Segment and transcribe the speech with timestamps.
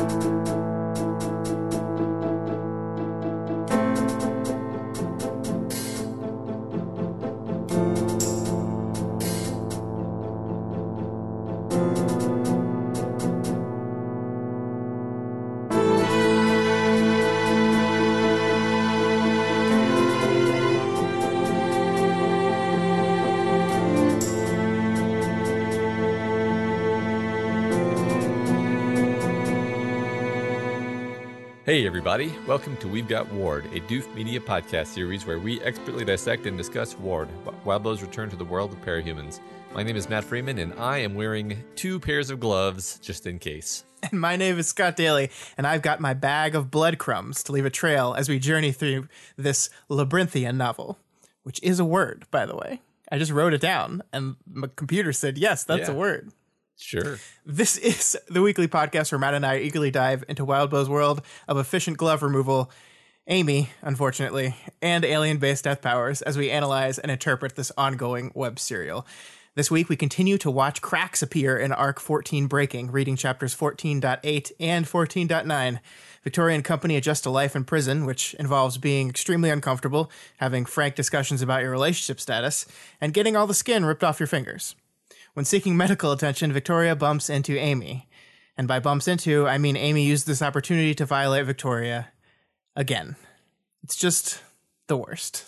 [0.00, 1.29] うん。
[31.70, 32.34] Hey, everybody.
[32.48, 36.58] Welcome to We've Got Ward, a Doof Media podcast series where we expertly dissect and
[36.58, 37.28] discuss Ward,
[37.64, 39.38] Wildbow's return to the world of parahumans.
[39.72, 43.38] My name is Matt Freeman, and I am wearing two pairs of gloves just in
[43.38, 43.84] case.
[44.10, 47.66] And my name is Scott Daly, and I've got my bag of breadcrumbs to leave
[47.66, 49.06] a trail as we journey through
[49.36, 50.98] this labyrinthian novel,
[51.44, 52.80] which is a word, by the way.
[53.12, 55.94] I just wrote it down, and my computer said, yes, that's Yeah.
[55.94, 56.32] a word.
[56.80, 57.18] Sure.
[57.44, 61.58] This is the weekly podcast where Matt and I eagerly dive into Wildbow's world of
[61.58, 62.70] efficient glove removal,
[63.26, 68.58] Amy, unfortunately, and alien based death powers as we analyze and interpret this ongoing web
[68.58, 69.06] serial.
[69.56, 74.52] This week, we continue to watch cracks appear in Arc 14 Breaking, reading chapters 14.8
[74.58, 75.80] and 14.9.
[76.22, 80.94] Victoria and company adjust to life in prison, which involves being extremely uncomfortable, having frank
[80.94, 82.64] discussions about your relationship status,
[83.00, 84.76] and getting all the skin ripped off your fingers.
[85.34, 88.08] When seeking medical attention, Victoria bumps into Amy.
[88.56, 92.08] And by bumps into, I mean Amy used this opportunity to violate Victoria
[92.76, 93.16] again.
[93.82, 94.42] It's just
[94.86, 95.44] the worst.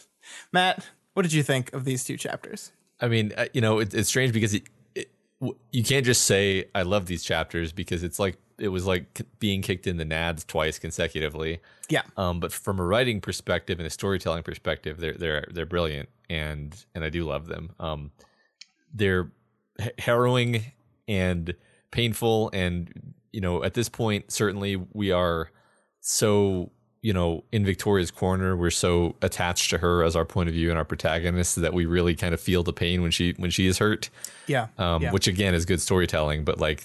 [0.52, 2.72] Matt, what did you think of these two chapters?
[3.00, 4.62] I mean, uh, you know, it, it's strange because it,
[4.94, 5.10] it,
[5.72, 9.60] you can't just say I love these chapters because it's like it was like being
[9.60, 11.60] kicked in the nads twice consecutively.
[11.88, 12.02] Yeah.
[12.16, 16.74] Um, but from a writing perspective and a storytelling perspective, they're they're they're brilliant, and
[16.94, 17.72] and I do love them.
[17.80, 18.12] Um,
[18.94, 19.32] they're
[19.98, 20.72] harrowing
[21.08, 21.54] and
[21.90, 25.50] painful, and you know, at this point, certainly we are
[26.00, 26.70] so
[27.00, 28.56] you know in Victoria's corner.
[28.56, 31.86] We're so attached to her as our point of view and our protagonist that we
[31.86, 34.10] really kind of feel the pain when she when she is hurt.
[34.46, 34.68] Yeah.
[34.78, 35.12] Um, yeah.
[35.12, 36.84] which again is good storytelling, but like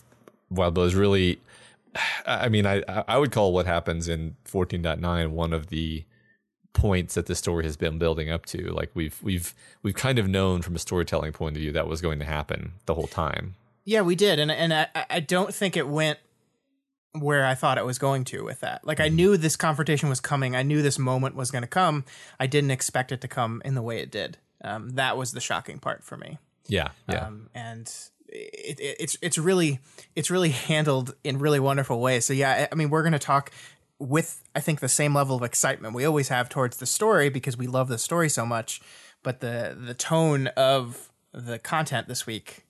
[0.49, 1.39] Wild is really,
[2.25, 6.03] I mean, I I would call what happens in 14.9 one of the
[6.77, 8.71] points that the story has been building up to.
[8.71, 12.01] Like we've we've we've kind of known from a storytelling point of view that was
[12.01, 13.55] going to happen the whole time.
[13.83, 16.19] Yeah, we did, and and I I don't think it went
[17.13, 18.85] where I thought it was going to with that.
[18.85, 20.55] Like I knew this confrontation was coming.
[20.55, 22.05] I knew this moment was going to come.
[22.39, 24.37] I didn't expect it to come in the way it did.
[24.63, 26.37] Um, that was the shocking part for me.
[26.67, 27.91] Yeah, yeah, Um, and
[28.27, 29.79] it, it, it's it's really
[30.15, 32.25] it's really handled in really wonderful ways.
[32.25, 33.51] So yeah, I I mean we're going to talk
[33.99, 37.57] with I think the same level of excitement we always have towards the story because
[37.57, 38.81] we love the story so much.
[39.23, 42.65] But the the tone of the content this week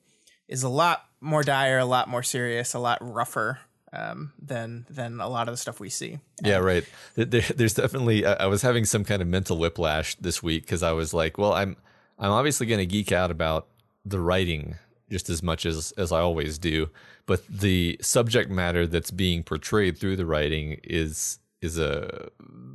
[0.48, 3.60] is a lot more dire, a lot more serious, a lot rougher
[3.94, 6.20] um, than than a lot of the stuff we see.
[6.44, 6.58] yeah.
[6.58, 6.86] Right.
[7.16, 8.26] There, there- there's definitely.
[8.26, 11.54] I was having some kind of mental whiplash this week because I was like, well,
[11.54, 11.76] I'm
[12.18, 13.68] I'm obviously going to geek out about
[14.06, 14.76] the writing
[15.12, 16.90] just as much as as I always do,
[17.28, 22.30] but the subject matter that's being portrayed through the writing is is a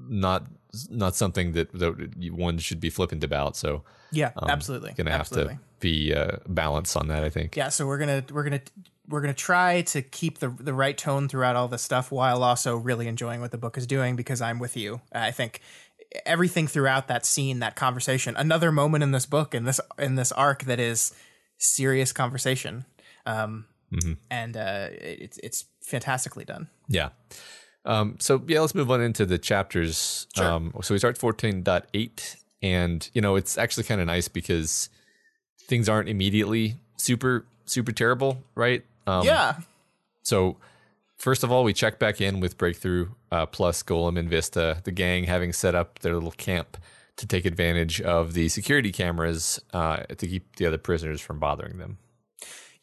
[0.09, 0.47] not
[0.89, 3.57] not something that that one should be flippant about.
[3.57, 3.83] So
[4.13, 4.93] Yeah, absolutely.
[4.93, 5.55] going to have absolutely.
[5.55, 7.25] to be uh, balanced on that.
[7.25, 7.57] I think.
[7.57, 8.61] yeah so we're gonna we're gonna
[9.09, 12.77] we're gonna try to keep the the right tone throughout all this stuff while also
[12.77, 15.61] really enjoying what the book is doing because i'm with you i think
[16.25, 20.31] everything throughout that scene that conversation another moment in this book in this in this
[20.33, 21.13] arc that is
[21.59, 22.85] serious conversation
[23.27, 23.67] um
[24.31, 27.11] and uh it's it's fantastically done Yeah.
[27.85, 30.29] Um, so yeah, let's move on into the chapters.
[30.55, 34.89] Um, so we start 14.8 and you know, it's actually kind of nice because
[35.63, 38.85] things aren't immediately super, super terrible, right?
[39.07, 39.57] Um, yeah
[40.23, 40.59] So
[41.17, 44.93] first of all, we check back in with Breakthrough uh, plus Golem and Vista, the
[44.93, 46.77] gang having set up their little camp
[47.17, 51.79] to take advantage of the security cameras uh, to keep the other prisoners from bothering
[51.79, 51.99] them.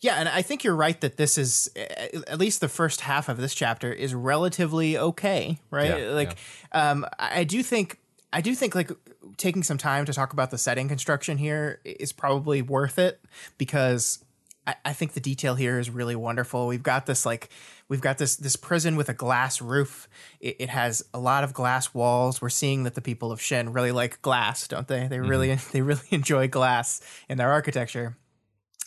[0.01, 3.37] Yeah, and I think you're right that this is at least the first half of
[3.37, 5.99] this chapter is relatively okay, right?
[5.99, 6.37] Yeah, like,
[6.71, 7.99] um, I do think
[8.31, 8.91] I do think like
[9.37, 13.19] taking some time to talk about the setting construction here is probably worth it
[13.57, 14.23] because
[14.65, 16.67] I, I think the detail here is really wonderful.
[16.67, 17.49] We've got this like
[17.89, 20.07] we've got this this prison with a glass roof.
[20.39, 22.41] It, it has a lot of glass walls.
[22.41, 25.07] We're seeing that the people of Shin really like glass, don't they?
[25.07, 28.15] They really they really enjoy glass in their architecture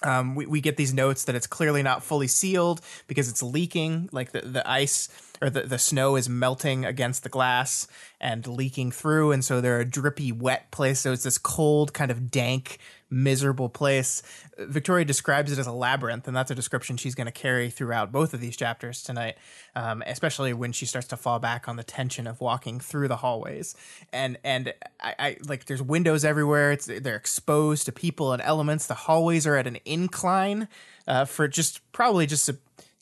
[0.04, 4.08] um, we, we get these notes that it's clearly not fully sealed because it's leaking
[4.12, 5.08] like the, the ice
[5.40, 7.86] or the, the snow is melting against the glass
[8.20, 9.32] and leaking through.
[9.32, 12.78] And so they're a drippy wet place so it's this cold kind of dank
[13.12, 14.22] miserable place.
[14.58, 18.10] Victoria describes it as a labyrinth, and that's a description she's going to carry throughout
[18.10, 19.36] both of these chapters tonight,
[19.76, 23.16] um, especially when she starts to fall back on the tension of walking through the
[23.16, 23.76] hallways.
[24.12, 26.72] And and I, I like there's windows everywhere.
[26.72, 28.86] It's they're exposed to people and elements.
[28.86, 30.68] The hallways are at an incline
[31.06, 32.56] uh, for just probably just to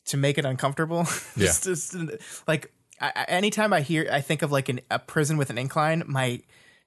[0.05, 1.05] to make it uncomfortable.
[1.37, 1.45] Yeah.
[1.47, 1.95] just, just,
[2.47, 6.03] like I- anytime I hear, I think of like an, a prison with an incline,
[6.05, 6.41] my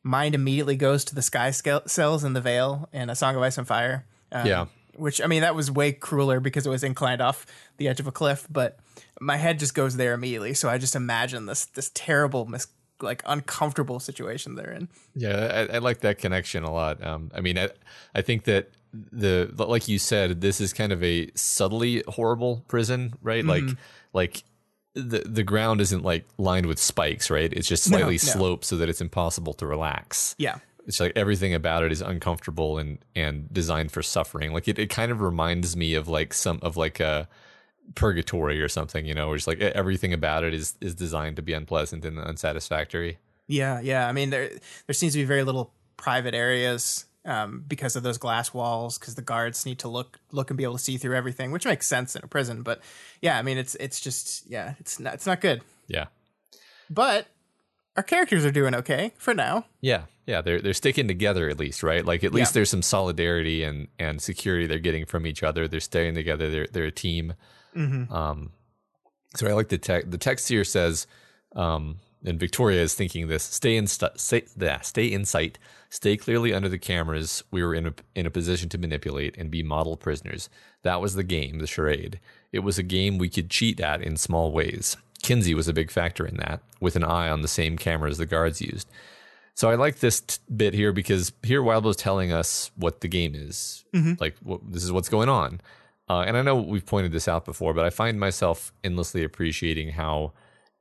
[0.05, 3.59] mind immediately goes to the sky cells in the Vale and A Song of Ice
[3.59, 4.05] and Fire.
[4.31, 4.67] Um, Yeah.
[4.97, 7.47] Which I mean, that was way crueler because it was inclined off
[7.79, 8.79] the edge of a cliff, but
[9.21, 10.55] my head just goes there immediately.
[10.55, 12.69] So I just imagine this this terrible, mis-
[13.03, 14.89] like uncomfortable situation they're in.
[15.17, 17.05] Yeah, I, I like that connection a lot.
[17.05, 17.71] Um, I mean, I,
[18.15, 23.15] I think that the like you said, this is kind of a subtly horrible prison,
[23.21, 23.45] right?
[23.45, 23.65] Like,
[24.13, 24.45] like
[24.95, 27.53] the the ground isn't like lined with spikes, right?
[27.53, 28.19] It's just slightly no.
[28.19, 30.35] sloped so that it's impossible to relax.
[30.39, 30.59] Yeah.
[30.87, 34.53] It's like everything about it is uncomfortable and and designed for suffering.
[34.53, 37.29] Like it, it kind of reminds me of like some of like a
[37.95, 41.43] purgatory or something, you know, where it's like everything about it is is designed to
[41.43, 43.19] be unpleasant and unsatisfactory.
[43.47, 44.09] Yeah, yeah.
[44.09, 44.51] I mean, there
[44.87, 49.15] there seems to be very little private areas um, because of those glass walls, because
[49.15, 51.87] the guards need to look look and be able to see through everything, which makes
[51.87, 52.63] sense in a prison.
[52.63, 52.81] But
[53.21, 55.63] yeah, I mean, it's it's just yeah, it's not it's not good.
[55.89, 56.07] Yeah.
[56.91, 57.27] But
[57.97, 59.67] our characters are doing okay for now.
[59.81, 62.05] Yeah, yeah, they're they're sticking together at least, right?
[62.05, 62.55] Like at least Yeah.
[62.61, 65.67] there's some solidarity and and security they're getting from each other.
[65.69, 66.51] They're staying together.
[66.51, 67.35] They're they're a team.
[67.77, 68.53] Um,
[69.35, 70.11] so I like the text.
[70.11, 71.07] The text here says,
[71.57, 75.59] um, and Victoria is thinking this: stay in st- stay, yeah, stay in sight,
[75.95, 77.45] stay clearly under the cameras.
[77.53, 80.51] We were in a in a position to manipulate and be model prisoners.
[80.83, 82.19] That was the game, the charade.
[82.53, 84.97] It was a game we could cheat at in small ways.
[85.23, 88.27] Kenzie was a big factor in that, with an eye on the same cameras the
[88.27, 88.91] guards used.
[89.55, 93.35] So I like this t- bit here because here Wildbow's telling us what the game
[93.37, 93.85] is.
[94.21, 95.61] Like what, this is what's going on.
[96.09, 99.91] Uh, and I know we've pointed this out before, but I find myself endlessly appreciating
[99.91, 100.33] how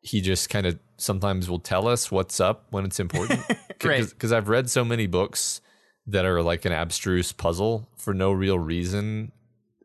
[0.02, 3.42] he just kind of sometimes will tell us what's up when it's important.
[3.84, 4.08] Right.
[4.08, 5.60] Because I've read so many books
[6.08, 9.34] that are like an abstruse puzzle for no real reason.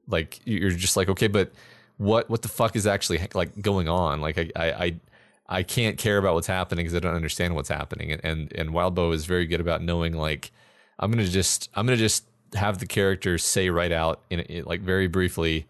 [0.06, 1.52] Like you're just like, okay, but
[1.96, 4.20] what what the fuck is actually like going on?
[4.20, 5.00] Like I I I,
[5.48, 8.12] I can't care about what's happening because I don't understand what's happening.
[8.12, 10.52] And and, and Wildbow is very good about knowing like
[11.00, 12.24] I'm gonna just I'm gonna just
[12.54, 15.66] have the characters say right out in, in like very briefly,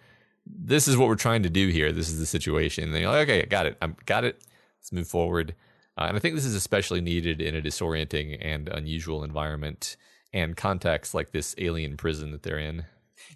[0.46, 1.92] this is what we're trying to do here.
[1.92, 2.84] This is the situation.
[2.84, 3.76] And then you're like, okay, I got it.
[3.80, 4.40] I'm got it.
[4.80, 5.54] Let's move forward.
[5.96, 9.96] Uh, and I think this is especially needed in a disorienting and unusual environment
[10.32, 12.84] and context like this alien prison that they're in.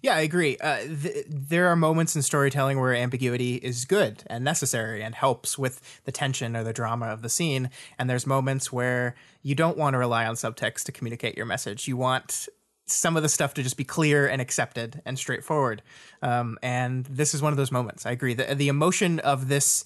[0.01, 0.57] Yeah, I agree.
[0.57, 5.57] Uh, th- there are moments in storytelling where ambiguity is good and necessary and helps
[5.57, 7.69] with the tension or the drama of the scene.
[7.99, 11.87] And there's moments where you don't want to rely on subtext to communicate your message.
[11.87, 12.47] You want
[12.85, 15.81] some of the stuff to just be clear and accepted and straightforward.
[16.21, 18.05] Um, and this is one of those moments.
[18.05, 18.33] I agree.
[18.33, 19.85] The, the emotion of this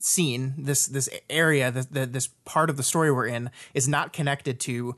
[0.00, 4.12] scene, this this area, this, the, this part of the story we're in, is not
[4.12, 4.96] connected to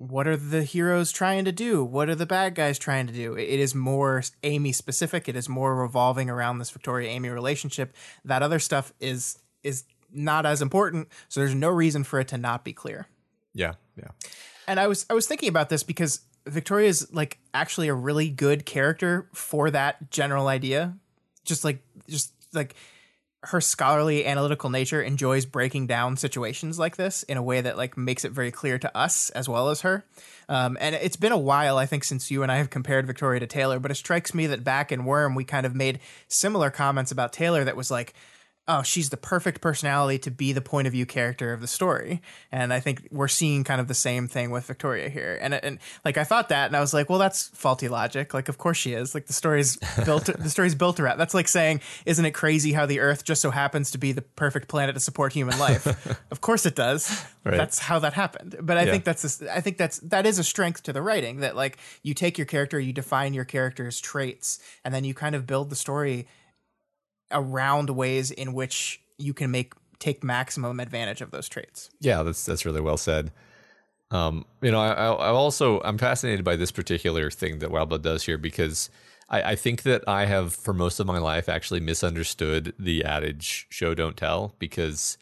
[0.00, 1.84] what are the heroes trying to do?
[1.84, 3.34] What are the bad guys trying to do?
[3.34, 5.28] It is more Amy specific.
[5.28, 7.94] It is more revolving around this Victoria Amy relationship.
[8.24, 11.08] That other stuff is is not as important.
[11.28, 13.08] So there's no reason for it to not be clear.
[13.52, 14.08] Yeah, yeah.
[14.66, 18.30] And I was I was thinking about this because Victoria is like actually a really
[18.30, 20.96] good character for that general idea.
[21.44, 22.74] Just like just like
[23.44, 27.96] her scholarly analytical nature enjoys breaking down situations like this in a way that like
[27.96, 30.04] makes it very clear to us as well as her.
[30.48, 33.40] Um, and it's been a while, I think, since you and I have compared Victoria
[33.40, 36.70] to Taylor, but it strikes me that back in Worm, we kind of made similar
[36.70, 38.14] comments about Taylor that was like,
[38.68, 42.22] oh, she's the perfect personality to be the point of view character of the story.
[42.52, 45.36] And I think we're seeing kind of the same thing with Victoria here.
[45.42, 48.32] And and like I thought that, and I was like, well, that's faulty logic.
[48.32, 49.12] Like, of course she is.
[49.12, 50.26] Like the story's built.
[50.26, 51.18] the story's built around.
[51.18, 54.22] That's like saying, isn't it crazy how the Earth just so happens to be the
[54.22, 55.86] perfect planet to support human life?
[56.30, 57.24] of course it does.
[57.44, 57.56] Right.
[57.56, 58.54] That's how that happened.
[58.60, 58.92] But I Yeah.
[58.92, 61.78] think that's a, I think that's that is a strength to the writing that like
[62.04, 65.70] you take your character, you define your character's traits, and then you kind of build
[65.70, 66.28] the story
[67.30, 71.90] around ways in which you can make take maximum advantage of those traits.
[72.00, 73.32] Yeah, that's that's really well said.
[74.10, 78.24] Um, you know, I, I also I'm fascinated by this particular thing that Wildbow does
[78.24, 78.90] here because
[79.28, 83.66] I, I think that I have for most of my life actually misunderstood the adage
[83.70, 85.16] "show don't tell" because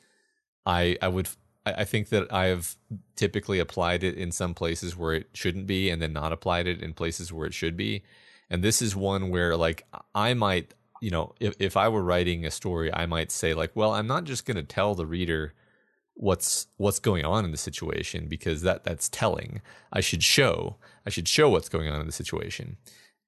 [0.64, 1.28] I I would
[1.66, 2.76] I think that I have
[3.16, 6.82] typically applied it in some places where it shouldn't be, and then not applied it
[6.82, 8.04] in places where it should be.
[8.48, 12.44] And this is one where like I might you know if if I were writing
[12.44, 15.54] a story, I might say like, well, I'm not just going to tell the reader
[16.14, 19.60] what's what's going on in the situation because that that's telling.
[19.92, 20.76] I should show
[21.06, 22.76] I should show what's going on in the situation.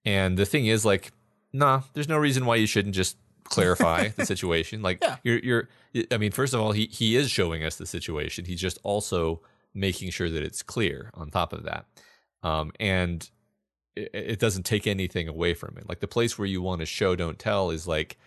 [0.04, 1.12] And the thing is like
[1.52, 4.82] nah, there's no reason why you shouldn't just clarify the situation.
[4.82, 5.16] Like Yeah.
[5.22, 5.68] you're you're
[6.10, 8.44] I mean first of all he he is showing us the situation.
[8.44, 9.40] He's just also
[9.72, 11.86] making sure that it's clear on top of that.
[12.42, 13.28] Um and
[13.96, 15.88] it, it doesn't take anything away from it.
[15.88, 18.18] Like the place where you want to show don't tell is like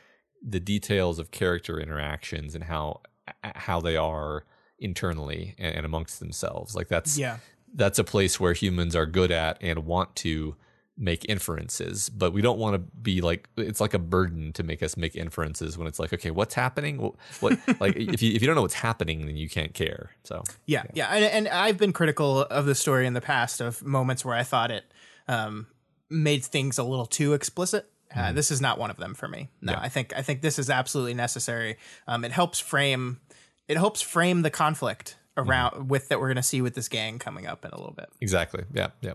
[0.45, 3.01] the details of character interactions and how
[3.41, 4.43] how they are
[4.79, 6.75] internally and, and amongst themselves.
[6.75, 7.37] Like that's Yeah.
[7.73, 10.55] that's a place where humans are good at and want to
[10.95, 14.83] make inferences, but we don't want to be like it's like a burden to make
[14.83, 16.97] us make inferences when it's like, okay, what's happening?
[16.99, 20.11] What, what like if you if you don't know what's happening, then you can't care.
[20.23, 23.81] So Yeah, yeah, and, and I've been critical of the story in the past of
[23.83, 24.83] moments where I thought it
[25.27, 25.67] um,
[26.09, 27.89] made things a little too explicit.
[28.15, 29.49] Uh, This is not one of them for me.
[29.61, 31.77] No, I think I think this is absolutely necessary.
[32.07, 33.19] Um, it helps frame
[33.67, 37.17] it helps frame the conflict around with that we're going to see with this gang
[37.17, 38.09] coming up in a little bit.
[38.21, 38.65] Exactly.
[38.73, 38.89] Yeah.
[39.01, 39.13] Yeah.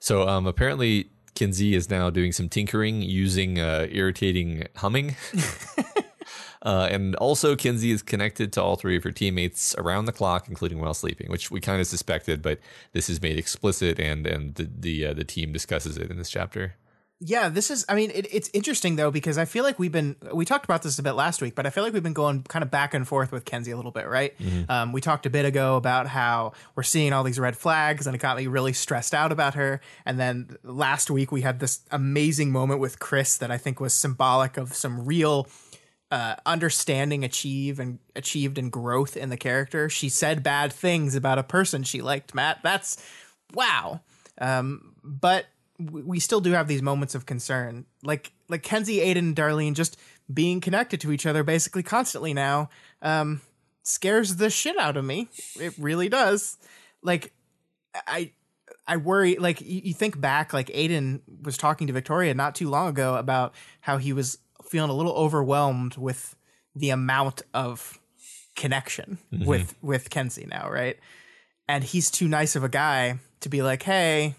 [0.00, 5.14] So um, apparently, Kenzie is now doing some tinkering using uh, irritating humming.
[6.62, 10.48] uh, and also, Kenzie is connected to all three of her teammates around the clock,
[10.48, 12.58] including while sleeping, which we kind of suspected, but
[12.92, 16.30] this is made explicit, and and the the, uh, the team discusses it in this
[16.30, 16.74] chapter.
[17.20, 17.84] Yeah, this is.
[17.88, 20.84] I mean, it, it's interesting though because I feel like we've been we talked about
[20.84, 22.94] this a bit last week, but I feel like we've been going kind of back
[22.94, 24.34] and forth with Kenzie a little bit, right?
[24.68, 28.14] Um, we talked a bit ago about how we're seeing all these red flags, and
[28.14, 29.80] it got me really stressed out about her.
[30.06, 33.94] And then last week we had this amazing moment with Chris that I think was
[33.94, 35.48] symbolic of some real
[36.10, 39.88] uh, understanding achieve and achieved and growth in the character.
[39.88, 42.34] She said bad things about a person she liked.
[42.34, 43.02] Matt, that's
[43.52, 44.00] wow.
[44.40, 45.46] Um, but
[45.78, 49.98] we still do have these moments of concern, like like Kenzie, Aiden, and Darlene just
[50.32, 52.68] being connected to each other basically constantly now.
[53.02, 53.40] Um,
[53.82, 55.28] scares the shit out of me.
[55.60, 56.56] It really does.
[57.02, 57.32] Like
[58.06, 58.32] I
[58.86, 62.68] I worry like you, you think back like Aiden was talking to Victoria not too
[62.68, 64.38] long ago about how he was
[64.68, 66.36] feeling a little overwhelmed with
[66.74, 67.98] the amount of
[68.56, 70.98] connection with with Kenzie now, right?
[71.68, 74.34] And he's too nice of a guy to be like, "Hey,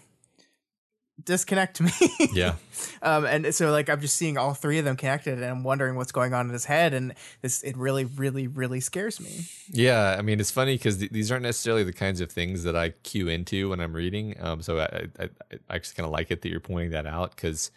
[1.24, 1.90] disconnect me."
[2.32, 2.54] Yeah.
[3.02, 5.96] um, and so like I'm just seeing all three of them connected, and I'm wondering
[5.96, 9.46] what's going on in his head, and this it really, really, really scares me.
[9.68, 12.76] Yeah, I mean it's funny because th- these aren't necessarily the kinds of things that
[12.76, 14.36] I cue into when I'm reading.
[14.40, 17.34] Um, so I, I, I actually kind of like it that you're pointing that out
[17.34, 17.70] because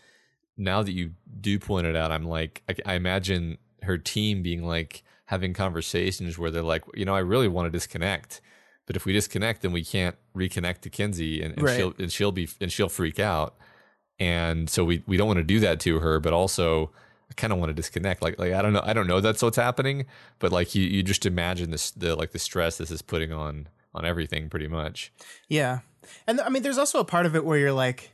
[0.57, 4.63] now that you do point it out, I'm like I, I imagine her team being
[4.65, 8.39] like having conversations where they're like, you know, I really want to disconnect,
[8.85, 11.77] but if we disconnect, then we can't reconnect to Kenzie, and, and Right.
[11.77, 13.55] she'll and she'll be and she'll freak out,
[14.19, 16.91] and so we we don't want to do that to her, but also.
[17.31, 18.21] I kind of want to disconnect.
[18.21, 20.05] Like, like I don't know, I don't know that's what's happening,
[20.37, 23.69] but like you, you just imagine this, the like the stress this is putting on
[23.95, 25.11] on everything, pretty much.
[25.47, 25.79] Yeah.
[26.27, 28.11] And I mean, there's also a part of it where you're like,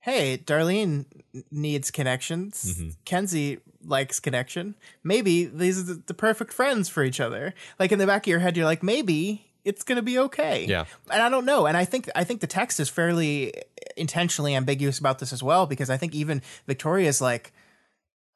[0.00, 1.04] hey, Darlene
[1.50, 2.74] needs connections.
[2.74, 2.88] Mm-hmm.
[3.04, 4.74] Kenzie likes connection.
[5.04, 7.54] Maybe these are the, perfect friends for each other.
[7.78, 10.64] Like in the back of your head, you're like, maybe it's gonna be okay.
[10.66, 10.84] Yeah.
[11.10, 11.66] And I don't know.
[11.66, 13.52] And I think I think the text is fairly
[13.96, 17.52] intentionally ambiguous about this as well, because I think even Victoria's like,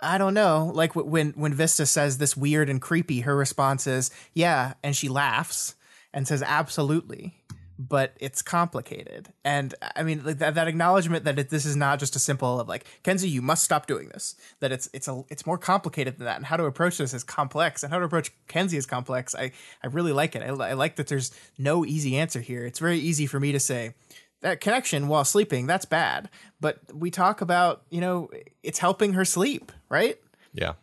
[0.00, 0.71] I don't know.
[0.75, 5.09] Like when when Vista says this weird and creepy, her response is, "Yeah," and she
[5.09, 5.76] laughs
[6.12, 7.35] and says, "Absolutely."
[7.78, 11.99] But it's complicated, and I mean like that, that acknowledgement that it, this is not
[11.99, 14.37] just a simple of like Kenzie, you must stop doing this.
[14.61, 17.25] That it's it's a it's more complicated than that, and how to approach this is
[17.25, 19.35] complex, and how to approach Kenzie is complex.
[19.35, 19.50] I
[19.83, 20.43] I really like it.
[20.43, 22.64] I, I like that there's no easy answer here.
[22.64, 23.95] It's very easy for me to say
[24.43, 26.28] that connection while sleeping that's bad
[26.61, 28.28] but we talk about you know
[28.62, 30.19] it's helping her sleep right
[30.52, 30.75] Yeah.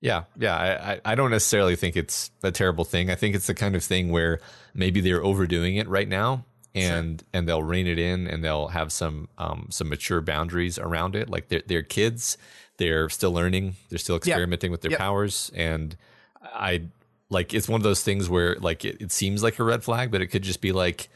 [0.00, 0.56] Yeah, yeah.
[0.56, 3.08] I, I, I don't necessarily think it's a terrible thing.
[3.08, 4.40] I think it's the kind of thing where
[4.74, 8.90] maybe they're overdoing it right now and and they'll rein it in and they'll have
[8.92, 11.28] some um some mature boundaries around it.
[11.28, 12.38] Like they're they're kids,
[12.78, 15.00] they're still learning, they're still experimenting with their Yep.
[15.00, 15.50] powers.
[15.54, 15.96] And
[16.42, 16.82] I
[17.28, 20.10] like it's one of those things where like it, it seems like a red flag,
[20.10, 21.08] but it could just be like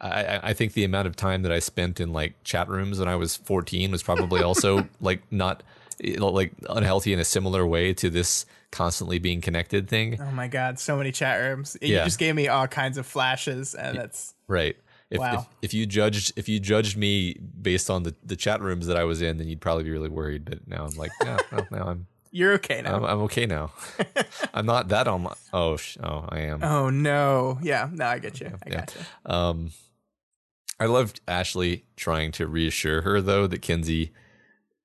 [0.00, 2.98] I, I- I think the amount of time that I spent in like chat rooms
[3.00, 5.62] when I was 14 was probably also like not
[6.02, 10.18] you know, like unhealthy in a similar way to this constantly being connected thing.
[10.20, 12.04] oh my god so many chat rooms you Yeah.
[12.04, 14.76] just gave me all kinds of flashes and that's Right.
[15.10, 15.34] If, Wow.
[15.62, 18.96] if if you judged if you judged me based on the, the chat rooms that
[18.98, 20.44] I was in, then you'd probably be really worried.
[20.44, 23.72] But now I'm like, yeah, no, now I'm you're okay now I'm, I'm okay now.
[24.54, 26.62] I'm not that on my oh sh- oh I am.
[26.62, 28.76] oh no yeah no i get you i yeah.
[28.80, 29.70] got you Um,
[30.78, 34.12] I loved Ashley trying to reassure her though that Kenzie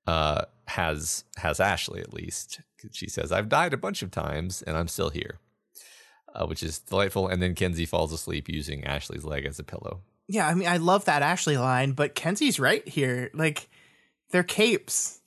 [0.08, 2.62] uh, has has Ashley at least.
[2.92, 5.40] She says, "I've died a bunch of times and I'm still here."
[6.36, 7.28] uh, which is delightful.
[7.28, 10.02] And then Kenzie falls asleep using Ashley's leg as a pillow.
[10.28, 13.30] Yeah, I mean, I love that Ashley line, but Kenzie's right here.
[13.34, 13.70] Like,
[14.32, 15.20] they're capes.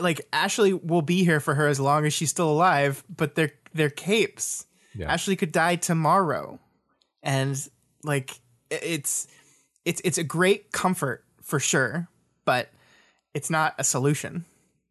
[0.00, 3.52] Like Ashley will be here for her as long as she's still alive, but they're
[3.74, 4.64] they're capes.
[4.94, 5.12] Yeah.
[5.12, 6.58] Ashley could die tomorrow,
[7.22, 7.56] and
[8.02, 9.28] like it's
[9.84, 12.08] it's it's a great comfort for sure,
[12.46, 12.70] but
[13.34, 14.46] it's not a solution.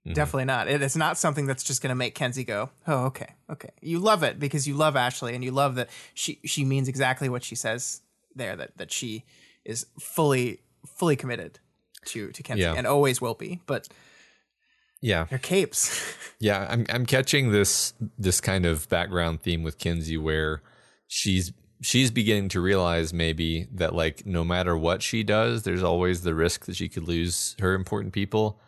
[0.05, 0.13] Mm-hmm.
[0.13, 0.67] Definitely not.
[0.67, 3.97] It is not something that's just going to make Kenzie go, "Oh, okay, okay." You
[3.99, 7.43] love it because you love Ashley and you love that she she means exactly what
[7.43, 8.01] she says
[8.35, 8.55] there.
[8.55, 9.23] That that she
[9.63, 11.59] is fully fully committed
[12.05, 12.75] to to Kenzie Yeah.
[12.77, 13.61] and always will be.
[13.65, 13.87] But
[15.01, 15.25] Yeah.
[15.29, 16.01] they're capes.
[16.39, 20.61] Yeah, I'm I'm catching this this kind of background theme with Kenzie where
[21.07, 26.21] she's she's beginning to realize maybe that like no matter what she does, there's always
[26.23, 28.59] the risk that she could lose her important people,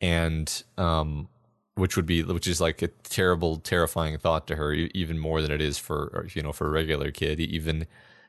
[0.00, 1.28] and um,
[1.74, 5.50] which would be which is like a terrible, terrifying thought to her, even more than
[5.50, 7.40] it is for you know for a regular kid.
[7.40, 7.86] Even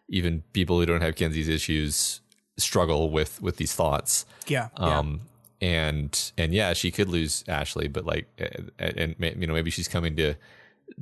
[0.09, 2.21] even people who don't have Kenzie's issues
[2.59, 4.99] struggle with with these thoughts yeah, yeah.
[4.99, 5.21] um
[5.61, 9.87] and and yeah she could lose ashley but like uh, and you know maybe she's
[9.87, 10.35] coming to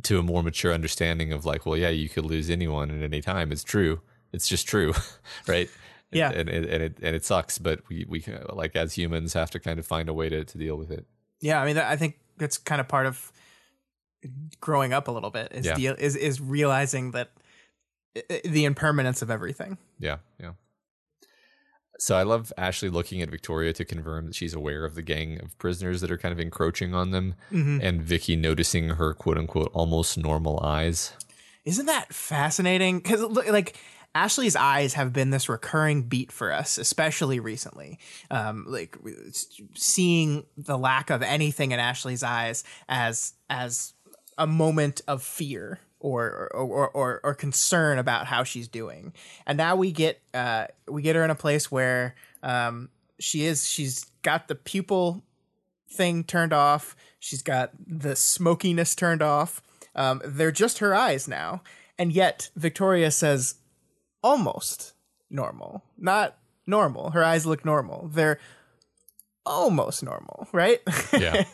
[0.04, 3.22] to a more mature understanding of like well yeah you could lose anyone at any
[3.22, 4.94] time it's true it's just true
[5.48, 5.70] right
[6.12, 6.32] Yeah.
[6.32, 8.24] and, and, and it and it sucks but we we
[8.54, 11.06] like as humans have to kind of find a way to, to deal with it
[11.42, 13.32] Yeah, I mean, I think that's kind of part of
[14.62, 15.76] growing up a little bit is Yeah.
[15.76, 17.32] deal, is is realizing that
[18.44, 19.78] the impermanence of everything.
[20.00, 20.54] yeah yeah
[22.00, 25.40] so i love ashley looking at victoria to confirm that she's aware of the gang
[25.44, 27.80] of prisoners that are kind of encroaching on them Mm-hmm.
[27.82, 31.14] and vicky noticing her quote unquote almost normal eyes
[31.66, 33.00] Isn't that fascinating?
[33.00, 33.76] Because like
[34.18, 38.00] Ashley's eyes have been this recurring beat for us, especially recently.
[38.32, 38.98] Um, like
[39.76, 43.94] seeing the lack of anything in Ashley's eyes as as
[44.36, 49.14] a moment of fear or or, or, or, or concern about how she's doing.
[49.46, 53.70] And now we get uh, we get her in a place where um, she is
[53.70, 55.24] she's got the pupil
[55.92, 56.96] thing turned off.
[57.20, 59.62] She's got the smokiness turned off.
[59.96, 61.62] Um, they're just her eyes now.
[62.00, 63.56] And yet Victoria says
[64.24, 64.94] almost
[65.30, 67.12] normal, not normal.
[67.12, 68.10] Her eyes look normal.
[68.14, 68.40] They're
[69.46, 70.82] almost normal, right?
[71.18, 71.46] yeah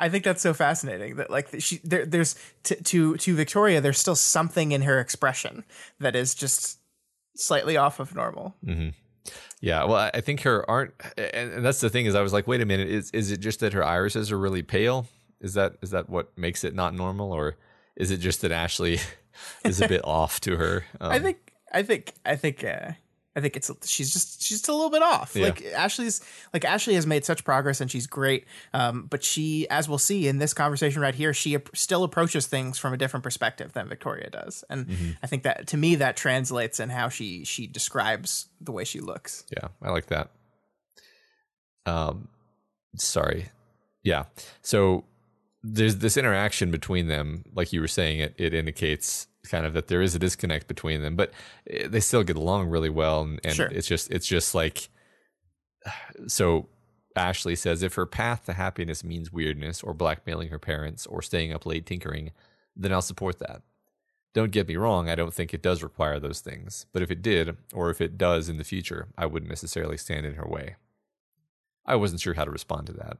[0.00, 3.98] I think that's so fascinating that like she there, there's to, to to Victoria there's
[3.98, 5.64] still something in her expression
[5.98, 6.78] that is just
[7.36, 8.54] slightly off of normal.
[9.60, 12.32] Yeah, well, I- I think her aren't, and, and that's the thing is, I was
[12.32, 15.08] like, wait a minute, is is it just that her irises are really pale?
[15.40, 17.56] Is that is that what makes it not normal, or
[17.96, 19.00] is it just that Ashley
[19.64, 20.84] is a bit off to her?
[21.00, 22.92] Um, I think I think I think uh,
[23.36, 25.36] I think it's she's just she's just a little bit off.
[25.36, 25.44] Yeah.
[25.46, 26.20] Like Ashley's
[26.52, 28.46] like Ashley has made such progress and she's great.
[28.74, 32.46] Um, but she, as we'll see in this conversation right here, she ap- still approaches
[32.48, 35.10] things from a different perspective than Victoria does, and Mm-hmm.
[35.22, 38.98] I think that to me that translates in how she she describes the way she
[39.00, 39.44] looks.
[39.52, 40.30] yeah, I like that.
[41.86, 42.28] Um,
[42.96, 43.50] sorry,
[44.02, 44.24] yeah.
[44.62, 45.04] So
[45.62, 49.88] there's this interaction between them, like you were saying, it it indicates kind of that
[49.88, 51.32] there is a disconnect between them, but
[51.68, 53.66] eh, they still get along really well, and, and Sure.
[53.68, 54.88] it's just it's just like
[56.26, 56.68] so.
[57.16, 61.52] Ashley says if her path to happiness means weirdness or blackmailing her parents or staying
[61.52, 62.30] up late tinkering,
[62.76, 63.62] then I'll support that.
[64.34, 67.20] Don't get me wrong, I don't think it does require those things, but if it
[67.20, 70.76] did, or if it does in the future, I wouldn't necessarily stand in her way.
[71.84, 73.16] I wasn't sure how to respond to that.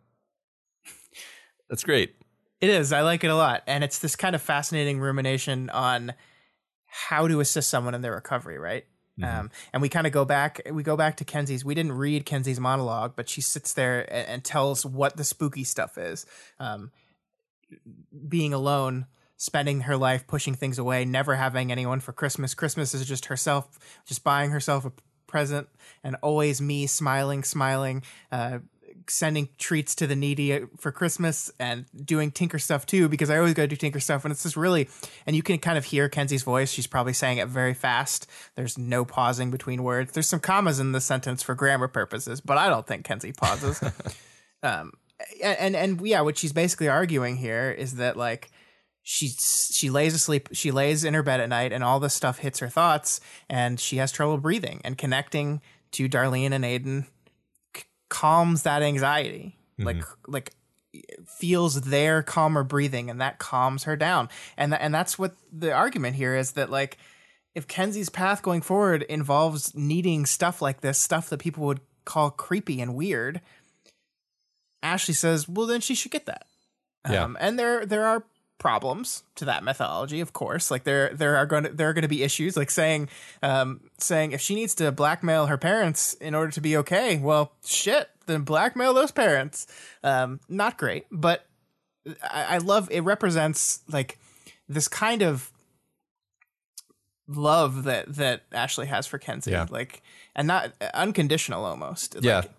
[1.68, 2.14] That's great.
[2.60, 2.92] It is.
[2.92, 3.62] I like it a lot.
[3.66, 6.14] And it's this kind of fascinating rumination on
[6.86, 8.84] how to assist someone in their recovery, right?
[9.20, 11.64] Um, and we kind of go back, we go back to Kenzie's.
[11.64, 15.64] We didn't read Kenzie's monologue, but she sits there and, and tells what the spooky
[15.64, 16.24] stuff is.
[16.60, 16.92] Um,
[18.28, 22.54] being alone, spending her life pushing things away, never having anyone for Christmas.
[22.54, 24.92] Christmas is just herself, just buying herself a
[25.26, 25.68] present,
[26.02, 28.58] and always me smiling, smiling, uh,
[29.10, 33.54] sending treats to the needy for Christmas and doing Tinker stuff too, because I always
[33.54, 34.24] go do Tinker stuff.
[34.24, 34.88] And it's just really,
[35.26, 36.70] and you can kind of hear Kenzie's voice.
[36.70, 38.26] She's probably saying it very fast.
[38.54, 40.12] There's no pausing between words.
[40.12, 43.82] There's some commas in the sentence for grammar purposes, but I don't think Kenzie pauses.
[44.62, 44.92] um,
[45.42, 48.50] and, and, and yeah, what she's basically arguing here is that like,
[49.10, 52.40] she she lays asleep she lays in her bed at night and all this stuff
[52.40, 57.06] hits her thoughts and she has trouble breathing and connecting to Darlene and Aiden
[58.08, 60.54] calms that anxiety like like
[61.26, 64.28] feels their calmer breathing and that calms her down.
[64.56, 66.98] And tha- and that's what the argument here is that like
[67.54, 72.30] if Kenzie's path going forward involves needing stuff like this stuff that people would call
[72.30, 73.40] creepy and weird
[74.82, 76.46] Ashley says well then she should get that.
[77.08, 77.24] Yeah.
[77.24, 78.24] um, and there there are
[78.58, 80.70] problems to that mythology, of course.
[80.70, 83.08] Like there there are going to there are going to be issues like saying
[83.42, 87.52] um saying if she needs to blackmail her parents in order to be okay, well,
[87.64, 89.66] shit, then blackmail those parents.
[90.02, 91.46] Um not great, but
[92.22, 94.18] I, I love it represents like
[94.68, 95.50] this kind of
[97.26, 99.66] love that that Ashley has for Kenzie, Yeah.
[99.70, 100.02] like
[100.34, 102.16] and not unconditional almost.
[102.20, 102.36] Yeah.
[102.40, 102.50] Like,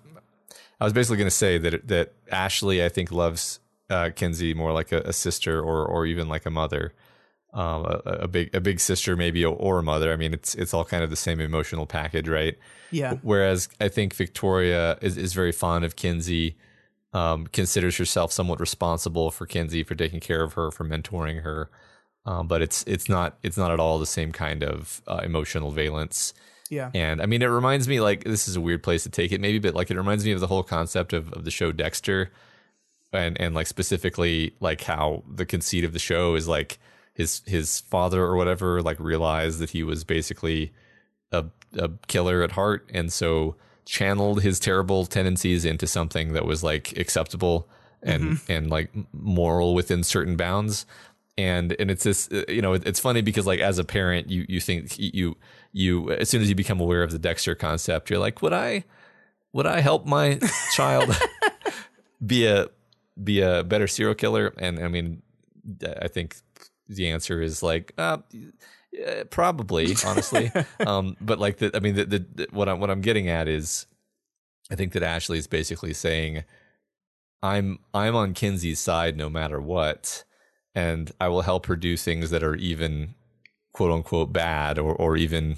[0.82, 3.60] I was basically going to say that that Ashley, I think, loves
[3.90, 6.94] uh, Kenzie more like a, a sister or or even like a mother,
[7.54, 10.12] um, a, a big a big sister maybe or a mother.
[10.12, 12.58] I mean, it's it's all kind of the same emotional package, right?
[12.92, 16.58] yeah, Whereas I think Victoria is, is very fond of Kenzie,
[17.14, 21.70] um, considers herself somewhat responsible for Kenzie for taking care of her, for mentoring her.
[22.26, 25.72] Um, but it's it's not it's not at all the same kind of uh, emotional
[25.72, 26.34] valence.
[26.70, 29.32] yeah, And I mean, it reminds me like this is a weird place to take
[29.32, 31.72] it, maybe, but like it reminds me of the whole concept of, of the show
[31.72, 32.32] Dexter,
[33.12, 36.80] and and like specifically like how the conceit of the show is like
[37.14, 40.72] his his father or whatever like realized that he was basically
[41.32, 41.46] a
[41.78, 46.98] a killer at heart, and so channeled his terrible tendencies into something that was like
[46.98, 47.68] acceptable
[48.02, 50.86] and and like moral within certain bounds.
[51.38, 54.46] And and it's this uh, you know it's funny because like as a parent you
[54.50, 55.38] you think you
[55.72, 58.84] you as soon as you become aware of the Dexter concept you're like would I
[59.54, 60.40] would I help my
[60.74, 61.16] child
[62.26, 62.68] be a
[63.24, 65.22] be a better serial killer and I mean
[66.02, 66.38] I think
[66.88, 68.20] the answer is like uh
[68.92, 72.90] yeah, probably honestly um but like the I mean the, the, the what I'm what
[72.90, 73.86] I'm getting at is
[74.72, 76.44] I think that Ashley is basically saying
[77.44, 80.24] I'm I'm on Kenzie's side no matter what
[80.76, 83.16] and I will help her do things that are even
[83.74, 85.58] quote unquote bad or or even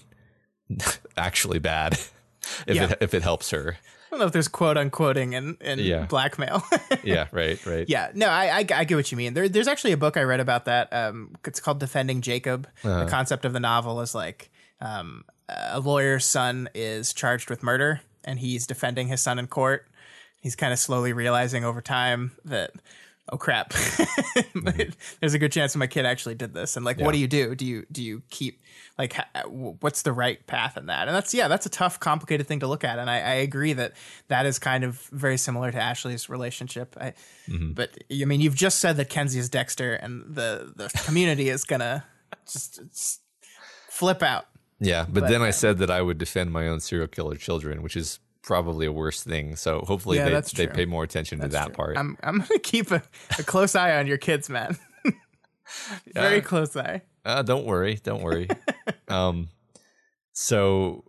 [1.17, 1.93] actually bad
[2.67, 2.91] if Yeah.
[2.91, 3.77] it if it helps her.
[4.11, 6.05] I don't know if there's quote unquoting and and Yeah.
[6.05, 6.63] blackmail.
[7.03, 7.87] Yeah, right, right.
[7.87, 9.33] yeah, no, I, I I get what you mean.
[9.33, 10.91] There, there's actually a book I read about that.
[10.91, 12.67] Um, it's called Defending Jacob.
[12.83, 13.05] Uh-huh.
[13.05, 18.01] The concept of the novel is like um, a lawyer's son is charged with murder,
[18.25, 19.87] and he's defending his son in court.
[20.41, 22.71] He's kind of slowly realizing over time that
[23.29, 24.89] oh crap, mm-hmm.
[25.19, 26.75] there's a good chance my kid actually did this.
[26.75, 27.55] And like, what do you do?
[27.55, 28.61] Do you do you keep
[28.97, 31.07] like uh, what's the right path in that?
[31.07, 32.99] And that's yeah, that's a tough, complicated thing to look at.
[32.99, 33.93] And I, I agree that
[34.27, 36.95] that is kind of very similar to Ashley's relationship.
[36.99, 37.13] I,
[37.47, 37.73] mm-hmm.
[37.73, 41.63] But I mean, you've just said that Kenzie is Dexter, and the the community is
[41.63, 42.05] gonna
[42.45, 43.21] just, just
[43.89, 44.45] flip out.
[44.83, 47.95] Yeah, but, then I said that I would defend my own serial killer children, which
[47.95, 49.55] is probably a worse thing.
[49.55, 51.97] So hopefully Yeah, they, that's they pay more attention to that part.
[51.97, 53.03] I'm I'm gonna keep a,
[53.39, 54.77] a close eye on your kids, man.
[56.13, 56.41] Very Yeah.
[56.41, 57.01] close eye.
[57.23, 58.49] Uh, don't worry, don't worry.
[59.07, 59.49] um,
[60.33, 61.03] so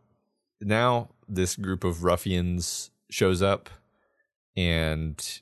[0.61, 3.71] now this group of ruffians shows up,
[4.57, 5.41] and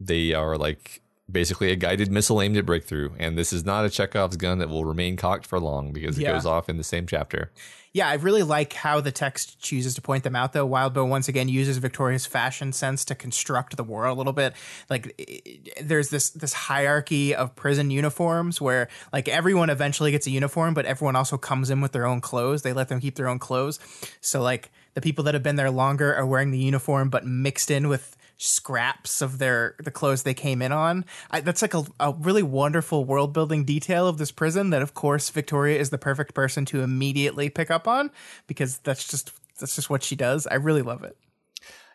[0.00, 3.10] they are like basically a guided missile aimed at breakthrough.
[3.18, 6.22] And this is not a Chekhov's gun that will remain cocked for long because it
[6.22, 6.32] Yeah.
[6.32, 7.52] goes off in the same chapter.
[7.94, 10.66] Yeah, I really like how the text chooses to point them out, though.
[10.66, 14.54] Wildbow once again uses Victoria's fashion sense to construct the war a little bit.
[14.88, 20.26] Like, i- i- there's this this hierarchy of prison uniforms where like everyone eventually gets
[20.26, 22.62] a uniform, but everyone also comes in with their own clothes.
[22.62, 23.78] They let them keep their own clothes.
[24.22, 27.70] So like the people that have been there longer are wearing the uniform, but mixed
[27.70, 31.04] in with scraps of their the clothes they came in on.
[31.30, 34.94] I, that's like a, a really wonderful world building detail of this prison that of
[34.94, 38.10] course Victoria is the perfect person to immediately pick up on
[38.46, 40.46] because that's just that's just what she does.
[40.46, 41.16] I really love it.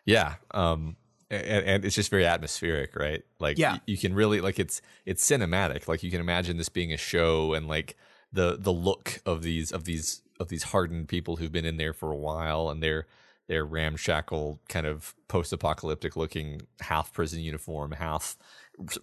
[0.04, 0.36] Yeah.
[0.52, 0.96] Um
[1.30, 3.22] and, and it's just very atmospheric, right?
[3.38, 3.72] Like Yeah.
[3.74, 5.86] y- you can really like it's it's cinematic.
[5.86, 7.96] Like you can imagine this being a show and like
[8.32, 11.92] the the look of these of these of these hardened people who've been in there
[11.92, 13.06] for a while and their
[13.48, 18.36] their ramshackle kind of post-apocalyptic looking half prison uniform, half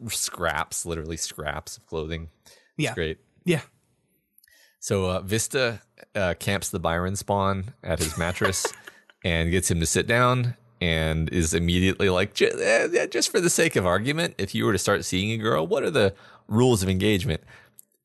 [0.10, 2.30] scraps, literally scraps of clothing.
[2.78, 2.90] Yeah.
[2.90, 3.18] It's great.
[3.44, 3.62] Yeah.
[4.80, 5.82] So uh, Vista
[6.14, 8.72] uh, camps the Byron spawn at his mattress
[9.24, 13.50] and gets him to sit down and is immediately like, "Ju- eh, just for the
[13.50, 16.14] sake of argument, if you were to start seeing a girl, what are the
[16.48, 17.42] rules of engagement?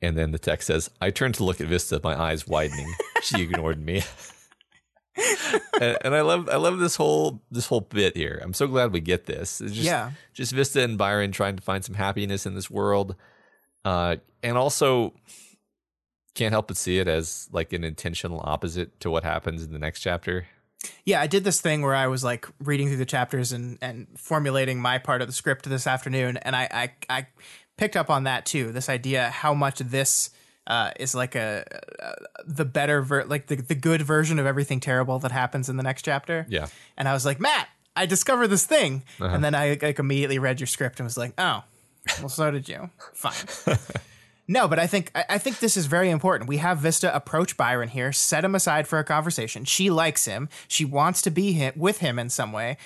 [0.00, 2.90] And then the text says, I turned to look at Vista, my eyes widening.
[3.22, 4.02] She ignored me.
[5.80, 8.40] and, and I love I love this whole this whole bit here.
[8.42, 9.60] I'm so glad we get this.
[9.60, 10.12] It's just, Yeah.
[10.32, 13.16] just Vista and Byron trying to find some happiness in this world.
[13.84, 15.14] Uh, and also
[16.34, 19.78] can't help but see it as like an intentional opposite to what happens in the
[19.78, 20.46] next chapter.
[21.04, 24.06] Yeah, I did this thing where I was like reading through the chapters and and
[24.16, 26.68] formulating my part of the script this afternoon, and I
[27.10, 27.26] I, I
[27.76, 28.72] picked up on that too.
[28.72, 30.30] This idea how much this
[30.66, 31.64] uh, is like a,
[32.02, 32.12] uh
[32.46, 35.82] the better ver- like the the good version of everything terrible that happens in the
[35.82, 36.46] next chapter.
[36.48, 36.66] Yeah.
[36.96, 40.60] and I was like, Matt, I discovered this thing, and then I like immediately read
[40.60, 41.64] your script and was like, oh,
[42.20, 42.90] well, so did you.
[43.14, 43.34] Fine.
[44.48, 46.48] No, but I think I I think this is very important.
[46.48, 49.64] We have Vista approach Byron here, set him aside for a conversation.
[49.64, 50.48] She likes him.
[50.66, 52.76] She wants to be him, with him in some way,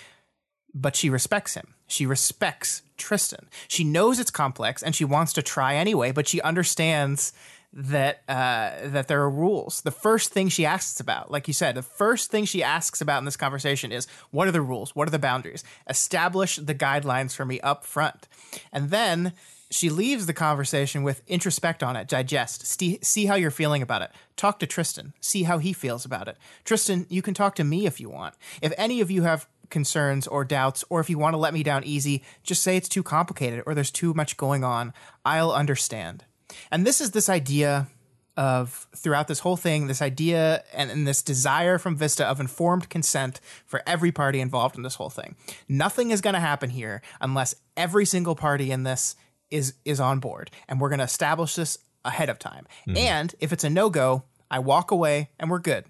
[0.74, 1.72] but she respects him.
[1.86, 3.48] She respects Tristan.
[3.66, 7.32] She knows it's complex and she wants to try anyway, but she understands
[7.76, 9.82] that uh, that there are rules.
[9.82, 13.18] The first thing she asks about, like you said, the first thing she asks about
[13.18, 14.94] in this conversation is what are the rules?
[14.94, 15.64] What are the boundaries?
[15.88, 18.28] Establish the guidelines for me up front.
[18.72, 19.32] And then
[19.70, 24.02] she leaves the conversation with introspect on it, digest, see, see how you're feeling about
[24.02, 24.12] it.
[24.36, 26.36] Talk to Tristan, see how he feels about it.
[26.64, 28.36] Tristan, you can talk to me if you want.
[28.62, 31.64] If any of you have concerns or doubts, or if you want to let me
[31.64, 34.92] down easy, just say it's too complicated or there's too much going on.
[35.24, 36.24] I'll understand.
[36.70, 37.88] And this is this idea
[38.36, 42.90] of throughout this whole thing, this idea and, and, this desire from Vista of informed
[42.90, 45.36] consent for every party involved in this whole thing.
[45.68, 49.14] Nothing is going to happen here unless every single party in this
[49.50, 52.66] is is on board, and we're going to establish this ahead of time.
[52.88, 52.96] Mm-hmm.
[52.96, 55.84] And if it's a no go, I walk away, and we're good.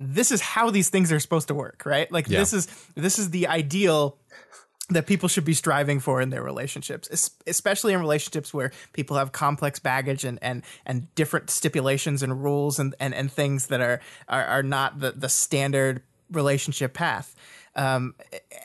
[0.00, 2.10] This is how these things are supposed to work, right?
[2.10, 2.38] Like yeah.
[2.38, 4.16] this is this is the ideal
[4.90, 7.08] that people should be striving for in their relationships,
[7.46, 12.78] especially in relationships where people have complex baggage and and and different stipulations and rules
[12.78, 17.34] and and, and things that are, are are not the the standard relationship path.
[17.76, 18.14] Um,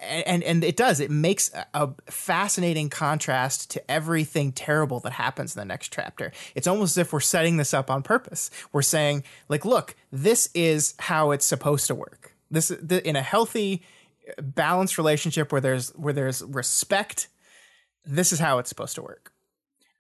[0.02, 1.00] and and it does.
[1.00, 6.32] It makes a fascinating contrast to everything terrible that happens in the next chapter.
[6.56, 8.50] It's almost as if we're setting this up on purpose.
[8.72, 12.34] We're saying, like, look, this is how it's supposed to work.
[12.50, 13.84] This in a healthy,
[14.42, 17.28] balanced relationship where there's where there's respect.
[18.06, 19.32] This is how it's supposed to work,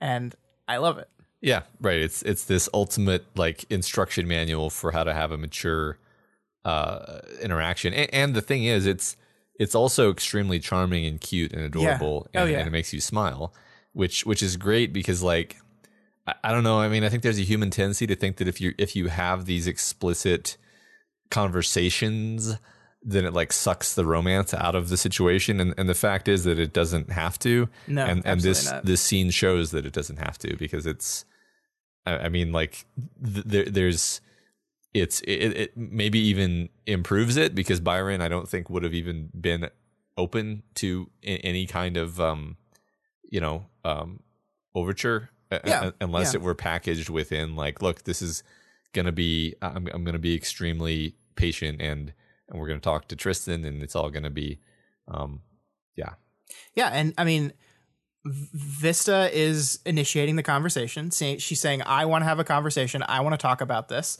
[0.01, 0.35] and
[0.67, 1.09] I love it.
[1.41, 1.99] Yeah, right.
[1.99, 5.97] It's it's this ultimate like instruction manual for how to have a mature
[6.65, 7.93] uh, interaction.
[7.93, 9.17] And, and, the thing is, it's
[9.59, 12.39] it's also extremely charming and cute and adorable, yeah.
[12.39, 12.59] Oh, and, yeah.
[12.59, 13.53] and, it makes you smile,
[13.91, 15.57] which which is great because like
[16.25, 16.79] I, I, don't know.
[16.79, 19.07] I mean, I think there's a human tendency to think that if you if you
[19.07, 20.57] have these explicit
[21.29, 22.57] conversations
[23.05, 26.43] then it like sucks the romance out of the situation and, and the fact is
[26.45, 28.85] that it doesn't have to no and and this not.
[28.85, 31.25] this scene shows that it doesn't have to because it's
[32.05, 32.85] i, I mean like
[33.23, 34.21] th- there, there's
[34.93, 39.29] it's it, it maybe even improves it because Byron I don't think would have even
[39.39, 39.69] been
[40.17, 42.57] open to any kind of um
[43.23, 44.21] you know um
[44.75, 45.29] overture
[45.65, 46.39] yeah, unless yeah.
[46.39, 48.43] it were packaged within like look this is
[48.93, 52.13] going to be I'm I'm going to be extremely patient and
[52.49, 54.59] and we're going to talk to Tristan and it's all going to be
[55.07, 55.41] um
[55.95, 56.13] yeah
[56.75, 57.53] yeah and I mean
[58.25, 61.09] Vista is initiating the conversation.
[61.11, 63.03] She's saying, I want to have a conversation.
[63.05, 64.17] I want to talk about this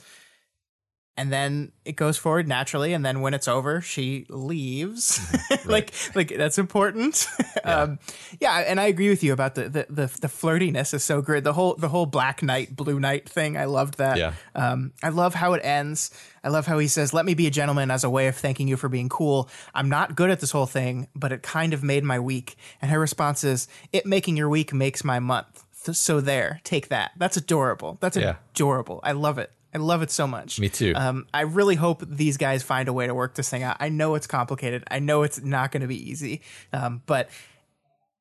[1.16, 5.18] and then it goes forward naturally and then when it's over she leaves.
[5.18, 5.70] Mm-hmm.
[5.70, 7.26] like like that's important.
[7.64, 7.82] Yeah.
[7.82, 7.98] um
[8.40, 11.44] yeah and i agree with you about the, the the the flirtiness is so great.
[11.44, 14.18] The whole the whole black knight blue knight thing i loved that.
[14.18, 14.34] Yeah.
[14.54, 16.10] Um i love how it ends.
[16.42, 18.68] I love how he says let me be a gentleman as a way of thanking
[18.68, 19.48] you for being cool.
[19.74, 22.56] I'm not good at this whole thing but it kind of made my week.
[22.82, 25.64] And her response is it making your week makes my month.
[25.72, 27.12] So there take that.
[27.16, 27.98] That's adorable.
[28.00, 28.36] That's yeah.
[28.52, 29.00] adorable.
[29.02, 30.60] I love it I love it so much.
[30.60, 30.92] Me too.
[30.94, 33.76] Um, I really hope these guys find a way to work this thing out.
[33.80, 34.84] I know it's complicated.
[34.88, 36.42] I know it's not going to be easy.
[36.72, 37.28] Um, but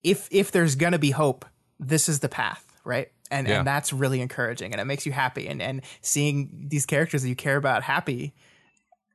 [0.04, 1.46] if if there's going to be hope,
[1.80, 3.12] this is the path, right?
[3.30, 3.60] And yeah.
[3.60, 5.48] and that's really encouraging, and it makes you happy.
[5.48, 8.34] And and seeing these characters that you care about happy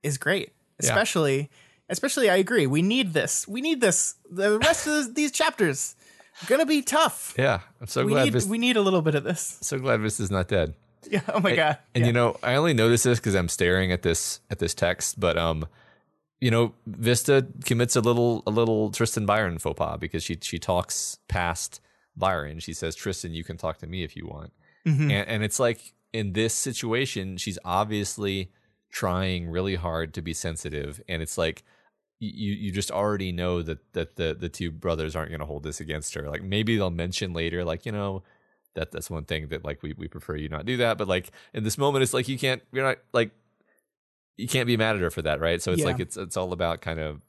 [0.04, 0.52] is great.
[0.78, 1.46] Especially, yeah.
[1.88, 2.68] especially, I agree.
[2.68, 3.48] We need this.
[3.48, 4.14] We need this.
[4.30, 5.96] The rest of these chapters
[6.40, 7.34] are gonna be tough.
[7.36, 8.32] Yeah, I'm so we glad.
[8.32, 9.58] Need, we need a little bit of this.
[9.60, 10.74] So glad this is not dead.
[11.10, 11.22] Yeah.
[11.28, 11.78] Oh my god.
[11.94, 12.06] And yeah.
[12.08, 15.38] you know, I only notice this because I'm staring at this at this text, but
[15.38, 15.66] um,
[16.40, 20.58] you know, Vista commits a little a little Tristan Byron faux pas because she she
[20.58, 21.80] talks past
[22.16, 22.58] Byron.
[22.60, 24.52] She says, "Tristan, you can talk to me if you want,"
[24.86, 25.10] mm-hmm.
[25.10, 28.52] and, and it's like in this situation, she's obviously
[28.90, 31.64] trying really hard to be sensitive, and it's like
[32.20, 35.62] you you just already know that that the the two brothers aren't going to hold
[35.62, 36.28] this against her.
[36.28, 38.22] Like maybe they'll mention later, like you know,
[38.78, 40.98] that that's one thing that like we we prefer you not do that.
[40.98, 43.32] But like in this moment, it's like you can't you're not like
[44.36, 45.60] you can't be mad at her for that, right?
[45.60, 45.86] So it's yeah.
[45.86, 47.20] like it's it's all about kind of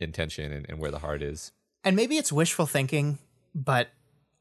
[0.00, 1.52] intention and, and where the heart is.
[1.84, 3.18] And maybe it's wishful thinking,
[3.54, 3.88] but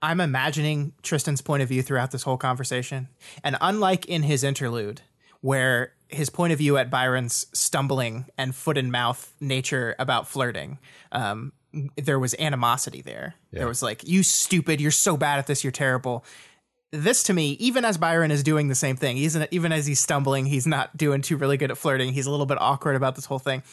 [0.01, 3.07] I'm imagining Tristan's point of view throughout this whole conversation.
[3.43, 5.01] And unlike in his interlude,
[5.41, 10.79] where his point of view at Byron's stumbling and foot and mouth nature about flirting,
[11.11, 11.53] um,
[11.97, 13.35] there was animosity there.
[13.51, 13.59] Yeah.
[13.59, 16.25] There was like, you stupid, you're so bad at this, you're terrible
[17.03, 19.99] this to me, even as Byron is doing the same thing, he's even as he's
[19.99, 22.13] stumbling, he's not doing too really good at flirting.
[22.13, 23.63] He's a little bit awkward about this whole thing.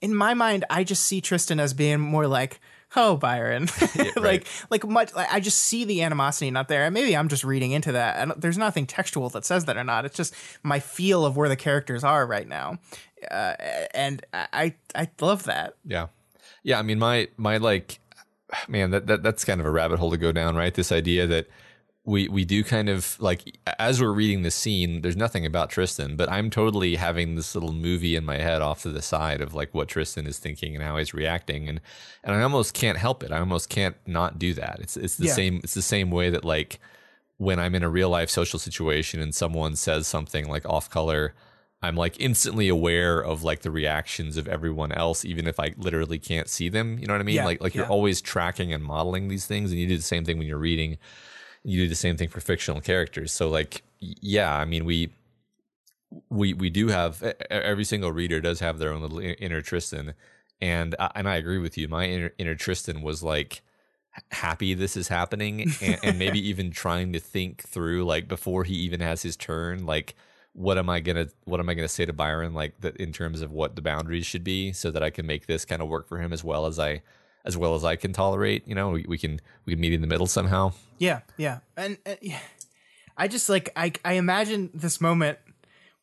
[0.00, 2.60] In my mind, I just see Tristan as being more like,
[2.96, 4.16] oh Byron, right.
[4.16, 5.14] like like much.
[5.14, 8.16] Like, I just see the animosity not there, and maybe I'm just reading into that.
[8.16, 10.04] And there's nothing textual that says that or not.
[10.04, 12.78] It's just my feel of where the characters are right now,
[13.30, 13.54] uh,
[13.94, 15.76] and I I love that.
[15.84, 16.08] Yeah.
[16.64, 17.98] Yeah, I mean my my like
[18.68, 20.74] man, that, that that's kind of a rabbit hole to go down, right?
[20.74, 21.48] This idea that
[22.04, 26.16] we we do kind of like as we're reading the scene, there's nothing about Tristan,
[26.16, 29.54] but I'm totally having this little movie in my head off to the side of
[29.54, 31.80] like what Tristan is thinking and how he's reacting, and
[32.24, 33.30] and I almost can't help it.
[33.30, 34.78] I almost can't not do that.
[34.80, 35.34] It's it's the Yeah.
[35.34, 35.60] same.
[35.62, 36.80] It's the same way that like
[37.36, 41.34] when I'm in a real life social situation and someone says something like off color,
[41.82, 46.18] I'm like instantly aware of like the reactions of everyone else, even if I literally
[46.18, 46.98] can't see them.
[46.98, 47.36] You know what I mean?
[47.36, 50.24] Yeah, like like you're always tracking and modeling these things, and you do the same
[50.24, 50.98] thing when you're reading.
[51.64, 53.32] You do the same thing for fictional characters.
[53.32, 55.12] So like, yeah, I mean we
[56.28, 60.14] we we do have every single reader does have their own little inner Tristan,
[60.60, 61.88] and I, and I agree with you.
[61.88, 63.62] My inner, inner Tristan was like
[64.30, 68.74] happy this is happening, and, and maybe even trying to think through like before he
[68.74, 70.14] even has his turn, like
[70.52, 73.40] what am I gonna what am I gonna say to Byron, like that in terms
[73.40, 76.08] of what the boundaries should be, so that I can make this kind of work
[76.08, 77.02] for him as well as I
[77.44, 78.66] as well as I can tolerate.
[78.66, 80.72] You know, we, we can we can meet in the middle somehow.
[80.98, 82.14] Yeah, yeah, and uh.
[83.16, 85.38] I just like I I imagine this moment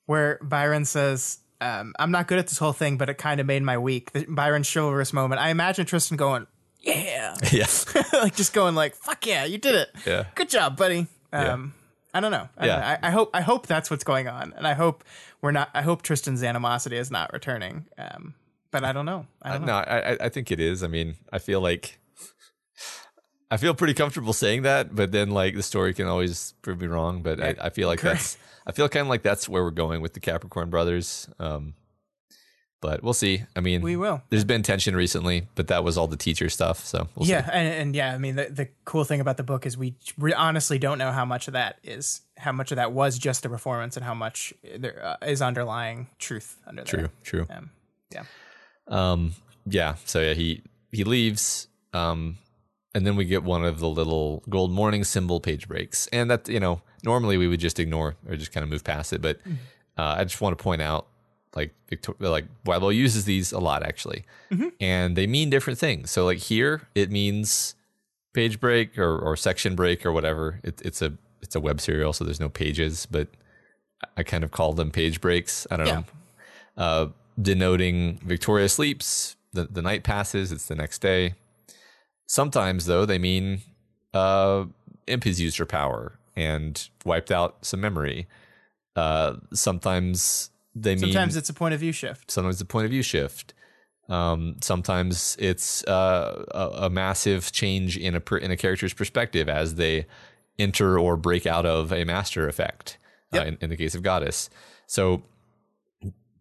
[0.05, 3.47] where Byron says, um, "I'm not good at this whole thing, but it kind of
[3.47, 5.41] made my week." The Byron's chivalrous moment.
[5.41, 6.45] I imagine Tristan going,
[6.81, 7.65] "Yeah," yeah,
[8.13, 9.89] like just going like, "Fuck yeah, you did it!
[10.05, 10.25] Yeah.
[10.35, 11.73] good job, buddy." Um,
[12.13, 12.47] I don't know.
[12.57, 12.73] I, Yeah.
[12.75, 12.87] don't know.
[12.87, 15.03] I, I hope I hope that's what's going on, and I hope
[15.41, 15.69] we're not.
[15.73, 17.85] I hope Tristan's animosity is not returning.
[17.97, 18.35] Um,
[18.71, 19.25] but I don't know.
[19.41, 19.67] I don't know.
[19.67, 20.83] No, I, I- think it is.
[20.83, 21.99] I mean, I feel like
[23.51, 26.87] I feel pretty comfortable saying that, but then like the story can always prove me
[26.87, 27.21] wrong.
[27.23, 30.01] But I, I feel like that's I feel kind of like that's where we're going
[30.01, 31.27] with the Capricorn brothers.
[31.39, 31.73] Um,
[32.81, 33.43] but we'll see.
[33.55, 34.21] I mean, We will.
[34.29, 36.85] There's been tension recently, but that was all the teacher stuff.
[36.85, 37.51] So we'll yeah, see.
[37.51, 40.33] and, and yeah, I mean the the cool thing about the book is we re-
[40.33, 43.49] honestly don't know how much of that is how much of that was just a
[43.49, 46.99] performance and how much there uh, is underlying truth under there.
[46.99, 47.47] True, true.
[47.49, 47.71] Um,
[48.13, 48.23] yeah.
[48.89, 49.33] Um,
[49.65, 49.95] yeah.
[50.05, 51.67] So yeah, he he leaves.
[51.93, 52.37] Um,
[52.95, 56.49] and then we get one of the little gold morning symbol page breaks, and that
[56.49, 59.39] you know normally we would just ignore or just kind of move past it, but
[59.97, 61.07] uh, I just want to point out
[61.55, 64.25] like Victor- like Bible uses these a lot actually,
[64.79, 66.09] and they mean different things.
[66.11, 67.75] So like here it means
[68.33, 70.59] page break or, or section break or whatever.
[70.63, 73.27] It, it's a it's a web serial, so there's no pages, but
[74.17, 75.65] I kind of call them page breaks.
[75.71, 75.95] I don't Yeah.
[75.95, 76.05] know
[76.77, 77.07] uh,
[77.41, 81.35] denoting Victoria sleeps, the, the night passes, it's the next day.
[82.27, 83.61] Sometimes, though, they mean
[84.13, 84.65] uh,
[85.07, 88.27] Imp has used her power and wiped out some memory.
[88.95, 92.29] Uh, sometimes they mean Sometimes it's a point of view shift.
[92.31, 93.53] sometimes a point of view shift.
[94.07, 99.47] Um, sometimes it's uh, a, a massive change in a per, in a character's perspective
[99.47, 100.07] as they
[100.57, 102.97] enter or break out of a master effect.
[103.31, 104.49] Uh, in, in the case of goddess,
[104.87, 105.21] so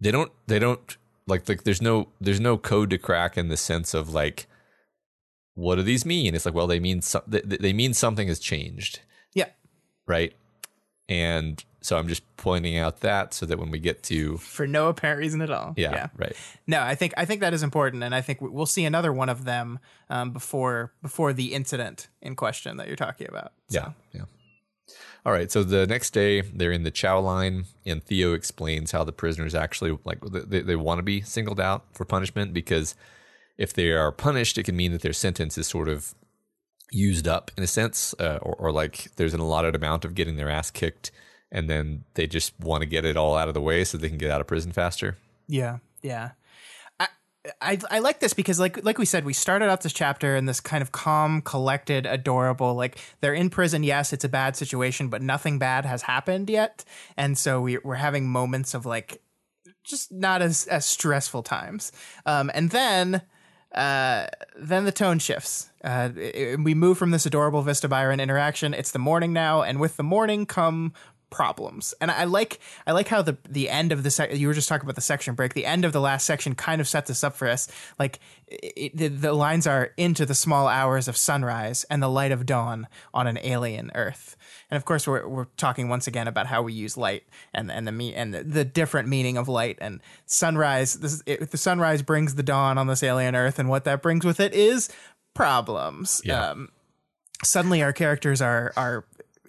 [0.01, 3.57] they don't they don't like like there's no there's no code to crack in the
[3.57, 4.47] sense of like
[5.55, 6.35] what do these mean?
[6.35, 9.01] It's like well they mean some, they, they mean something has changed,
[9.35, 9.49] Yeah.
[10.07, 10.33] right?
[11.09, 14.89] And so I'm just pointing out that so that when we get to For no
[14.89, 15.73] apparent reason at all.
[15.77, 18.67] yeah, right No, I think I think that is important, and I think we- we'll
[18.67, 19.79] see another one of them
[20.11, 23.53] um, before before the incident in question that you're talking about.
[23.69, 24.25] So, Yeah, yeah.
[25.27, 25.51] All right.
[25.51, 29.55] So the next day, they're in the chow line, and Theo explains how the prisoners
[29.55, 32.95] actually like they, they want to be singled out for punishment because
[33.57, 36.15] if they are punished, it can mean that their sentence is sort of
[36.91, 40.37] used up in a sense, uh, or, or like there's an allotted amount of getting
[40.37, 41.11] their ass kicked,
[41.51, 44.09] and then they just want to get it all out of the way so they
[44.09, 45.19] can get out of prison faster.
[45.47, 46.31] Yeah, yeah.
[47.63, 50.47] I, I like this because like like we said, we started out this chapter in
[50.47, 52.75] this kind of calm, collected, adorable.
[52.75, 53.83] Like they're in prison.
[53.85, 56.85] Yes, it's a bad situation, but nothing bad has happened yet,
[57.17, 59.23] and so we we're having moments of like
[59.85, 61.93] just not as as stressful times.
[62.27, 63.23] Um, and then
[63.75, 64.27] uh,
[64.59, 65.71] then the tone shifts.
[65.85, 68.75] Uh, it- we move from this adorable Vista Byron interaction.
[68.75, 70.93] It's the morning now, and with the morning come
[71.31, 71.95] problems.
[72.01, 74.69] And I like I like how the the end of the sec- you were just
[74.69, 75.55] talking about the section break.
[75.55, 77.69] The end of the last section kind of set this up for us.
[77.99, 82.33] Like it, the, the lines are into the small hours of sunrise and the light
[82.33, 84.37] of dawn on an alien Earth.
[84.71, 87.87] And of course, we're we're talking once again about how we use light and and
[87.87, 90.95] the me and the, the different meaning of light and sunrise.
[90.95, 94.03] This is, it, the sunrise brings the dawn on this alien Earth, and what that
[94.03, 94.89] brings with it is
[95.35, 96.21] problems.
[96.25, 96.51] Yeah.
[96.51, 96.71] Um,
[97.45, 99.05] suddenly, our characters are are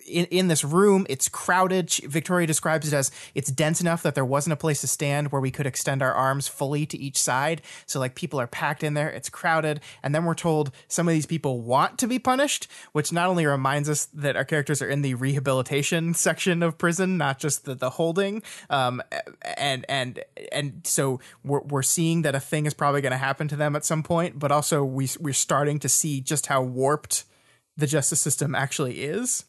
[0.06, 1.06] in, in this room.
[1.10, 1.92] It's crowded.
[2.06, 5.42] Victoria describes it as it's dense enough that there wasn't a place to stand where
[5.42, 7.62] we could extend our arms fully to each side.
[7.86, 9.10] So like people are packed in there.
[9.10, 9.82] It's crowded.
[10.04, 13.46] And then we're told some of these people want to be punished, which not only
[13.46, 17.76] reminds us that our characters are in the rehabilitation section of prison, not just the,
[17.76, 18.44] the holding.
[18.70, 19.02] Um,
[19.58, 23.48] and, and, and so we're, we're seeing that a thing is probably going to happen
[23.50, 27.26] to them at some point, but also we, we're starting to see just how warped
[27.78, 29.46] the justice system actually is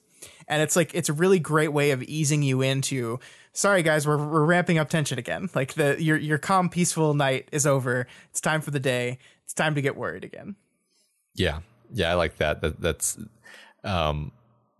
[0.51, 3.21] and it's like it's a really great way of easing you into
[3.53, 5.49] sorry guys we're, we're ramping up tension again.
[5.55, 8.07] Like the your your calm peaceful night is over.
[8.31, 9.19] It's time for the day.
[9.45, 10.57] It's time to get worried again.
[11.35, 11.61] Yeah.
[11.93, 13.17] Yeah i like that, that that's
[13.85, 14.33] um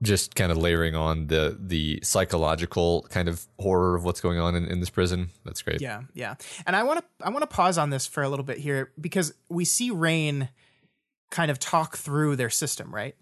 [0.03, 4.55] just kind of layering on the the psychological kind of horror of what's going on
[4.57, 5.31] in, in this prison.
[5.45, 5.81] That's great.
[5.81, 6.35] Yeah yeah.
[6.67, 8.91] And i want to i want to pause on this for a little bit here
[9.01, 10.49] because we see Rain
[11.31, 13.15] kind of talk through their system right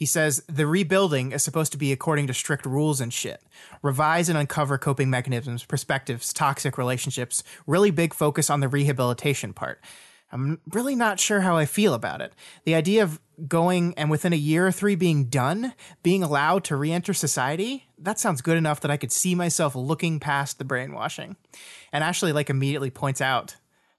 [0.00, 3.42] he says the rebuilding is supposed to be according to strict rules and shit.
[3.82, 7.44] Revise and uncover coping mechanisms, perspectives, toxic relationships.
[7.66, 9.78] Really big focus on the rehabilitation part.
[10.32, 12.32] I'm really not sure how I feel about it.
[12.64, 16.76] The idea of going and within a year or three being done, being allowed to
[16.76, 20.64] re enter society, that sounds good enough that I could see myself looking past the
[20.64, 21.36] brainwashing.
[21.92, 23.56] And Ashley, like, immediately points out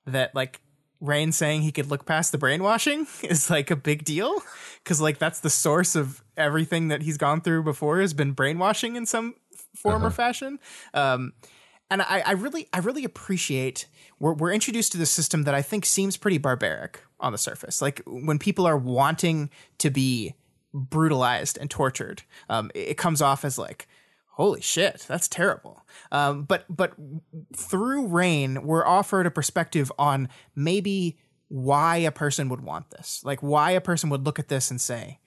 [0.07, 0.61] that, like,
[1.01, 4.41] Rain saying he could look past the brainwashing is like a big deal
[4.83, 8.95] because like that's the source of everything that he's gone through before has been brainwashing
[8.95, 9.35] in some
[9.75, 10.07] form uh-huh.
[10.07, 10.59] or fashion.
[10.93, 11.33] Um,
[11.89, 13.87] and I, I, really, I really appreciate
[14.19, 17.81] we're, we're introduced to this system that I think seems pretty barbaric on the surface.
[17.81, 19.49] Like when people are wanting
[19.79, 20.35] to be
[20.73, 23.87] brutalized and tortured, um, it, it comes off as like,
[24.31, 25.85] holy shit, that's terrible.
[26.11, 26.93] Um, but but
[27.55, 31.17] through Rain, we're offered a perspective on maybe
[31.47, 34.79] why a person would want this, like why a person would look at this and
[34.79, 35.19] say,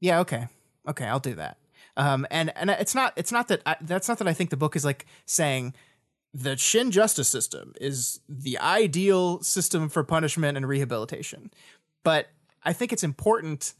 [0.00, 0.48] "Yeah, okay,
[0.86, 1.58] okay, I'll do that."
[1.96, 4.56] Um, and and it's not it's not that I, that's not that I think the
[4.56, 5.74] book is like saying
[6.34, 11.50] the Shin justice system is the ideal system for punishment and rehabilitation,
[12.04, 12.28] but
[12.62, 13.74] I think it's important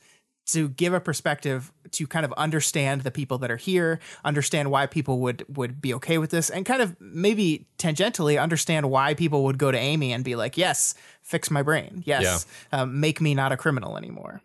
[0.49, 4.87] to give a perspective to kind of understand the people that are here, understand why
[4.87, 9.45] people would would be okay with this, and kind of maybe tangentially understand why people
[9.45, 12.03] would go to Amy and be like, "Yes, fix my brain.
[12.07, 12.81] Yes, yeah.
[12.83, 14.43] um, make me not a criminal anymore."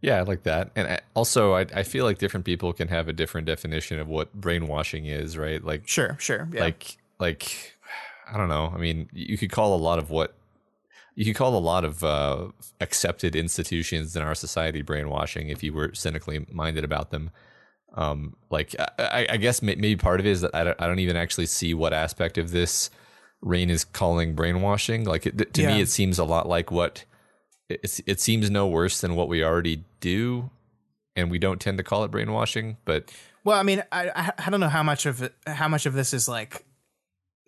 [0.00, 0.70] Yeah, I like that.
[0.76, 4.06] And I, also, I, I feel like different people can have a different definition of
[4.06, 5.62] what brainwashing is, right?
[5.64, 6.60] Like, sure, sure, yeah.
[6.60, 7.76] like, like,
[8.32, 8.72] I don't know.
[8.72, 10.34] I mean, you could call a lot of what
[11.18, 12.46] you could call a lot of uh,
[12.80, 17.32] accepted institutions in our society brainwashing if you were cynically minded about them.
[17.94, 21.00] Um, like I, I, guess maybe part of it is that I don't, I don't,
[21.00, 22.90] even actually see what aspect of this
[23.40, 25.06] Rain is calling brainwashing.
[25.06, 25.74] Like it, to yeah.
[25.74, 27.04] me, it seems a lot like what
[27.68, 30.50] it, it seems no worse than what we already do,
[31.16, 32.76] and we don't tend to call it brainwashing.
[32.84, 33.12] But
[33.42, 36.28] well, I mean, I I don't know how much of how much of this is
[36.28, 36.64] like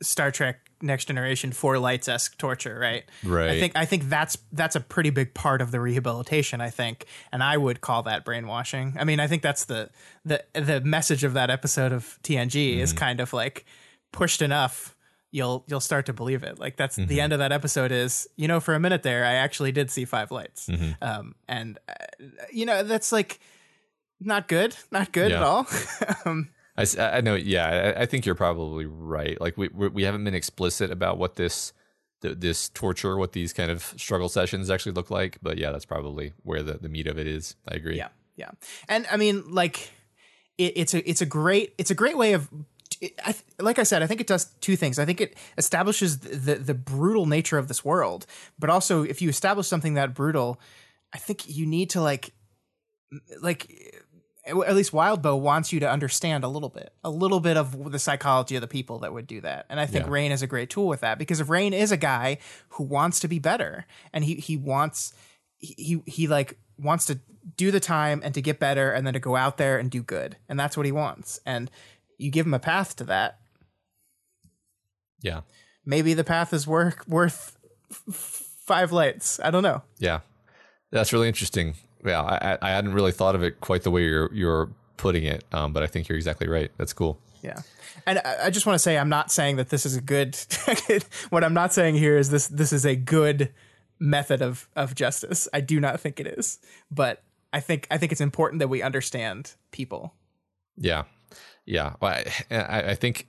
[0.03, 3.05] Star Trek Next Generation Four Lights esque torture, right?
[3.25, 3.51] Right.
[3.51, 6.61] I think I think that's that's a pretty big part of the rehabilitation.
[6.61, 8.97] I think, and I would call that brainwashing.
[8.99, 9.91] I mean, I think that's the
[10.25, 12.81] the the message of that episode of TNG mm-hmm.
[12.81, 13.67] is kind of like
[14.13, 14.97] pushed enough.
[15.31, 16.59] You'll you'll start to believe it.
[16.59, 17.09] Like that's mm-hmm.
[17.09, 17.93] the end of that episode.
[17.93, 20.93] Is you know for a minute there, I actually did see five lights, mm-hmm.
[21.03, 23.39] um, and uh, you know that's like
[24.21, 25.37] not good, not good yeah.
[25.37, 25.67] at all.
[26.25, 26.49] um,
[26.81, 27.35] I, I know.
[27.35, 29.41] Yeah, I, I, think you're probably right.
[29.41, 31.73] Like we we haven't been explicit about what this
[32.21, 35.39] this torture, what these kind of struggle sessions actually look like.
[35.43, 37.57] But yeah, that's probably where the the meat of it is.
[37.69, 37.97] I agree.
[37.97, 38.51] Yeah, yeah.
[38.89, 39.91] And I mean, like,
[40.59, 42.49] it, it's a it's a great it's a great way of
[43.25, 44.99] I, like I said, I think it does two things.
[44.99, 48.27] I think it establishes the the brutal nature of this world,
[48.59, 50.61] but also if you establish something that brutal,
[51.13, 52.33] I think you need to like
[53.41, 54.00] like
[54.51, 57.99] at least Wildbow wants you to understand a little bit, a little bit of the
[57.99, 59.67] psychology of the people that would do that.
[59.69, 60.13] And I think yeah.
[60.13, 62.39] Rain is a great tool with that because if Rain is a guy
[62.71, 65.13] who wants to be better and he he wants
[65.59, 67.21] he he like wants to
[67.57, 70.03] do the time and to get better and then to go out there and do
[70.03, 70.37] good.
[70.49, 71.41] And that's what he wants.
[71.47, 71.71] And
[72.19, 73.39] you give him a path to that.
[75.23, 75.43] Yeah.
[75.85, 77.57] Maybe the path is worth worth
[78.11, 79.41] five lights.
[79.43, 79.83] I don't know.
[79.99, 80.21] Yeah.
[80.91, 81.75] That's really interesting
[82.05, 85.45] yeah, I, I hadn't really thought of it quite the way you're you're putting it,
[85.53, 86.71] um, but I think you're exactly right.
[86.77, 87.19] That's cool.
[87.43, 87.61] Yeah,
[88.07, 90.37] and I, I just want to say I'm not saying that this is a good.
[91.31, 93.53] what I'm not saying here is this this is a good
[93.99, 95.49] method of of justice.
[95.53, 96.59] I do not think it is,
[96.91, 97.23] but
[97.53, 100.15] I think I think it's important that we understand people.
[100.77, 101.05] Yeah,
[101.67, 101.95] yeah.
[102.01, 103.27] Well, I, I think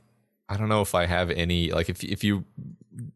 [0.50, 2.46] I don't know if I have any like if if you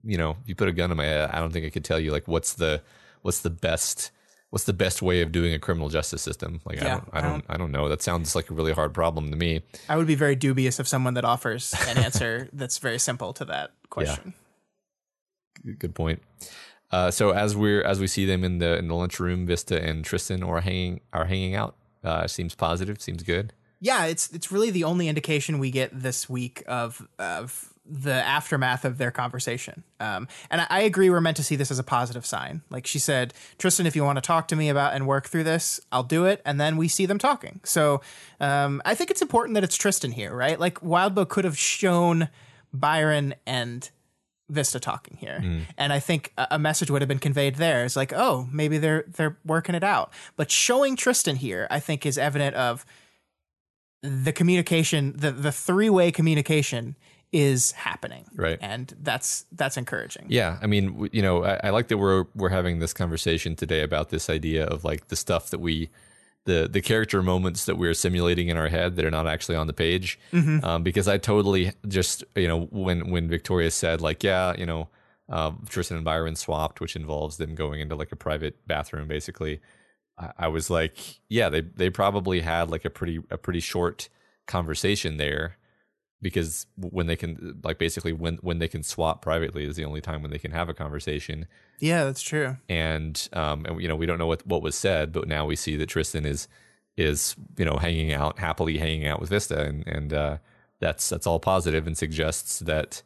[0.04, 1.86] you know if you put a gun in my head, I don't think I could
[1.86, 2.82] tell you like what's the
[3.22, 4.12] what's the best
[4.56, 6.62] what's the best way of doing a criminal justice system?
[6.64, 7.90] Like I don't I I don't I don't know.
[7.90, 9.64] That sounds like a really hard problem to me.
[9.90, 13.44] I would be very dubious of someone that offers an answer that's very simple to
[13.44, 14.34] that question.
[15.78, 16.22] Good point.
[16.90, 20.06] Uh, so as we're as we see them in the in the lunchroom, Vista and
[20.06, 21.76] Tristan are hanging are hanging out.
[22.02, 23.02] Uh, seems positive.
[23.02, 23.52] Seems good.
[23.82, 28.84] Yeah, it's it's really the only indication we get this week of of the aftermath
[28.84, 29.84] of their conversation.
[30.00, 32.62] Um, and I, I agree, we're meant to see this as a positive sign.
[32.70, 35.44] Like she said, Tristan, if you want to talk to me about and work through
[35.44, 36.42] this, I'll do it.
[36.46, 37.62] And then we see them talking.
[37.64, 38.02] So
[38.40, 40.60] um, I think it's important that it's Tristan here, right?
[40.60, 42.30] Like Wildbow could have shown
[42.74, 43.90] Byron and
[44.48, 45.40] Vista talking here,
[45.76, 47.84] and I think a a message would have been conveyed there.
[47.84, 50.14] It's like, oh, maybe they're they're working it out.
[50.36, 52.86] But showing Tristan here, I think, is evident of
[54.04, 56.96] the communication, the the three way communication
[57.36, 58.58] is happening, Right.
[58.62, 60.28] And that's that's encouraging.
[60.30, 63.82] Yeah, I mean, you know, I, I like that we're we're having this conversation today
[63.82, 65.90] about this idea of like the stuff that we,
[66.46, 69.68] the the character moments that we're simulating in our head that are not actually on
[69.68, 70.18] the page.
[70.64, 74.88] Um, because I totally just you know when when Victoria said like yeah you know
[75.28, 79.60] um, Tristan and Byron swapped, which involves them going into like a private bathroom basically.
[80.18, 80.96] I, I was like,
[81.28, 84.08] yeah, they they probably had like a pretty a pretty short
[84.48, 85.58] conversation there
[86.26, 90.02] because when they can like basically when when they can swap privately is the only
[90.02, 91.46] time when they can have a conversation
[91.80, 92.58] Yeah, that's true.
[92.68, 95.56] and um and you know we don't know what what was said but now we
[95.56, 96.48] see that Tristan is
[96.98, 100.38] is you know hanging out happily hanging out with Vista and and uh
[100.80, 103.04] that's that's all positive and suggests that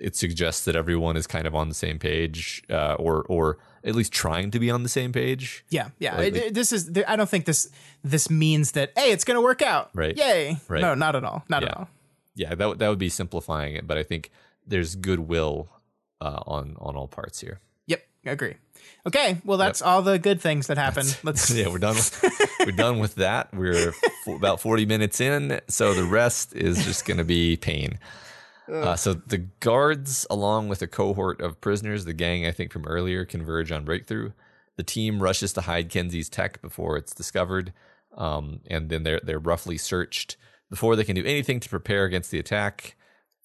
[0.00, 3.96] it suggests that everyone is kind of on the same page uh or or at
[3.96, 6.16] least trying to be on the same page Yeah, yeah.
[6.16, 6.88] Like- It- this is.
[7.08, 7.68] I don't think this
[8.04, 9.90] this means that hey, it's going to work out.
[9.92, 10.16] Right.
[10.16, 10.56] Yay.
[10.68, 10.80] Right.
[10.82, 11.42] No, not at all.
[11.48, 11.88] Not at all.
[12.34, 14.30] Yeah that would- that would be simplifying it but I think
[14.66, 15.68] there's goodwill
[16.20, 18.54] uh on on all parts here Yep, I agree.
[19.06, 21.04] Okay, well that's all the good things that happen.
[21.24, 21.96] Let's yeah, we're done.
[21.96, 23.52] With, we're done with that.
[23.52, 27.98] We're f- about forty minutes in, so the rest is just going to be pain.
[28.72, 32.86] Uh, so the guards, along with a cohort of prisoners, the gang I think from
[32.86, 34.30] earlier, converge on breakthrough.
[34.76, 37.72] The team rushes to hide Kenzie's tech before it's discovered,
[38.16, 40.36] um, and then they're they're roughly searched
[40.72, 42.96] before they can do anything to prepare against the attack.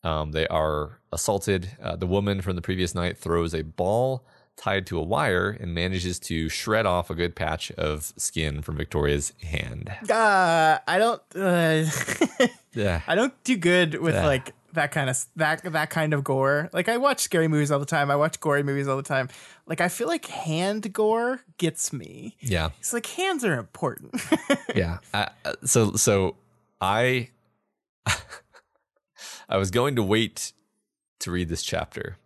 [0.04, 1.76] Um, they are assaulted.
[1.84, 4.26] Uh, the woman from the previous night throws a ball
[4.56, 8.78] tied to a wire and manages to shred off a good patch of skin from
[8.78, 9.92] Victoria's hand.
[10.10, 11.84] uh I don't uh,
[12.74, 13.02] Yeah.
[13.08, 14.26] I don't do good with Yeah.
[14.26, 16.70] like that kind of that that kind of gore.
[16.74, 18.10] Like I watch scary movies all the time.
[18.10, 19.28] I watch gory movies all the time.
[19.66, 22.36] Like I feel like hand gore gets me.
[22.40, 22.70] Yeah.
[22.80, 24.22] It's like hands are important.
[24.76, 25.00] yeah.
[25.14, 25.28] Uh,
[25.66, 26.36] so so
[26.80, 27.30] I
[29.50, 30.54] I was going to wait
[31.20, 32.18] to read this chapter,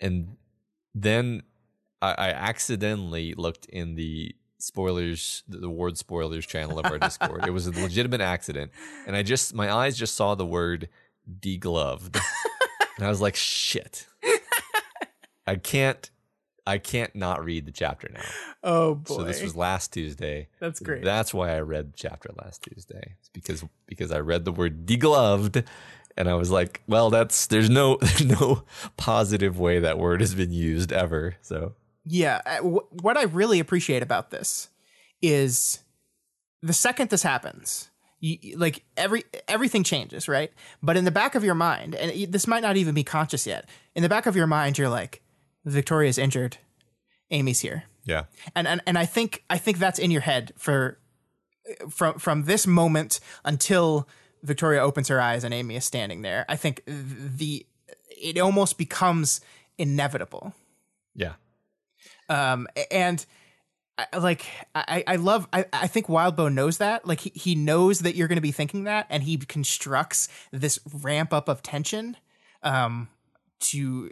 [0.00, 0.36] and
[0.94, 1.42] then
[2.02, 7.46] I, I accidentally looked in the spoilers, the word spoilers channel of our Discord.
[7.46, 8.72] it was a legitimate accident,
[9.06, 10.88] and I just my eyes just saw the word
[11.40, 12.16] degloved,
[12.96, 14.06] and I was like, shit.
[15.46, 16.10] I can't.
[16.66, 18.22] I can't not read the chapter now.
[18.62, 19.16] oh boy.
[19.16, 20.48] So this was last Tuesday.
[20.60, 21.04] That's great.
[21.04, 23.16] That's why I read the chapter last Tuesday.
[23.20, 25.64] It's because because I read the word degloved
[26.16, 28.62] and I was like, well, that's there's no there's no
[28.96, 31.36] positive way that word has been used ever.
[31.42, 34.68] So Yeah, uh, what I really appreciate about this
[35.22, 35.80] is
[36.62, 37.90] the second this happens,
[38.20, 40.50] you, you- like every everything changes, right?
[40.82, 43.68] But in the back of your mind, and this might not even be conscious yet,
[43.94, 45.20] in the back of your mind, you're like,
[45.64, 46.58] Victoria's injured,
[47.30, 48.24] Amy's here, yeah.
[48.54, 50.98] and and and I think I think that's in your head for
[51.90, 54.08] from from this moment until
[54.42, 56.44] Victoria opens her eyes and Amy is standing there.
[56.48, 57.64] I think the
[58.08, 59.40] it almost becomes
[59.78, 60.54] inevitable
[61.14, 61.32] Yeah.
[62.28, 63.24] um and
[63.96, 64.44] I, like
[64.74, 68.28] I, I love I, I think Wildbow knows that like he, he knows that you're
[68.28, 72.16] going to be thinking that and he constructs this ramp up of tension
[72.62, 73.08] um
[73.60, 74.10] to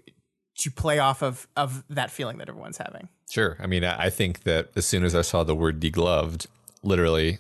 [0.59, 3.57] to play off of of that feeling that everyone's having Sure.
[3.59, 6.47] I mean, I think that as soon as I saw the word degloved,
[6.83, 7.39] literally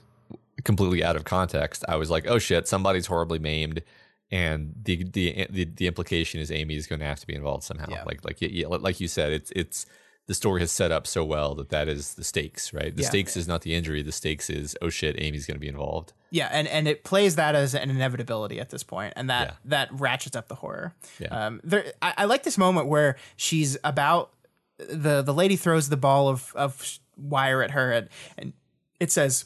[0.65, 3.83] completely out of context, I was like, "Oh shit, somebody's horribly maimed,"
[4.31, 7.65] and the the the, the implication is Amy is going to have to be involved
[7.65, 7.91] somehow.
[7.91, 8.05] Yeah.
[8.05, 9.85] Like like yeah, like you said, it's it's
[10.27, 12.95] the story has set up so well that that is the stakes, right?
[12.95, 13.09] The Yeah.
[13.09, 14.03] stakes is not the injury.
[14.03, 16.12] The stakes is oh shit, Amy's going to be involved.
[16.31, 19.55] yeah and and it plays that as an inevitability at this point and that Yeah.
[19.66, 21.29] that ratchets up the horror Yeah.
[21.47, 24.33] um there I, I like this moment where she's about
[24.79, 28.09] the the lady throws the ball of of wire at her and,
[28.39, 28.53] and
[29.01, 29.45] it says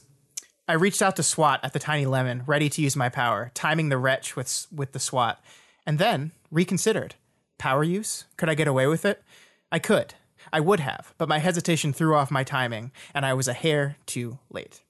[0.68, 3.88] I reached out to SWAT at the Tiny Lemon, ready to use my power, timing
[3.88, 5.40] the wretch with with the SWAT,
[5.86, 7.14] and then reconsidered.
[7.56, 8.24] Power use?
[8.36, 9.22] Could I get away with it?
[9.70, 10.14] I could.
[10.52, 13.96] I would have, but my hesitation threw off my timing, and I was a hair
[14.06, 14.82] too late.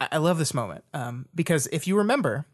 [0.00, 2.46] I, I love this moment um, because if you remember,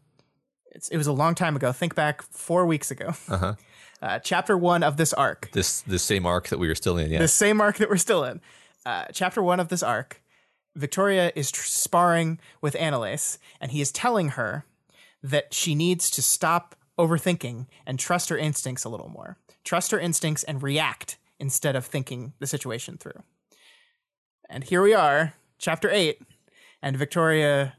[0.73, 1.71] it's, it was a long time ago.
[1.71, 3.13] Think back four weeks ago.
[3.29, 3.55] Uh-huh.
[4.03, 7.11] Uh, chapter one of this arc, This this same arc that we were still in.
[7.11, 7.19] Yeah.
[7.19, 8.41] the same arc that we're still in.
[8.83, 10.23] Uh, chapter one of this arc,
[10.75, 14.65] Victoria is tr- sparring with Anelace, and he is telling her
[15.21, 19.37] that she needs to stop overthinking and trust her instincts a little more.
[19.63, 23.23] Trust her instincts and react instead of thinking the situation through.
[24.49, 26.21] And here we are, chapter eight,
[26.81, 27.75] and Victoria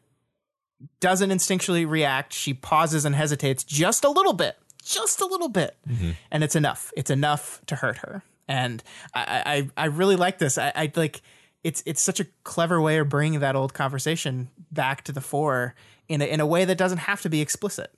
[1.00, 2.32] doesn't instinctually react.
[2.32, 6.10] She pauses and hesitates just a little bit, just a little bit, mm-hmm.
[6.30, 6.92] and it's enough.
[6.96, 8.24] It's enough to hurt her.
[8.48, 8.82] And
[9.14, 10.58] I, I, I really like this.
[10.58, 11.22] I, I like
[11.62, 15.74] it's it's such a clever way of bringing that old conversation back to the fore
[16.08, 17.92] in a, in a way that doesn't have to be explicit.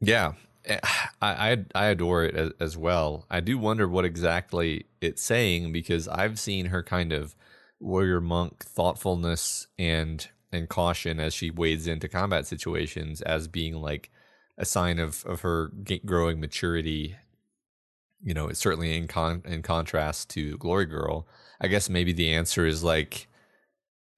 [0.00, 0.34] Yeah,
[1.22, 3.26] I, I adore it as, as well.
[3.30, 7.34] I do wonder what exactly it's saying because I've seen her kind of
[7.80, 14.10] warrior monk thoughtfulness and and caution as she wades into combat situations as being like
[14.56, 15.70] a sign of of her
[16.04, 17.16] growing maturity.
[18.22, 21.26] You know, it's certainly in con in contrast to Glory Girl.
[21.60, 23.28] I guess maybe the answer is like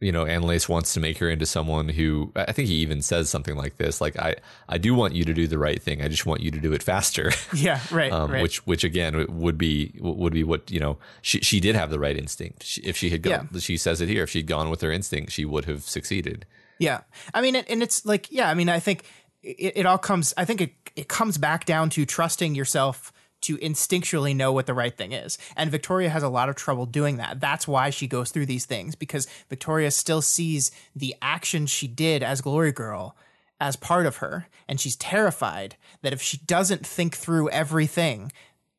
[0.01, 3.28] you know, Anelace wants to make her into someone who I think he even says
[3.28, 4.36] something like this, like I,
[4.68, 6.03] I do want you to do the right thing.
[6.03, 7.32] I just want you to do it faster.
[7.53, 8.42] Yeah, right, um, right.
[8.42, 10.98] Which, which again would be would be what you know.
[11.20, 12.62] She she did have the right instinct.
[12.62, 14.22] She, if she had gone, she says it here.
[14.22, 16.46] If she'd gone with her instinct, she would have succeeded.
[16.80, 17.03] Yeah.
[17.34, 19.05] I mean, and it's like, yeah, I mean, I think
[19.42, 23.12] it, it all comes, I think it, it comes back down to trusting yourself
[23.43, 25.38] to instinctually know what the right thing is.
[25.57, 27.41] And Victoria has a lot of trouble doing that.
[27.41, 32.22] That's why she goes through these things because Victoria still sees the action she did
[32.22, 33.16] as Glory Girl
[33.61, 34.47] as part of her.
[34.68, 38.32] And she's terrified that if she doesn't think through everything,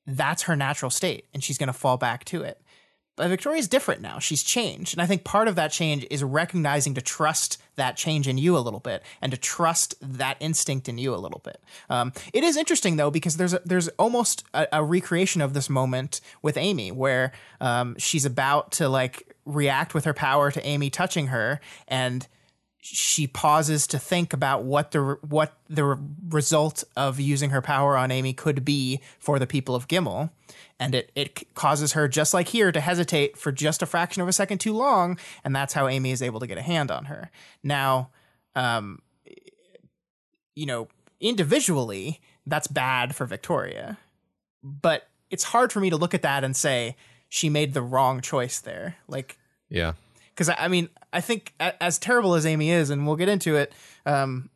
[0.06, 2.62] that's her natural state and she's going to fall back to it.
[3.16, 4.20] But Victoria's different now.
[4.20, 4.94] She's changed.
[4.94, 8.56] And I think part of that change is recognizing to trust that change in you
[8.56, 11.60] a little bit and to trust that instinct in you a little bit.
[11.90, 15.68] Um, it is interesting though, because there's a, there's almost a, a recreation of this
[15.70, 20.90] moment with Amy where um, she's about to like react with her power to Amy
[20.92, 22.28] touching her and
[22.82, 25.98] she pauses to think about what the what the
[26.30, 30.32] result of using her power on Amy could be for the people of Gimel,
[30.80, 34.28] and it it causes her just like here to hesitate for just a fraction of
[34.28, 37.06] a second too long, and that's how Amy is able to get a hand on
[37.06, 37.30] her.
[37.64, 38.10] Now,
[38.56, 39.04] um,
[40.56, 40.88] you know,
[41.20, 44.00] individually, that's bad for Victoria,
[44.64, 46.96] but it's hard for me to look at that and say
[47.30, 48.96] she made the wrong choice there.
[49.08, 49.38] Like
[49.70, 49.94] Yeah,
[50.34, 53.56] because I, I mean I think as terrible as Amy is, and we'll get into
[53.56, 53.74] it,
[54.06, 54.50] um,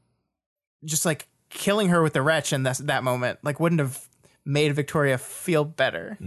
[0.84, 4.08] just like killing her with the wretch in this, that moment, like wouldn't have
[4.46, 6.18] made Victoria feel better.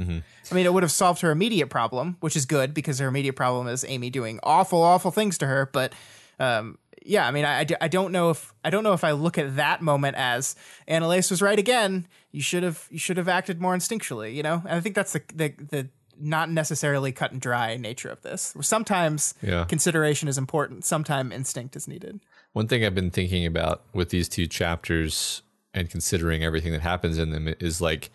[0.51, 3.37] I mean, it would have solved her immediate problem, which is good because her immediate
[3.37, 5.71] problem is Amy doing awful, awful things to her.
[5.73, 5.93] But
[6.41, 9.57] um, yeah, I mean, I don't know if I don't know if I look at
[9.57, 10.57] that moment as
[10.89, 12.07] Anelace was right again.
[12.33, 14.63] You should have you should have acted more instinctually, you know.
[14.67, 15.89] And I think that's the the the
[16.21, 18.55] not necessarily cut and dry nature of this.
[18.61, 19.65] Sometimes Yeah.
[19.65, 20.85] consideration is important.
[20.85, 22.21] Sometimes instinct is needed.
[22.53, 25.43] One thing I've been thinking about with these two chapters
[25.75, 28.11] and considering everything that happens in them is like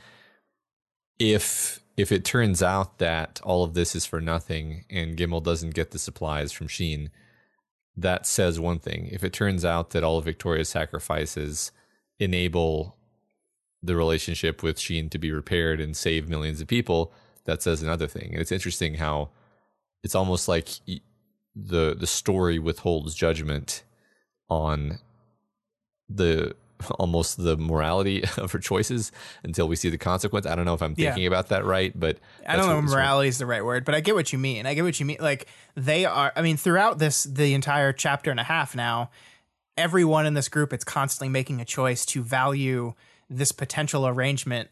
[1.20, 5.76] if if it turns out that all of this is for nothing and Gimel doesn't
[5.76, 7.12] get the supplies from Shin,
[7.96, 9.08] that says one thing.
[9.12, 11.72] If it turns out that all of Victoria's sacrifices
[12.20, 12.98] enable
[13.84, 17.14] the relationship with Shin to be repaired and save millions of people,
[17.46, 18.30] that says another thing.
[18.32, 19.30] And it's interesting how
[20.04, 20.70] it's almost like
[21.56, 23.84] the the story withholds judgment
[24.50, 25.00] on
[26.10, 26.56] the
[27.00, 29.12] almost the morality of her choices
[29.44, 30.46] until we see the consequence.
[30.46, 31.10] I don't know if I'm Yeah.
[31.12, 33.96] thinking about that right, but I don't know if morality is the right word, but
[33.96, 34.66] I get what you mean.
[34.66, 35.18] I get what you mean.
[35.20, 36.34] Like they are.
[36.36, 39.12] I mean, throughout this, the entire chapter and a half now,
[39.78, 42.94] everyone in this group, it's constantly making a choice to value
[43.30, 44.70] this potential arrangement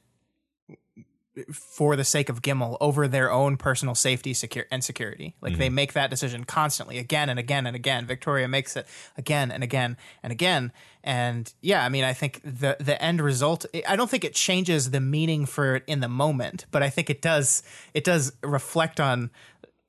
[1.51, 5.36] for the sake of Gimel over their own personal safety secure and security.
[5.41, 8.05] Like they make that decision constantly, again and again and again.
[8.05, 8.86] Victoria makes it
[9.17, 10.73] again and again and again.
[11.03, 13.65] And yeah, I mean, I think the the end result.
[13.88, 17.09] I don't think it changes the meaning for it in the moment, but I think
[17.09, 17.63] it does.
[17.93, 19.32] It does reflect on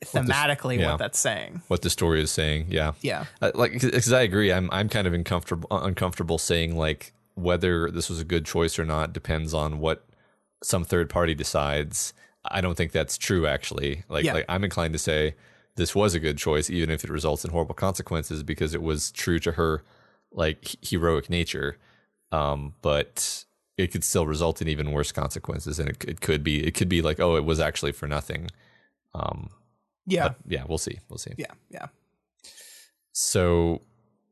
[0.04, 0.92] thematically yeah.
[0.92, 1.62] what that's saying.
[1.68, 2.66] what the story is saying.
[2.70, 3.24] Yeah, Yeah.
[3.40, 4.52] Uh, like because I agree.
[4.52, 8.84] I'm I'm kind of uncomfortable uncomfortable saying like whether this was a good choice or
[8.84, 10.06] not depends on what
[10.62, 12.12] some third party decides.
[12.44, 13.46] I don't think that's true.
[13.46, 14.34] Actually, like Yeah.
[14.34, 15.34] like I'm inclined to say
[15.76, 19.10] this was a good choice, even if it results in horrible consequences, because it was
[19.12, 19.82] true to her
[20.32, 21.76] like heroic nature.
[22.30, 23.44] Um, but
[23.76, 26.88] it could still result in even worse consequences, and it, it could be it could
[26.88, 28.48] be like oh, it was actually for nothing.
[29.14, 29.50] Um,
[30.06, 30.28] Yeah.
[30.28, 30.98] But yeah, we'll see.
[31.08, 31.32] We'll see.
[31.36, 31.52] Yeah.
[31.70, 31.86] Yeah.
[33.12, 33.82] So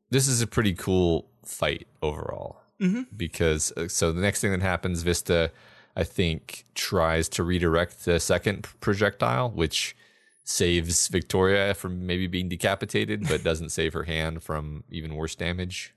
[0.09, 3.05] this is a pretty cool fight overall Mhm.
[3.15, 5.51] because uh, so the next thing that happens, Vista,
[5.95, 9.95] I think, tries to redirect the second projectile, which
[10.43, 15.93] saves Victoria from maybe being decapitated, but doesn't save her hand from even worse damage.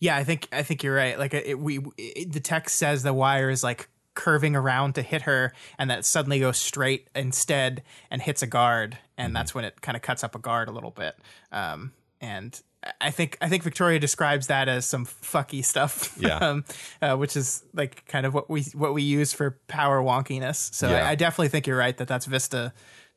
[0.00, 1.18] Yeah, I think I think you're right.
[1.18, 5.22] Like it, we, it, the text says the wire is like curving around to hit
[5.22, 9.80] her, and that suddenly goes straight instead and hits a guard, and that's when it
[9.80, 11.16] kind of cuts up a guard a little bit.
[11.52, 12.60] Um, and
[13.00, 16.16] I think I think Victoria describes that as some fucky stuff.
[16.20, 16.36] Yeah.
[16.38, 16.64] um,
[17.02, 20.72] uh, which is like kind of what we what we use for power wonkiness.
[20.74, 21.06] So Yeah.
[21.06, 22.72] I, I definitely think you're right that that's Vista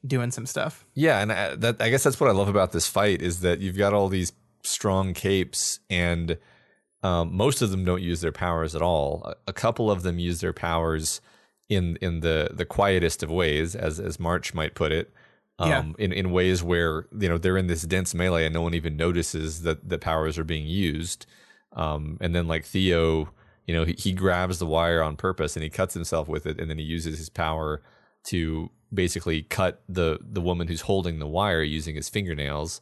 [0.06, 0.86] doing some stuff.
[0.94, 3.60] Yeah, and I, that I guess that's what I love about this fight is that
[3.60, 4.32] you've got all these
[4.64, 6.38] strong capes, and
[7.04, 9.24] um, most of them don't use their powers at all.
[9.26, 11.22] A, a couple of them use their powers
[11.70, 15.12] in in the the quietest of ways, as as March might put it.
[15.60, 16.06] Um, Yeah.
[16.06, 18.96] in, in ways where you know they're in this dense melee and no one even
[18.96, 21.26] notices that the powers are being used,
[21.74, 23.30] um, and then like Theo,
[23.66, 26.60] you know, he, he grabs the wire on purpose and he cuts himself with it,
[26.60, 27.82] and then he uses his power
[28.26, 32.80] to basically cut the the woman who's holding the wire using his fingernails,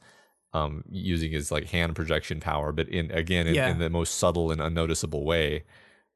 [0.53, 3.69] um, using his like hand projection power, but in again in, Yeah.
[3.69, 5.63] in the most subtle and unnoticeable way.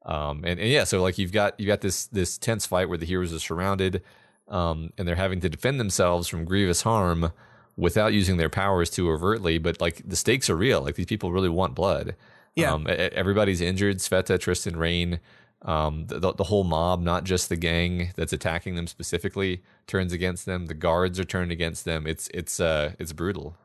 [0.04, 2.98] Um, and, and yeah, so like you've got you've got this this tense fight where
[2.98, 4.02] the heroes are surrounded,
[4.50, 7.32] um, and they're having to defend themselves from grievous harm
[7.76, 9.58] without using their powers too overtly.
[9.58, 10.82] But like the stakes are real.
[10.82, 12.16] Like these people really want blood.
[12.54, 12.72] Yeah.
[12.72, 13.98] Um, everybody's injured.
[13.98, 15.20] Sveta, Tristan, Rain,
[15.62, 20.12] um, the, the, the whole mob, not just the gang that's attacking them specifically, turns
[20.12, 20.66] against them.
[20.66, 22.06] The guards are turned against them.
[22.06, 23.56] It's it's uh it's brutal.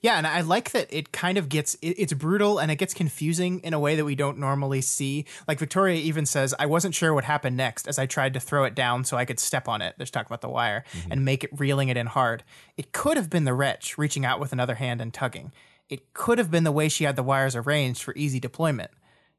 [0.00, 3.60] Yeah, and I like that it kind of gets it's brutal and it gets confusing
[3.60, 5.24] in a way that we don't normally see.
[5.48, 8.64] Like Victoria even says, "I wasn't sure what happened next as I tried to throw
[8.64, 11.12] it down so I could step on it." There's talk about the wire mm-hmm.
[11.12, 12.44] and make it reeling it in hard.
[12.76, 15.52] It could have been the wretch reaching out with another hand and tugging.
[15.88, 18.90] It could have been the way she had the wires arranged for easy deployment,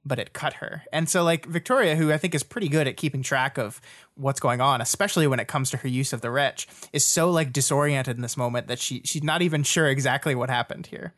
[0.05, 0.83] but it cut her.
[0.93, 3.81] And so, like Victoria, who I think is pretty good at keeping track of
[4.15, 7.29] what's going on, especially when it comes to her use of the wretch, is so
[7.29, 11.13] like disoriented in this moment that she she's not even sure exactly what happened here.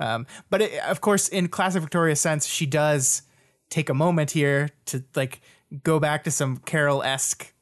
[0.00, 3.22] Um, but it, of course, in classic Victoria sense, she does
[3.70, 5.40] take a moment here to like
[5.82, 7.52] go back to some Carol esque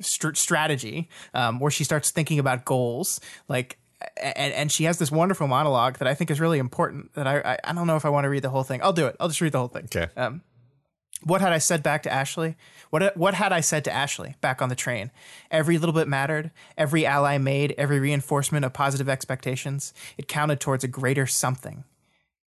[0.00, 3.78] str- strategy um, where she starts thinking about goals like
[4.16, 7.40] and, and she has this wonderful monologue that I think is really important that I,
[7.40, 8.82] I I don't know if I want to read the whole thing.
[8.82, 9.16] I'll do it.
[9.20, 9.84] I'll just read the whole thing.
[9.84, 10.08] Okay.
[10.16, 10.42] Um,
[11.22, 12.56] what had I said back to Ashley?
[12.90, 15.10] What what had I said to Ashley back on the train?
[15.50, 16.50] Every little bit mattered.
[16.78, 21.84] Every ally made, every reinforcement of positive expectations, it counted towards a greater something.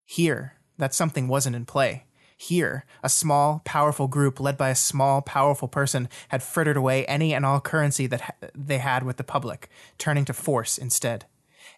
[0.06, 2.06] Here, that something wasn't in play.
[2.36, 7.34] Here, a small, powerful group led by a small, powerful person had frittered away any
[7.34, 11.26] and all currency that ha- they had with the public, turning to force instead.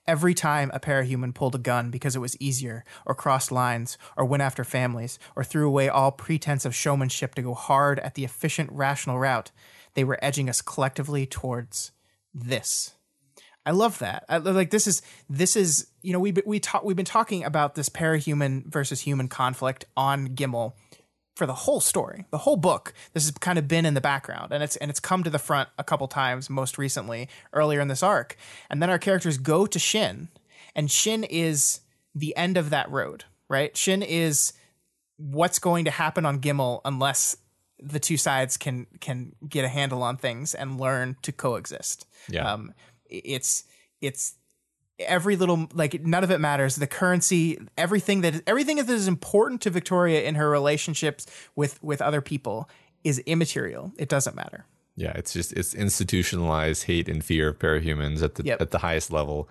[0.08, 4.26] Every time a parahuman pulled a gun because it was easier, or crossed lines, or
[4.26, 8.24] went after families, or threw away all pretense of showmanship to go hard at the
[8.24, 9.51] efficient, rational route,
[9.95, 11.91] they were edging us collectively towards
[12.34, 12.93] this.
[13.66, 14.26] I love that.
[14.30, 17.74] I, like this is this is you know we we talk we've been talking about
[17.74, 20.74] this parahuman versus human conflict on Gimel
[21.36, 22.93] for the whole story, the whole book.
[23.13, 25.39] This has kind of been in the background, and it's and it's come to the
[25.39, 26.49] front a couple times.
[26.49, 28.38] Most recently, earlier in this arc,
[28.69, 30.29] and then our characters go to Shin,
[30.75, 31.81] and Shin is
[32.13, 33.25] the end of that road.
[33.47, 33.75] Right?
[33.77, 34.53] Shin is
[35.17, 37.38] what's going to happen on Gimel unless
[37.79, 42.07] the two sides can can get a handle on things and learn to coexist.
[42.29, 42.51] Yeah.
[42.51, 42.73] Um,
[43.09, 43.65] it's
[44.01, 44.36] it's
[45.00, 46.76] every little like none of it matters.
[46.76, 51.26] The currency, everything that everything that is important to Victoria in her relationships
[51.56, 52.70] with with other people
[53.04, 53.91] is immaterial.
[53.98, 54.66] It doesn't matter.
[54.96, 58.62] Yeah, it's just it's institutionalized hate and fear of parahumans at the Yep.
[58.62, 59.50] at the highest level,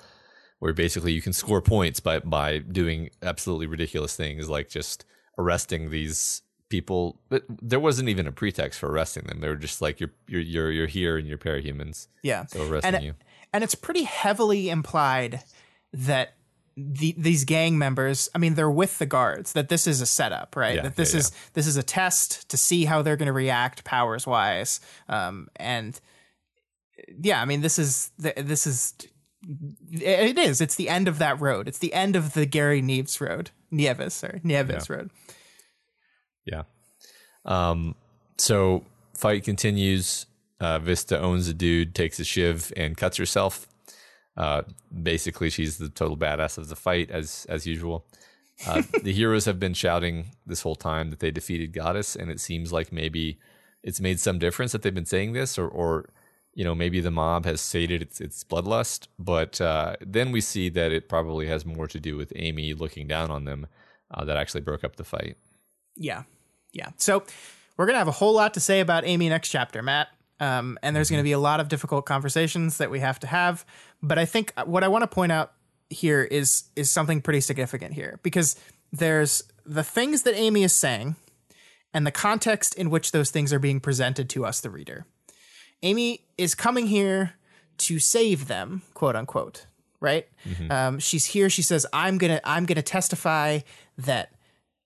[0.59, 5.05] where basically you can score points by by doing absolutely ridiculous things like just
[5.39, 7.21] arresting these people.
[7.29, 9.41] But there wasn't even a pretext for arresting them.
[9.41, 12.47] They were just like you're you're you're, you're here and you're parahumans, Yeah.
[12.47, 13.15] so arresting and, you.
[13.55, 15.43] And it's pretty heavily implied
[15.93, 16.35] that
[16.77, 20.57] the, these gang members i mean they're with the guards that this is a setup
[20.57, 23.27] right Yeah, that this yeah, is this is a test to see how they're going
[23.29, 26.01] to react powers wise um, and
[27.23, 28.95] yeah i mean this is this is
[29.93, 33.21] it is it's the end of that road it's the end of the gary neves
[33.21, 35.11] road nieves sorry nieves road
[36.45, 36.63] Yeah.
[37.45, 37.95] Um.
[38.39, 38.85] So
[39.17, 40.27] fight continues.
[40.61, 43.67] Uh, Vista owns a dude, takes a shiv, and cuts herself.
[44.37, 44.63] Uh,
[45.03, 48.07] basically, she's the total badass of the fight, as as usual.
[48.67, 52.41] Uh, the heroes have been shouting this whole time that they defeated Goddess, and it
[52.41, 53.39] seems like maybe
[53.83, 56.09] it's made some difference that they've been saying this, or or
[56.55, 60.69] you know maybe the mob has sated its, its bloodlust, but uh, then we see
[60.71, 63.67] that it probably has more to do with Amy looking down on them
[64.11, 65.37] uh, that actually broke up the fight.
[65.97, 66.23] Yeah.
[66.73, 66.91] Yeah.
[66.97, 67.25] So
[67.77, 70.09] we're going to have a whole lot to say about Amy next chapter, Matt.
[70.45, 73.27] Um, and there's going to be a lot of difficult conversations that we have to
[73.27, 73.65] have.
[74.03, 75.53] But I think what I want to point out
[75.89, 78.57] here is is something pretty significant here because
[78.93, 81.17] there's the things that Amy is saying
[81.95, 85.07] and the context in which those things are being presented to us, the reader.
[85.83, 87.35] Amy is coming here
[87.79, 89.67] to save them, quote unquote,
[90.01, 90.27] right?
[90.71, 91.49] Um, she's here.
[91.49, 93.61] She says, "I'm gonna, I'm gonna testify
[93.97, 94.33] that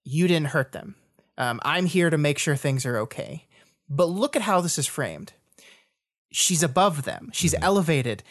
[0.05, 0.95] you didn't hurt them.
[1.37, 3.47] Um, I'm here to make sure things are okay."
[3.89, 5.33] But look at how this is framed.
[6.31, 7.31] She's above them.
[7.33, 8.23] She's elevated.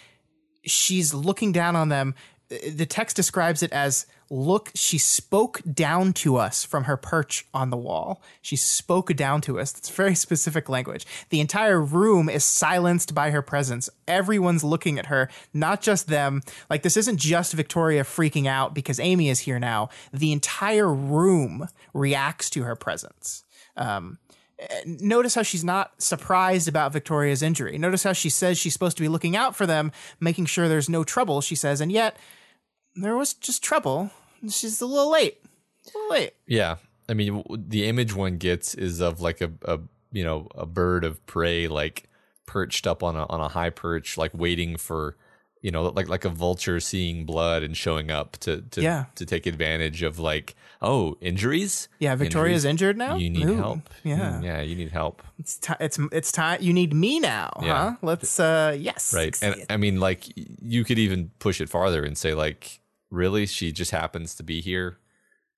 [0.65, 2.15] She's looking down on them.
[2.49, 7.69] The text describes it as look, she spoke down to us from her perch on
[7.69, 8.21] the wall.
[8.41, 9.77] She spoke down to us.
[9.77, 11.05] It's very specific language.
[11.29, 13.89] The entire room is silenced by her presence.
[14.07, 16.41] Everyone's looking at her, not just them.
[16.69, 19.89] Like, this isn't just Victoria freaking out because Amy is here now.
[20.11, 23.43] The entire room reacts to her presence.
[23.75, 24.17] Um,
[24.85, 27.77] notice how she's not surprised about Victoria's injury.
[27.77, 30.89] Notice how she says she's supposed to be looking out for them, making sure there's
[30.89, 32.17] no trouble, she says, and yet
[32.95, 34.11] there was just trouble.
[34.49, 35.39] She's a little late.
[35.43, 36.33] A little late.
[36.45, 36.77] Yeah,
[37.07, 39.79] I mean, the image one gets is of like a, a
[40.11, 42.09] you know a bird of prey like
[42.45, 45.15] perched up on a on a high perch, like waiting for
[45.67, 49.05] you know like like a vulture seeing blood and showing up to to Yeah.
[49.19, 51.89] to take advantage of like oh injuries.
[51.99, 52.71] Yeah, Victoria's Injuries?
[52.71, 53.15] injured now.
[53.23, 53.89] You need Ooh, help.
[54.03, 55.15] Yeah, Mm, yeah, you need help.
[55.41, 56.59] it's ti it's it's time.
[56.61, 57.77] You need me now, Yeah.
[57.91, 57.91] huh?
[58.01, 59.35] Let's uh yes, Right.
[59.43, 60.21] And I mean, like,
[60.73, 62.79] you could even push it farther and say, like,
[63.11, 63.45] really?
[63.45, 64.97] She just happens to be here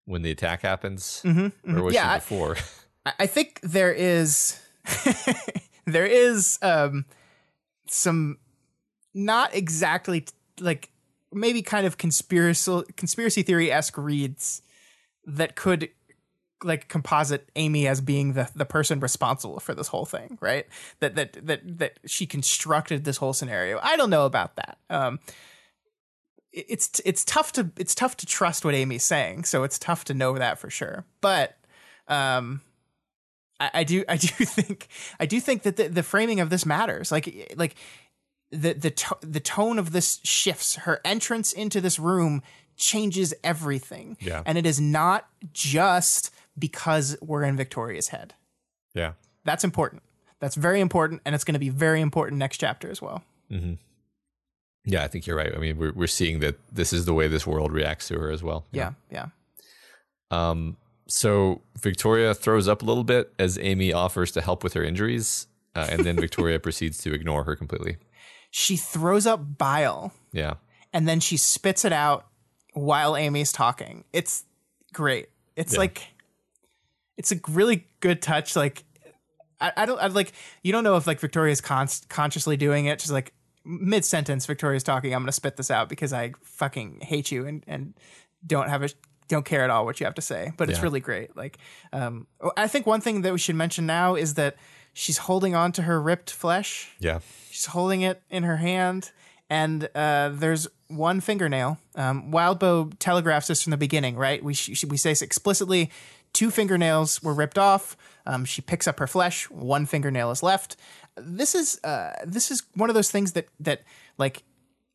[0.06, 1.22] when the attack happens?
[1.24, 2.56] Or was Mm-hmm, Yeah, she before?
[3.06, 4.58] I- I think there is
[5.86, 7.06] there is um
[7.88, 8.38] some
[9.14, 10.26] not exactly
[10.60, 10.90] like
[11.32, 14.62] maybe kind of conspiracy conspiracy theory esque reads
[15.26, 15.90] that could
[16.64, 20.66] like composite Amy as being the the person responsible for this whole thing, right?
[21.00, 23.80] That that that that she constructed this whole scenario.
[23.82, 24.78] I don't know about that.
[24.90, 25.20] Um
[26.52, 30.04] it- it's it's tough to it's tough to trust what Amy's saying, so it's tough
[30.06, 31.06] to know that for sure.
[31.22, 31.56] But
[32.08, 32.62] um
[33.60, 34.88] I, I do I do think
[35.20, 37.12] I do think that the, the framing of this matters.
[37.12, 37.76] Like like
[38.52, 40.76] the the to- the tone of this shifts.
[40.76, 42.42] Her entrance into this room
[42.78, 44.18] changes everything.
[44.20, 44.42] Yeah.
[44.46, 48.34] And it is not just because we're in Victoria's head.
[48.94, 49.14] yeah.
[49.46, 50.04] That's important.
[50.40, 53.24] That's very important and it's going to be very important next chapter as well.
[54.86, 55.54] Yeah, I think you're right.
[55.56, 58.32] I mean, we're, we're seeing that this is the way this world reacts to her
[58.32, 58.66] as well.
[58.72, 59.28] Yeah, yeah.
[60.32, 60.78] Um,
[61.08, 65.48] so Victoria throws up a little bit as Amy offers to help with her injuries.
[65.76, 67.98] Uh, and then Victoria proceeds to ignore her completely.
[68.52, 70.56] She throws up bile Yeah.
[70.94, 72.26] and then she spits it out
[72.74, 74.04] while Amy's talking.
[74.14, 74.44] It's
[74.94, 75.30] great.
[75.56, 75.80] It's Yeah.
[75.80, 76.08] like
[77.18, 78.56] it's a really good touch.
[78.56, 78.84] Like
[79.62, 80.32] I, I don't I like
[80.64, 83.02] you don't know if like Victoria's con- consciously doing it.
[83.02, 83.34] She's like
[83.66, 85.14] mid sentence, Victoria's talking.
[85.14, 87.94] I'm gonna spit this out because I fucking hate you and and
[88.46, 88.90] don't have a
[89.28, 90.54] don't care at all what you have to say.
[90.58, 91.36] But it's really great.
[91.38, 91.58] Like
[91.94, 92.26] um,
[92.58, 94.56] I think one thing that we should mention now is that
[94.94, 96.96] she's holding on to her ripped flesh.
[97.00, 97.20] Yeah.
[97.50, 99.12] She's holding it in her hand,
[99.50, 101.78] and uh, there's one fingernail.
[101.96, 104.44] Um, Wildbow telegraphs this from the beginning, right?
[104.44, 105.92] We sh- we say explicitly,
[106.34, 107.96] two fingernails were ripped off.
[108.26, 109.50] Um, she picks up her flesh.
[109.50, 110.76] One fingernail is left.
[111.16, 113.84] This is uh, this is one of those things that that
[114.18, 114.44] like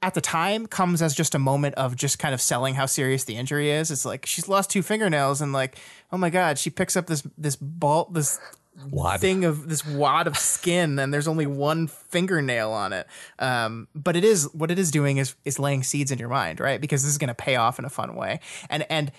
[0.02, 3.24] at the time comes as just a moment of just kind of selling how serious
[3.24, 3.90] the injury is.
[3.90, 5.78] It's like she's lost two fingernails, and like
[6.12, 8.38] oh my god, she picks up this this ball this
[8.90, 9.20] Wad.
[9.20, 13.06] thing of this wad of skin and there's only one fingernail on it
[13.38, 16.58] um, but it is what it is doing is is laying seeds in your mind
[16.60, 19.12] right because this is going to pay off in a fun way and and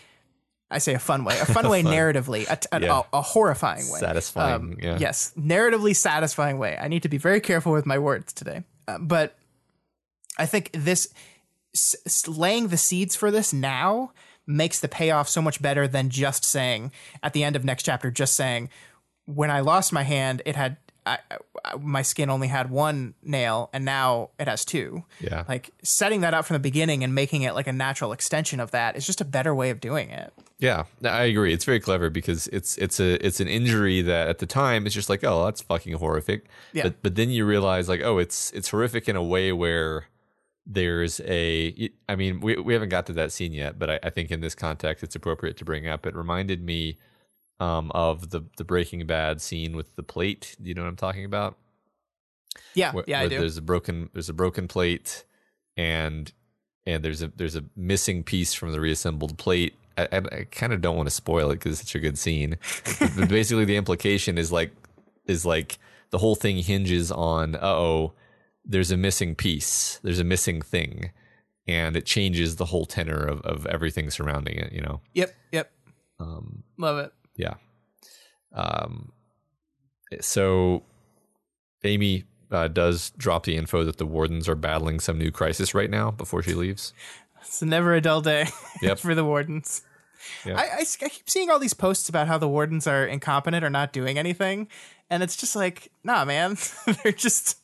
[0.70, 3.03] I say a fun way, a fun way narratively, a, a, Yeah.
[3.14, 4.97] a, a horrifying way, Satisfying, Um, yeah.
[4.97, 6.76] Yes, narratively satisfying way.
[6.82, 9.38] I need to be very careful with my words today, uh, but
[10.39, 11.14] I think this
[11.76, 14.12] s- laying the seeds for this now
[14.47, 16.91] makes the payoff so much better than just saying
[17.22, 18.70] at the end of next chapter, just saying
[19.26, 21.19] when I lost my hand, it had I,
[21.63, 25.03] I, my skin only had one nail, and now it has two.
[25.19, 25.43] Yeah.
[25.47, 28.71] Like setting that up from the beginning and making it like a natural extension of
[28.71, 30.34] that is just a better way of doing it.
[30.57, 31.53] Yeah, I agree.
[31.53, 34.95] It's very clever because it's it's a it's an injury that at the time it's
[34.95, 36.45] just like oh that's fucking horrific.
[36.73, 36.84] Yeah.
[36.84, 40.05] But but then you realize like oh it's it's horrific in a way where
[40.65, 44.09] there's a I mean we we haven't got to that scene yet, but I, I
[44.09, 46.05] think in this context it's appropriate to bring up.
[46.05, 46.97] It reminded me
[47.60, 50.56] um of the the Breaking Bad scene with the plate.
[50.62, 51.58] Do you know what I'm talking about?
[52.74, 53.39] Yeah, where, yeah, I do.
[53.39, 55.26] there's a broken there's a broken plate
[55.78, 56.32] and
[56.86, 60.72] and there's a there's a missing piece from the reassembled plate i, I, I kind
[60.72, 62.58] of don't want to spoil it because it's such a good scene
[62.99, 64.72] but basically the implication is like
[65.26, 65.80] is like
[66.12, 68.14] the whole thing hinges on uh-oh
[68.64, 71.12] there's a missing piece there's a missing thing
[71.68, 75.72] and it changes the whole tenor of, of everything surrounding it you know Yep, yep.
[76.20, 77.14] um Love it.
[77.36, 77.55] Yeah.
[78.53, 79.11] Um,
[80.21, 80.83] so
[81.83, 85.89] Amy uh, does drop the info that the wardens are battling some new crisis right
[85.89, 86.93] now before she leaves.
[87.41, 88.47] It's never a dull day
[88.81, 88.99] Yep.
[88.99, 89.81] for the wardens.
[90.45, 90.57] Yep.
[90.57, 93.69] I, I I keep seeing all these posts about how the wardens are incompetent or
[93.69, 94.67] not doing anything,
[95.09, 96.57] and it's just like, nah, man,
[97.03, 97.59] they're just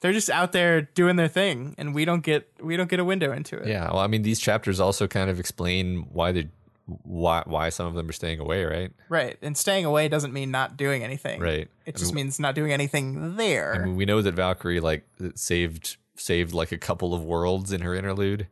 [0.00, 3.04] they're just out there doing their thing, and we don't get we don't get a
[3.04, 3.66] window into it.
[3.66, 3.86] Yeah.
[3.90, 6.48] Well, I mean, these chapters also kind of explain why they
[6.86, 8.92] why why some of them are staying away, right?
[9.08, 11.40] Right, and staying away doesn't mean not doing anything.
[11.40, 11.68] Right.
[11.84, 13.74] It I just mean, means not doing anything there.
[13.74, 17.80] I mean, we know that Valkyrie like saved saved like a couple of worlds in
[17.82, 18.46] her interlude,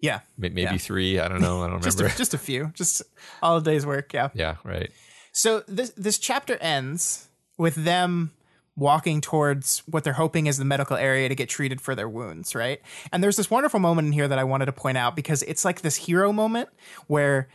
[0.00, 0.76] yeah, May- maybe Yeah.
[0.78, 1.18] three.
[1.20, 1.62] I don't know.
[1.62, 2.14] I don't just remember.
[2.14, 3.02] a, just a few, just
[3.42, 4.12] all day's work.
[4.12, 4.28] Yeah.
[4.34, 4.56] yeah.
[4.64, 4.90] Right.
[5.32, 8.32] So this this chapter ends with them
[8.76, 12.54] walking towards what they're hoping is the medical area to get treated for their wounds,
[12.54, 12.80] right?
[13.12, 15.64] And there's this wonderful moment in here that I wanted to point out because it's
[15.64, 16.68] like this hero moment
[17.08, 17.48] where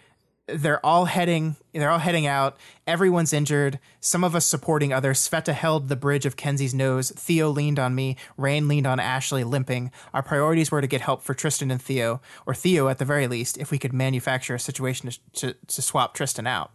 [0.48, 5.54] they're all heading they're all heading out everyone's injured some of us supporting others sveta
[5.54, 9.90] held the bridge of kenzie's nose theo leaned on me rain leaned on ashley limping
[10.14, 13.26] our priorities were to get help for tristan and theo or theo at the very
[13.26, 16.72] least if we could manufacture a situation to, to, to swap tristan out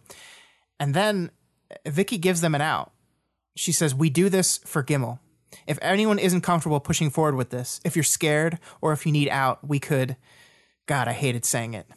[0.79, 1.31] and then
[1.71, 2.91] uh, Vicky gives them an out.
[3.55, 5.19] She says, We do this for Gimel.
[5.67, 9.29] If anyone isn't comfortable pushing forward with this, if you're scared or if you need
[9.29, 10.15] out, we could.
[10.85, 11.87] God, I hated saying it.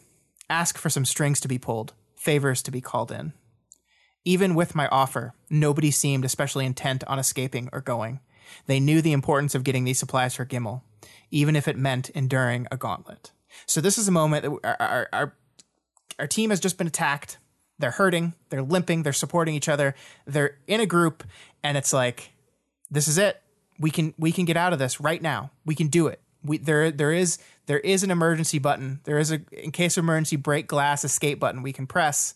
[0.49, 3.33] Ask for some strings to be pulled, favors to be called in.
[4.25, 8.19] Even with my offer, nobody seemed especially intent on escaping or going.
[8.67, 10.81] They knew the importance of getting these supplies for Gimel,
[11.31, 13.31] even if it meant enduring a gauntlet.
[13.65, 15.35] So this is a moment that our, our,
[16.19, 17.37] our team has just been attacked
[17.79, 21.23] they're hurting, they're limping, they're supporting each other, they're in a group,
[21.63, 22.31] and it's like,
[22.89, 23.41] this is it.
[23.79, 25.51] We can we can get out of this right now.
[25.65, 26.21] We can do it.
[26.43, 28.99] We there there is there is an emergency button.
[29.03, 32.35] There is a in case of emergency break glass escape button we can press.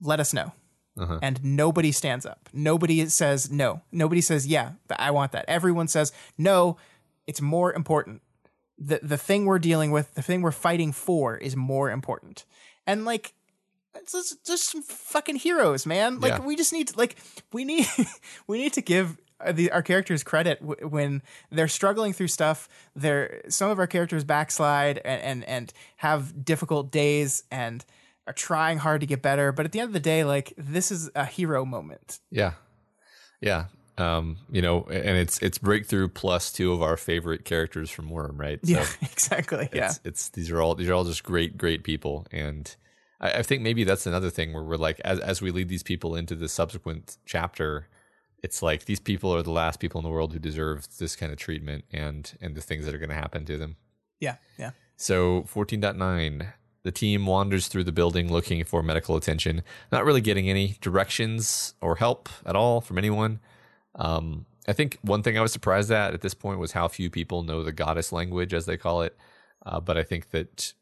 [0.00, 0.52] Let us know.
[0.98, 1.18] Uh-huh.
[1.22, 2.48] And nobody stands up.
[2.52, 3.82] Nobody says no.
[3.92, 5.44] Nobody says yeah, I want that.
[5.48, 6.76] Everyone says no.
[7.26, 8.22] It's more important.
[8.78, 12.44] The the thing we're dealing with, the thing we're fighting for, is more important.
[12.86, 13.34] And like
[13.94, 16.20] it's just, just some fucking heroes, man.
[16.20, 16.46] Like Yeah.
[16.46, 17.16] we just need to, like
[17.52, 17.86] we need
[18.46, 19.18] we need to give
[19.52, 22.68] the, our characters credit w- when they're struggling through stuff.
[22.94, 27.84] They're some of our characters backslide and, and and have difficult days and
[28.26, 29.52] are trying hard to get better.
[29.52, 32.20] But at the end of the day, like this is a hero moment.
[32.30, 32.52] Yeah.
[33.40, 33.66] Yeah.
[33.98, 38.38] Um, you know, and it's it's breakthrough plus two of our favorite characters from Worm,
[38.38, 38.58] right?
[38.64, 39.68] So Yeah, exactly.
[39.72, 42.26] Yeah, it's, it's these are all these are all just great, great people.
[42.32, 42.74] And
[43.20, 45.82] I, I think maybe that's another thing where we're like as as we lead these
[45.82, 47.88] people into the subsequent chapter,
[48.42, 51.32] it's like these people are the last people in the world who deserve this kind
[51.32, 53.76] of treatment and and the things that are gonna happen to them.
[54.20, 54.70] yeah, yeah.
[54.96, 60.50] So 14.9, the team wanders through the building looking for medical attention, not really getting
[60.50, 63.40] any directions or help at all from anyone.
[63.94, 67.08] Um, I think one thing I was surprised at at this point was how few
[67.08, 69.16] people know the goddess language, as they call it.
[69.64, 70.74] Uh, but I think that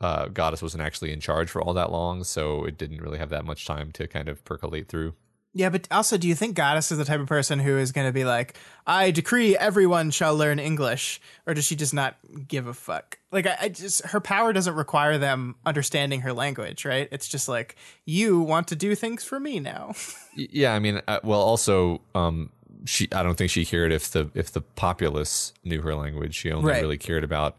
[0.00, 3.30] uh, goddess wasn't actually in charge for all that long, so it didn't really have
[3.30, 5.14] that much time to kind of percolate through.
[5.54, 8.06] Yeah, but also, do you think Goddess is the type of person who is going
[8.06, 12.66] to be like, "I decree everyone shall learn English," or does she just not give
[12.66, 13.18] a fuck?
[13.32, 17.08] Like, I, I just her power doesn't require them understanding her language, right?
[17.10, 19.94] It's just like you want to do things for me now.
[20.36, 22.50] Yeah, I mean, uh, well, also, um,
[22.84, 23.08] she.
[23.10, 26.36] I don't think she cared if the if the populace knew her language.
[26.36, 26.80] She only Right.
[26.82, 27.56] really cared about.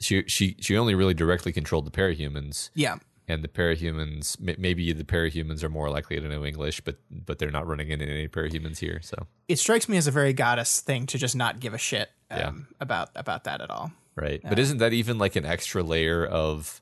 [0.00, 2.96] She she she only really directly controlled the parahumans, yeah,
[3.28, 4.40] and the parahumans.
[4.40, 7.90] may- Maybe the parahumans are more likely to know English, but but they're not running
[7.90, 9.00] into any parahumans here.
[9.02, 12.08] So it strikes me as a very Goddess thing to just not give a shit
[12.30, 12.52] um, Yeah.
[12.80, 13.92] about about that at all.
[14.16, 16.80] right, but isn't that even like an extra layer of?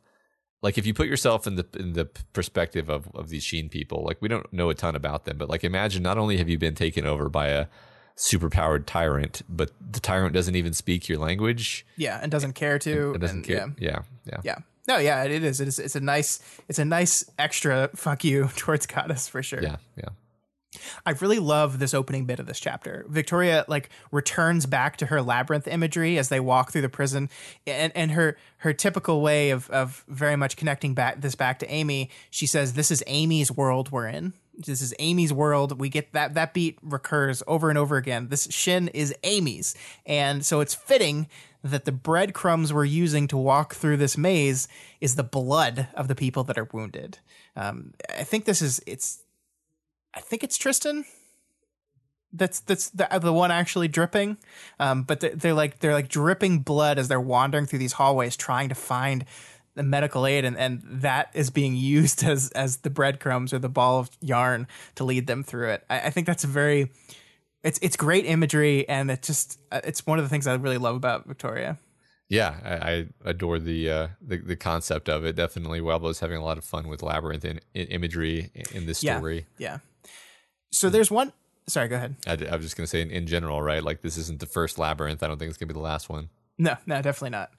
[0.62, 4.02] Like if you put yourself in the in the perspective of, of these Shin people,
[4.04, 6.58] like we don't know a ton about them, but like imagine not only have you
[6.58, 7.66] been taken over by a
[8.16, 11.86] superpowered tyrant, but the tyrant doesn't even speak your language.
[11.96, 13.12] Yeah, and doesn't care to.
[13.12, 13.74] It doesn't and, care.
[13.78, 13.90] Yeah.
[13.90, 14.58] Yeah, yeah, Yeah.
[14.88, 15.60] No, yeah, it is.
[15.60, 15.78] It is.
[15.78, 16.40] It's a nice.
[16.68, 19.62] It's a nice extra fuck you towards Goddess for sure.
[19.62, 20.10] yeah, yeah.
[21.04, 23.06] I really love this opening bit of this chapter.
[23.08, 27.30] Victoria like returns back to her labyrinth imagery as they walk through the prison,
[27.66, 31.70] and and her her typical way of of very much connecting back this back to
[31.70, 32.10] Amy.
[32.30, 35.78] She says, "This is Amy's world we're in." This is Amy's world.
[35.78, 38.28] We get that that beat recurs over and over again.
[38.28, 39.74] This Shin is Amy's,
[40.06, 41.28] and so it's fitting
[41.62, 44.68] that the breadcrumbs we're using to walk through this maze
[45.00, 47.18] is the blood of the people that are wounded.
[47.54, 49.22] Um, I think this is it's.
[50.14, 51.04] I think it's Tristan.
[52.32, 54.36] That's that's the the one actually dripping,
[54.78, 58.36] um, but they're, they're like they're like dripping blood as they're wandering through these hallways
[58.36, 59.24] trying to find
[59.76, 63.68] the medical aid, and, and that is being used as as the breadcrumbs or the
[63.68, 64.66] ball of yarn
[64.96, 65.84] to lead them through it.
[65.88, 66.90] I, I think that's a very
[67.62, 70.78] it's it's great imagery, and it just uh, it's one of the things I really
[70.78, 71.78] love about Victoria.
[72.28, 75.36] Yeah, I, I adore the, uh, the the concept of it.
[75.36, 79.46] Definitely, Wildbow's having a lot of fun with labyrinth and imagery in this story.
[79.58, 80.10] Yeah, yeah.
[80.72, 81.32] So there's one.
[81.68, 82.16] Sorry, go ahead.
[82.26, 83.82] I, I was just gonna say in, in general, right?
[83.82, 85.22] Like this isn't the first labyrinth.
[85.22, 86.30] I don't think it's gonna be the last one.
[86.58, 87.50] No, no, definitely not.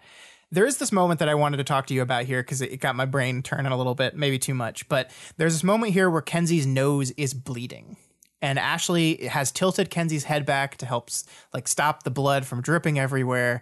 [0.51, 2.79] There is this moment that I wanted to talk to you about here because it
[2.79, 4.87] got my brain turning a little bit, maybe too much.
[4.87, 7.97] But there's this moment here where Kenzie's nose is bleeding
[8.41, 11.09] and Ashley has tilted Kenzie's head back to help
[11.53, 13.61] like stop the blood from dripping everywhere.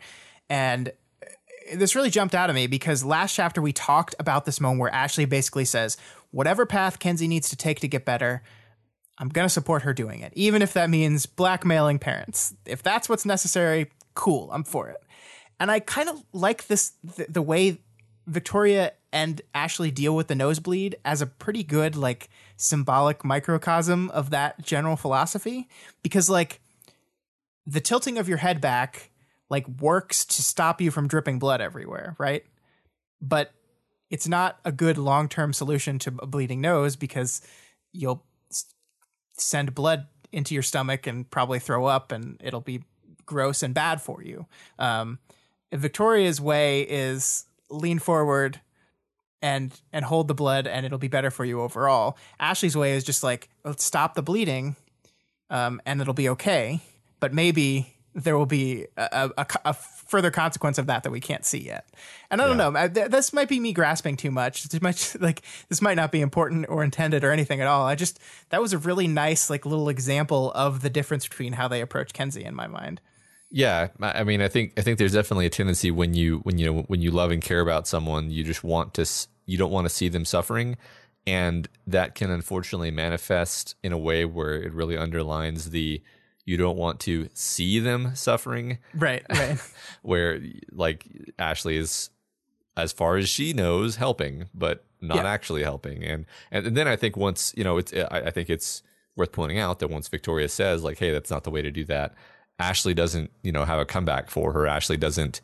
[0.49, 0.89] And
[1.23, 4.81] uh, this really jumped out at me because last chapter we talked about this moment
[4.81, 5.97] where Ashley basically says,
[6.31, 8.43] "Whatever path Kenzie needs to take to get better,
[9.17, 12.53] I'm going to support her doing it, even if that means blackmailing parents.
[12.65, 14.97] If that's what's necessary, cool, I'm for it."
[15.59, 17.79] And I kind of like this the, the way
[18.27, 24.29] Victoria and Ashley deal with the nosebleed as a pretty good like symbolic microcosm of
[24.31, 25.69] that general philosophy
[26.01, 26.59] because like
[27.65, 29.11] the tilting of your head back
[29.49, 32.43] like works to stop you from dripping blood everywhere, right?
[33.21, 33.51] But
[34.09, 37.41] it's not a good long-term solution to a bleeding nose because
[37.91, 38.23] you'll
[39.33, 42.83] send blood into your stomach and probably throw up and it'll be
[43.25, 44.45] gross and bad for you.
[44.77, 45.19] Um,
[45.73, 48.61] Victoria's way is lean forward
[49.41, 52.17] and and hold the blood and it'll be better for you overall.
[52.39, 54.75] Ashley's way is just like let's stop the bleeding
[55.49, 56.81] um, and it'll be okay,
[57.19, 61.45] but maybe there will be a, a, a, further consequence of that that we can't
[61.45, 61.85] see yet.
[62.31, 62.69] And I don't yeah.
[62.69, 64.69] know, I, th- this might be me grasping too much.
[64.69, 67.85] Too much like this might not be important or intended or anything at all.
[67.85, 71.67] I just that was a really nice like little example of the difference between how
[71.67, 73.01] they approach Kenzie in my mind.
[73.51, 76.65] Yeah, I mean, I think I think there's definitely a tendency when you when you
[76.65, 79.05] know when you love and care about someone, you just want to
[79.45, 80.77] you don't want to see them suffering,
[81.25, 86.01] and that can unfortunately manifest in a way where it really underlines the
[86.45, 88.79] you don't want to see them suffering.
[88.93, 89.57] Right, right.
[90.01, 90.41] where
[90.71, 91.07] like
[91.39, 92.09] Ashley is
[92.77, 95.31] as far as she knows helping, but not yeah.
[95.31, 96.03] actually helping.
[96.03, 98.83] And, and and then I think once, you know, it's I, I think it's
[99.15, 101.85] worth pointing out that once Victoria says like, "Hey, that's not the way to do
[101.85, 102.13] that."
[102.59, 104.65] Ashley doesn't, you know, have a comeback for her.
[104.65, 105.41] Ashley doesn't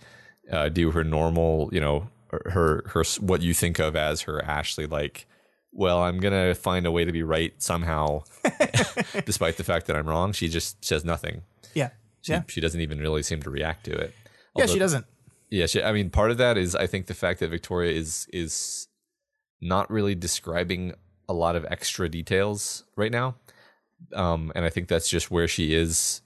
[0.52, 4.88] uh, do her normal, you know, her her what you think of as her Ashley
[4.88, 5.28] like.
[5.74, 8.24] Well, I'm gonna find a way to be right somehow,
[9.26, 10.34] despite the fact that I'm wrong.
[10.34, 11.44] She just says nothing.
[11.74, 11.92] Yeah,
[12.22, 12.44] she, yeah.
[12.48, 14.14] She doesn't even really seem to react to it.
[14.54, 15.06] Although, yeah, she doesn't.
[15.50, 18.28] Yeah, she, I mean, part of that is I think the fact that Victoria is
[18.34, 18.88] is
[19.62, 20.94] not really describing
[21.30, 23.36] a lot of extra details right now,
[24.14, 26.22] um, and I think that's just where she is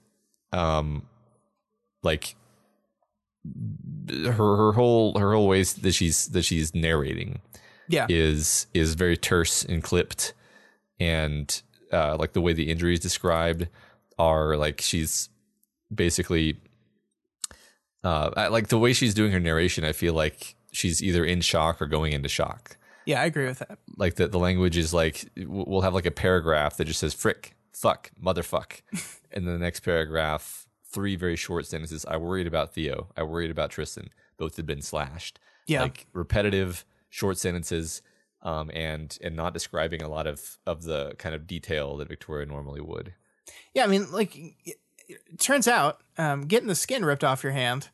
[0.52, 1.06] um
[2.02, 2.36] like
[4.08, 7.40] her her whole her whole ways that she's that she's narrating
[7.88, 8.06] yeah.
[8.08, 10.34] is is very terse and clipped.
[10.98, 13.68] And uh like the way the injuries described
[14.18, 15.28] are like she's
[15.94, 16.58] basically
[18.02, 21.80] uh like the way she's doing her narration i feel like she's either in shock
[21.80, 22.76] or going into shock.
[23.04, 23.78] Yeah i agree with that.
[23.96, 27.55] Like the, the language is like we'll have like a paragraph that just says frick
[27.76, 28.80] fuck, motherfuck.
[29.32, 32.06] and then the next paragraph, three very short sentences.
[32.06, 33.08] I worried about Theo.
[33.16, 34.10] I worried about Tristan.
[34.38, 35.38] Both had been slashed.
[35.66, 35.82] Yeah.
[35.82, 38.02] Like repetitive short sentences
[38.42, 42.46] um, and and not describing a lot of of the kind of detail that Victoria
[42.46, 43.14] normally would.
[43.74, 44.76] Yeah, I mean, like it,
[45.08, 47.88] it turns out um, getting the skin ripped off your hand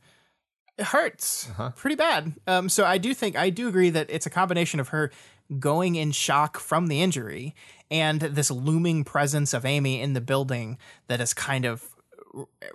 [0.79, 1.71] it hurts uh-huh.
[1.71, 2.35] pretty bad.
[2.47, 5.11] Um, so I do think I do agree that it's a combination of her
[5.59, 7.55] going in shock from the injury
[7.91, 11.89] and this looming presence of Amy in the building that is kind of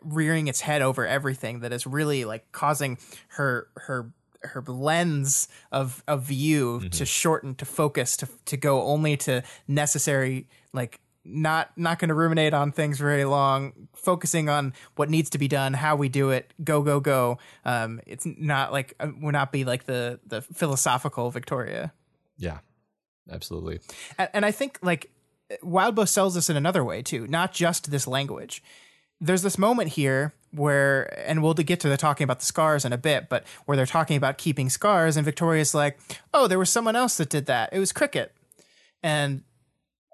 [0.02, 2.98] rearing its head over everything that is really like causing
[3.30, 4.12] her her
[4.44, 6.90] her lens of of view mm-hmm.
[6.90, 12.14] to shorten to focus to to go only to necessary like not not going to
[12.14, 16.30] ruminate on things very long focusing on what needs to be done how we do
[16.30, 17.40] it go go go.
[17.66, 21.92] Um it's not like uh, will not be like the the philosophical victoria.
[22.38, 22.60] Yeah
[23.32, 23.80] absolutely.
[24.18, 25.12] And, and I think like
[25.64, 28.64] Wildbow sells this in another way too, not just this language.
[29.20, 32.94] There's this moment here where, and we'll get to the talking about the scars in
[32.94, 36.00] a bit, but where they're talking about keeping scars, and Victoria's like,
[36.34, 37.70] "Oh, there was someone else that did that.
[37.74, 38.34] It was Cricket,"
[39.02, 39.44] and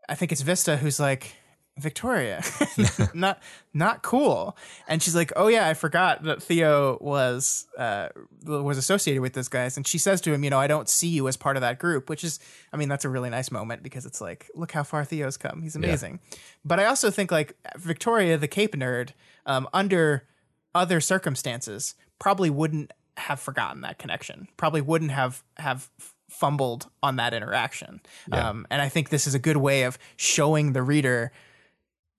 [0.08, 1.36] I think it's Vista who's like,
[1.78, 2.44] Victoria,
[3.14, 3.42] not
[3.74, 4.56] not cool.
[4.88, 8.10] And she's like, "Oh yeah, I forgot that Theo was uh,
[8.46, 11.08] was associated with those guys." And she says to him, "You know, I don't see
[11.08, 12.40] you as part of that group," which is,
[12.72, 15.64] I mean, that's a really nice moment because it's like, look how far Theo's come.
[15.64, 16.20] He's amazing.
[16.64, 19.10] But I also think like Victoria, the Cape nerd,
[19.48, 20.28] um, under
[20.76, 24.48] other circumstances, probably wouldn't have forgotten that connection.
[24.58, 25.90] Probably wouldn't have have
[26.30, 28.02] fumbled on that interaction.
[28.32, 28.50] Yeah.
[28.50, 31.32] Um, and I think this is a good way of showing the reader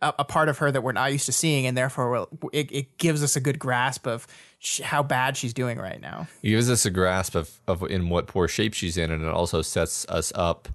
[0.03, 2.99] a, a part of her that we're not used to seeing, and therefore it, it
[2.99, 4.27] gives us a good grasp of
[4.59, 6.27] sh- how bad she's doing right now.
[6.43, 9.29] It gives us a grasp of, of in what poor shape she's in, and it
[9.29, 10.69] also sets us up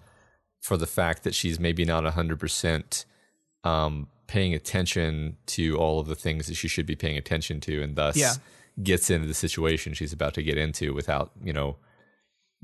[0.61, 3.05] for the fact that she's maybe not 100%
[3.63, 7.81] um, paying attention to all of the things that she should be paying attention to,
[7.81, 8.33] and thus Yeah.
[8.81, 11.77] gets into the situation she's about to get into without, you know,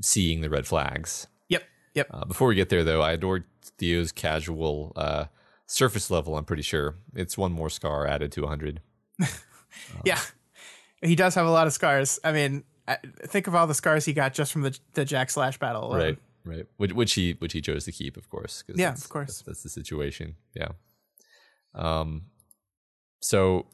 [0.02, 1.28] seeing the red flags.
[1.50, 1.64] Yep.
[1.94, 2.08] Yep.
[2.12, 3.46] Uh, before we get there, though, I adored
[3.78, 5.26] Theo's casual uh,
[5.68, 6.96] surface level, I'm pretty sure.
[7.16, 8.82] It's one more scar added to 100.
[10.06, 10.20] yeah.
[11.02, 12.20] He does have a lot of scars.
[12.24, 12.64] I mean,
[13.28, 15.86] think of all the scars he got just from the the Jack Slash battle.
[15.88, 16.00] alone.
[16.00, 19.28] right right which, which he which he chose to keep of course Yeah, of course.
[19.30, 20.68] that's, that's the situation yeah
[21.74, 22.26] um
[23.22, 23.66] so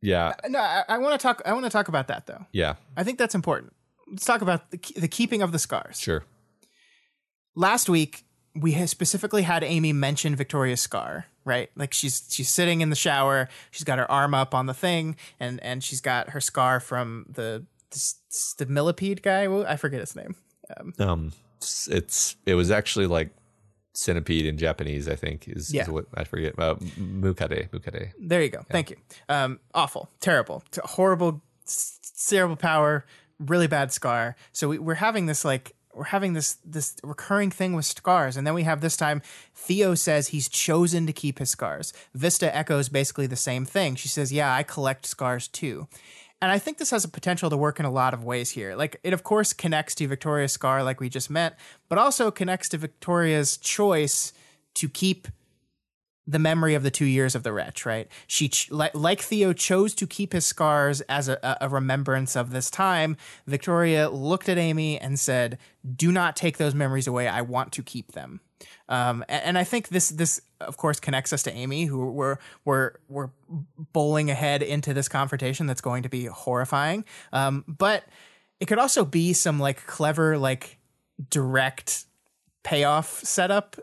[0.00, 1.42] yeah No, I, I want to talk.
[1.44, 2.46] I want to talk about that though.
[2.52, 3.72] yeah I think that's important.
[4.08, 5.98] Let's talk about the, the keeping of the scars.
[6.00, 6.24] sure
[7.56, 8.24] last week
[8.58, 11.70] we specifically had Amy mention Victoria's scar, right?
[11.76, 15.16] Like she's she's sitting in the shower, she's got her arm up on the thing,
[15.40, 18.14] and and she's got her scar from the the,
[18.58, 19.46] the millipede guy.
[19.64, 20.34] I forget his name.
[20.76, 21.32] Um, um
[21.88, 23.30] it's, it was actually like
[23.94, 25.82] centipede in japanese i think is, Yeah.
[25.84, 28.62] is what i forget uh, mukade mukade there you go.
[28.70, 28.96] Thank you.
[29.28, 31.40] Um, awful, terrible, T- horrible,
[32.28, 33.04] terrible power,
[33.38, 34.34] really bad scar.
[34.52, 38.46] So we, we're having this like we're having this this recurring thing with scars, and
[38.46, 39.22] then we have this time
[39.54, 41.92] Theo says he's chosen to keep his scars.
[42.14, 43.94] Vista echoes basically the same thing.
[43.94, 45.88] She says, "Yeah, I collect scars too."
[46.42, 48.76] And I think this has a potential to work in a lot of ways here.
[48.76, 51.58] Like it of course connects to Victoria's scar like we just met,
[51.88, 54.34] but also connects to Victoria's choice
[54.74, 55.28] to keep
[56.26, 58.08] the memory of the two years of the wretch, right?
[58.26, 62.50] She, ch- like, like Theo, chose to keep his scars as a, a- remembrance of
[62.50, 63.16] this time.
[63.46, 65.58] Victoria looked at Amy and said,
[65.94, 67.28] "Do not take those memories away.
[67.28, 68.40] I want to keep them."
[68.88, 72.38] Um, a- and, I think this, this of course, connects us to Amy, who we're
[72.64, 73.30] we're we're
[73.92, 77.04] bowling ahead into this confrontation that's going to be horrifying.
[77.32, 78.04] Um, but
[78.58, 80.78] it could also be some like clever, like
[81.30, 82.04] direct
[82.64, 83.76] payoff setup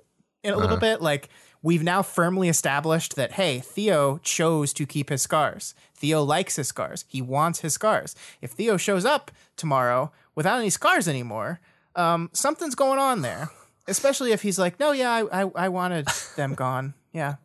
[0.43, 1.01] in a little bit.
[1.01, 1.29] Like
[1.63, 5.73] we've now firmly established that hey, Theo chose to keep his scars.
[5.95, 7.05] Theo likes his scars.
[7.07, 8.15] He wants his scars.
[8.41, 11.59] If Theo shows up tomorrow without any scars anymore,
[11.95, 13.49] um, something's going on there.
[13.87, 16.93] Especially if he's like, no, yeah, I, I, I wanted them gone.
[17.11, 17.35] Yeah.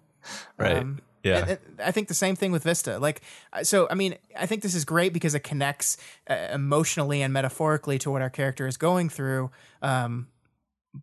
[0.56, 2.98] right Um, yeah I think the same thing with Vista.
[2.98, 3.22] Like,
[3.52, 5.96] uh, so I mean, I think this is great because it connects
[6.28, 9.50] uh, emotionally and metaphorically to what our character is going through.
[9.82, 10.28] Um,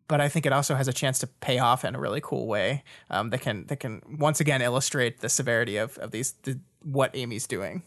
[0.07, 2.47] but I think it also has a chance to pay off in a really cool
[2.47, 6.59] way um, that can that can once again illustrate the severity of of these the,
[6.81, 7.83] what Amy's doing.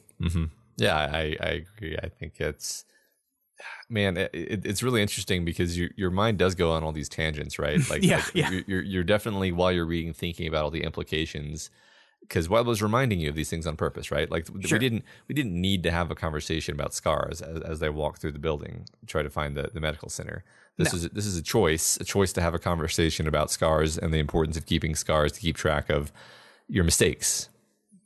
[0.76, 1.96] Yeah, I, I agree.
[2.00, 2.84] I think it's
[3.88, 7.08] man, it, it, it's really interesting because your your mind does go on all these
[7.08, 7.80] tangents, right?
[7.90, 8.60] Like, Yeah, like yeah.
[8.66, 11.70] You're you're definitely while you're reading thinking about all the implications.
[12.28, 14.30] Because Wildbow's reminding you of these things on purpose, right?
[14.30, 14.78] Like Sure.
[14.78, 18.18] we didn't we didn't need to have a conversation about scars as, as they walk
[18.18, 20.44] through the building, try to find the, the medical center.
[20.76, 24.12] This is this is a choice, a choice to have a conversation about scars and
[24.14, 26.12] the importance of keeping scars to keep track of
[26.68, 27.48] your mistakes.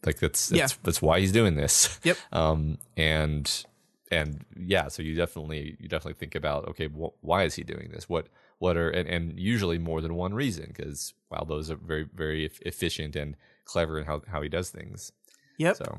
[0.06, 0.78] Like that's that's, Yeah.
[0.82, 1.98] that's why he's doing this.
[2.04, 2.16] Yep.
[2.32, 3.64] Um, and
[4.10, 7.90] and yeah, so you definitely you definitely think about okay, wh- why is he doing
[7.92, 8.08] this?
[8.08, 8.28] What
[8.58, 12.48] what are and, and usually more than one reason because wow, those are very very
[12.62, 15.12] efficient and clever in how how he does things.
[15.58, 15.98] Yep, So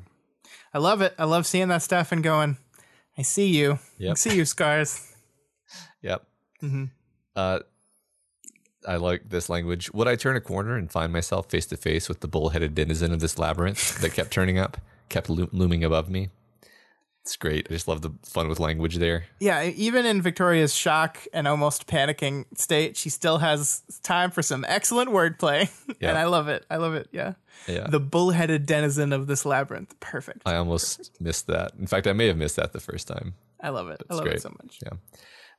[0.74, 1.14] I love it.
[1.18, 2.58] I love seeing that stuff and going,
[3.18, 3.80] I see you.
[4.12, 5.14] I see you, scars.
[6.02, 6.26] yep.
[6.62, 6.90] Mhm.
[7.36, 7.60] Uh,
[8.88, 9.92] I like this language.
[9.94, 13.14] Would I turn a corner and find myself face to face with the bullheaded denizen
[13.14, 14.78] of this labyrinth that kept turning up,
[15.10, 16.30] kept lo- looming above me?
[17.24, 17.68] It's great.
[17.70, 19.24] I just love the fun with language there.
[19.40, 24.66] Yeah, even in Victoria's shock and almost panicking state, she still has time for some
[24.68, 25.70] excellent wordplay.
[26.02, 26.10] Yeah.
[26.10, 26.66] and I love it.
[26.70, 27.08] I love it.
[27.14, 27.34] Yeah.
[27.68, 27.88] Yeah.
[27.88, 29.98] The bullheaded denizen of this labyrinth.
[30.02, 30.42] Perfect.
[30.46, 31.74] I almost missed that.
[31.80, 33.36] In fact, I may have missed that the first time.
[33.62, 34.02] I love it.
[34.10, 34.38] I love great.
[34.38, 34.80] it so much.
[34.84, 34.98] Yeah.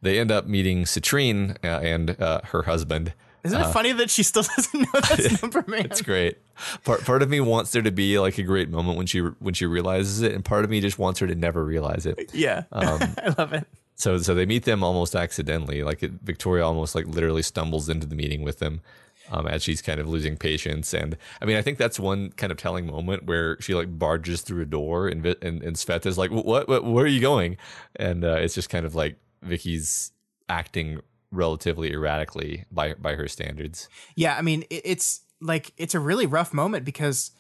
[0.03, 3.15] They end up meeting Citrine uh, and uh, her husband.
[3.45, 5.85] Isn't it funny that she still doesn't know that's number man?
[5.87, 6.39] It's great.
[6.85, 9.55] Part part of me wants there to be like a great moment when she when
[9.55, 12.31] she realizes it, and part of me just wants her to never realize it.
[12.33, 12.65] Yeah.
[12.73, 13.67] Um, I love it.
[13.97, 15.83] So so they meet them almost accidentally.
[15.85, 18.81] Like it, Victoria almost like literally stumbles into the meeting with them.
[19.31, 20.93] um, as she's kind of losing patience.
[20.93, 24.43] And I mean, I think that's one kind of telling moment where she like barges
[24.43, 27.57] through a door and and, and Sveta's like, what, what, where are you going?
[27.97, 30.13] And uh, it's just kind of like Vicky's
[30.49, 31.01] acting
[31.35, 33.89] relatively erratically by by her standards.
[34.17, 37.33] Yeah, I mean, it, it's like it's a really rough moment because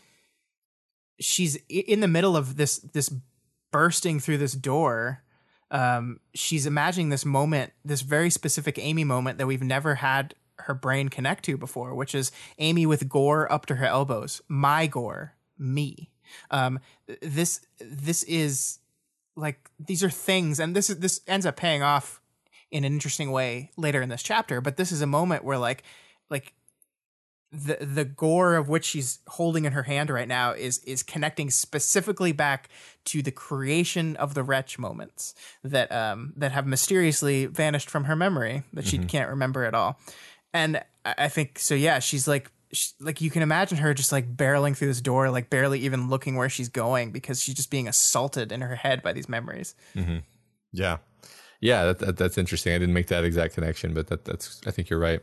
[1.20, 3.12] she's in the middle of this this
[3.70, 5.24] bursting through this door
[5.74, 10.72] um, she's imagining this moment, this very specific Amy moment that we've never had her
[10.72, 12.30] brain connect to before, which is
[12.60, 14.40] Amy with gore up to her elbows.
[14.46, 16.10] My gore, me.
[16.52, 16.78] Um,
[17.20, 18.78] this this is
[19.34, 22.20] like these are things, and this is this ends up paying off
[22.74, 24.60] in an interesting way later in this chapter.
[24.60, 25.84] But this is a moment where like
[26.28, 26.52] like
[27.52, 31.51] the the gore of which she's holding in her hand right now is is connecting
[31.51, 32.68] specifically back
[33.05, 38.16] to the creation of the wretch moments that um that have mysteriously vanished from her
[38.16, 39.06] memory that she mm-hmm.
[39.06, 40.01] can't remember at all
[40.52, 44.36] and i think so yeah she's like she, like you can imagine her just like
[44.36, 47.86] barreling through this door like barely even looking where she's going because she's just being
[47.86, 50.18] assaulted in her head by these memories mm-hmm.
[50.72, 50.96] yeah
[51.64, 54.70] yeah that, that, that's interesting i didn't make that exact connection but that, that's i
[54.70, 55.20] think you're right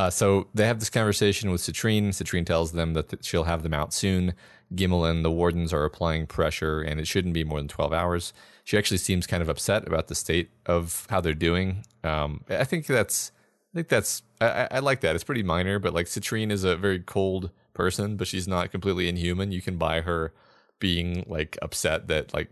[0.00, 2.08] uh, so they have this conversation with Citrine.
[2.08, 4.32] Citrine tells them that th- she'll have them out soon.
[4.74, 8.32] Gimel and the wardens are applying pressure, and it shouldn't be more than 12 hours.
[8.64, 11.84] She actually seems kind of upset about the state of how they're doing.
[12.02, 13.30] Um, I think that's,
[13.74, 15.14] I think that's, I, I, like that.
[15.14, 19.06] It's pretty minor, but like Citrine is a very cold person, but she's not completely
[19.06, 19.52] inhuman.
[19.52, 20.32] You can buy her
[20.78, 22.50] being like upset that like,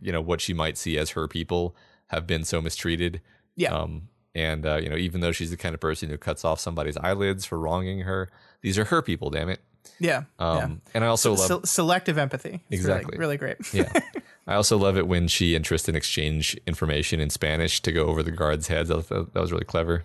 [0.00, 1.74] you know, what she might see as her people
[2.08, 3.20] have been so mistreated.
[3.56, 3.74] Yeah.
[3.74, 6.60] Um, and uh, you know, even though she's the kind of person who cuts off
[6.60, 8.30] somebody's eyelids for wronging her,
[8.60, 9.30] these are her people.
[9.30, 9.60] Damn it.
[9.98, 10.24] Yeah.
[10.38, 10.68] Um, yeah.
[10.94, 12.62] And I also love Se- selective empathy.
[12.68, 13.16] It's exactly.
[13.18, 13.74] Really, really great.
[13.74, 13.90] yeah.
[14.46, 18.22] I also love it when she and Tristan exchange information in Spanish to go over
[18.22, 18.90] the guards' heads.
[18.90, 20.04] That, that was really clever.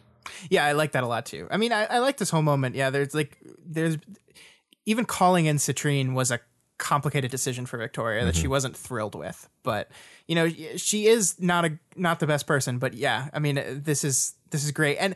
[0.49, 1.47] Yeah, I like that a lot too.
[1.51, 2.75] I mean, I, I like this whole moment.
[2.75, 3.97] Yeah, there's like, there's
[4.85, 6.39] even calling in Citrine was a
[6.81, 8.41] complicated decision for Victoria that mm-hmm.
[8.41, 9.47] she wasn't thrilled with.
[9.63, 9.89] But
[10.27, 12.79] you know, she is not a not the best person.
[12.79, 15.15] But yeah, I mean, this is this is great, and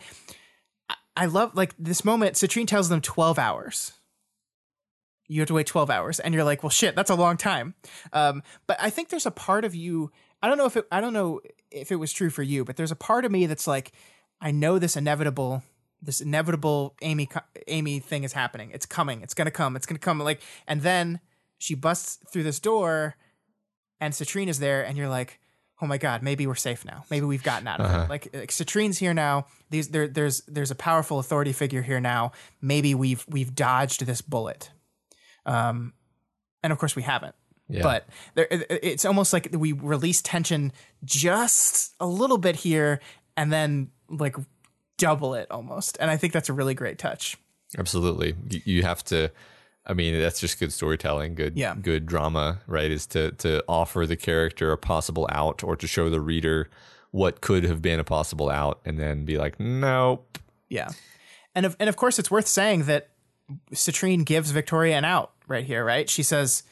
[1.18, 2.36] I love like this moment.
[2.36, 3.92] Citrine tells them twelve hours.
[5.28, 7.74] You have to wait twelve hours, and you're like, well, shit, that's a long time.
[8.14, 10.12] Um, but I think there's a part of you.
[10.42, 10.88] I don't know if it.
[10.92, 13.48] I don't know if it was true for you, but there's a part of me
[13.48, 13.92] that's like,
[14.40, 15.64] I know this inevitable
[16.00, 17.28] this inevitable Amy
[17.68, 18.70] Amy thing is happening.
[18.72, 19.22] It's coming.
[19.22, 19.76] It's gonna come.
[19.76, 20.20] It's gonna come.
[20.20, 21.20] Like, and then
[21.66, 23.16] she busts through this door
[24.00, 25.40] and Citrine is there and you're like,
[25.82, 27.06] oh my god, maybe we're safe now.
[27.10, 28.04] Maybe we've gotten out of uh-huh.
[28.04, 28.10] it.
[28.10, 29.48] Like, like Citrine's here now.
[29.72, 32.34] These there, there's there's a powerful authority figure here now.
[32.62, 34.70] Maybe we've we've dodged this bullet.
[35.48, 35.94] Um,
[36.62, 37.36] and of course we haven't.
[37.68, 37.82] Yeah.
[37.82, 40.72] But there, it's almost like we release tension
[41.04, 43.02] just a little bit here,
[43.36, 44.36] and then like
[45.00, 45.98] double it almost.
[46.00, 47.38] And I think that's a really great touch.
[47.76, 48.36] Absolutely,
[48.66, 49.32] you have to
[49.88, 51.76] I mean, that's just good storytelling, good yeah.
[51.80, 52.90] good drama, right?
[52.90, 56.70] Is to to offer the character a possible out or to show the reader
[57.12, 60.40] what could have been a possible out and then be like, "Nope."
[60.70, 60.90] Yeah.
[61.54, 63.10] And of, and of course it's worth saying that
[63.74, 66.10] Citrine gives Victoria an out right here, right?
[66.10, 66.64] She says,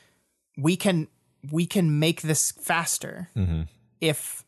[0.57, 1.07] "We can
[1.51, 3.63] we can make this faster mm-hmm.
[3.99, 4.43] if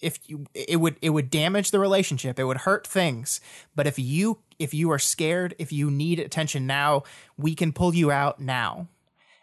[0.00, 3.40] if you it would it would damage the relationship it would hurt things
[3.74, 7.02] but if you if you are scared if you need attention now
[7.36, 8.88] we can pull you out now.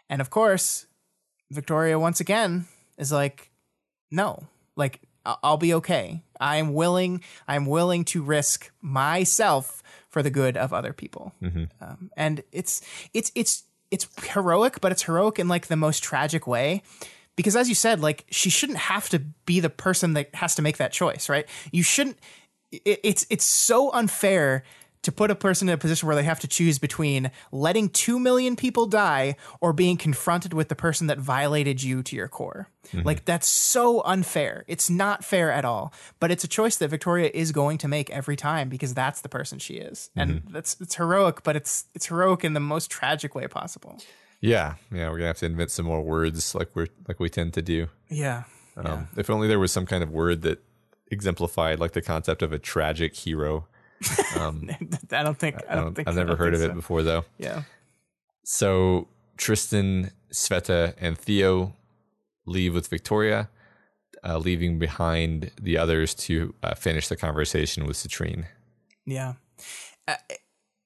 [0.08, 0.86] And of course
[1.50, 2.66] victoria once again
[2.98, 3.50] is like
[4.10, 4.44] no
[4.76, 6.22] like i'll be okay.
[6.40, 11.32] I am willing i'm willing to risk myself for the good of other people.
[11.42, 11.64] Mm-hmm.
[11.80, 12.82] um, and it's
[13.12, 16.82] it's it's it's heroic but it's heroic in like the most tragic way.
[17.36, 20.62] Because as you said like she shouldn't have to be the person that has to
[20.62, 21.46] make that choice right?
[21.72, 22.18] You shouldn't
[22.70, 24.64] it, it's it's so unfair
[25.04, 28.18] to put a person in a position where they have to choose between letting 2
[28.18, 32.68] million people die or being confronted with the person that violated you to your core.
[32.88, 33.06] Mm-hmm.
[33.06, 34.64] Like that's so unfair.
[34.66, 38.10] It's not fair at all, but it's a choice that Victoria is going to make
[38.10, 40.10] every time because that's the person she is.
[40.16, 40.20] Mm-hmm.
[40.20, 43.98] And that's it's heroic, but it's it's heroic in the most tragic way possible.
[44.40, 47.54] Yeah, yeah, we're gonna have to invent some more words like we're like we tend
[47.54, 47.88] to do.
[48.10, 48.44] Yeah.
[48.76, 49.04] Um, yeah.
[49.16, 50.62] If only there was some kind of word that
[51.10, 53.66] exemplified like the concept of a tragic hero.
[54.36, 54.68] Um,
[55.12, 55.56] I don't think.
[55.68, 56.08] I don't, think.
[56.08, 56.66] I've never heard of so.
[56.66, 57.24] it before though.
[57.38, 57.62] Yeah.
[58.44, 59.06] So
[59.36, 61.74] Tristan, Sveta, and Theo
[62.46, 63.48] leave with Victoria,
[64.24, 68.46] uh, leaving behind the others to uh, finish the conversation with Citrine.
[69.06, 69.34] Yeah.
[70.08, 70.16] Uh,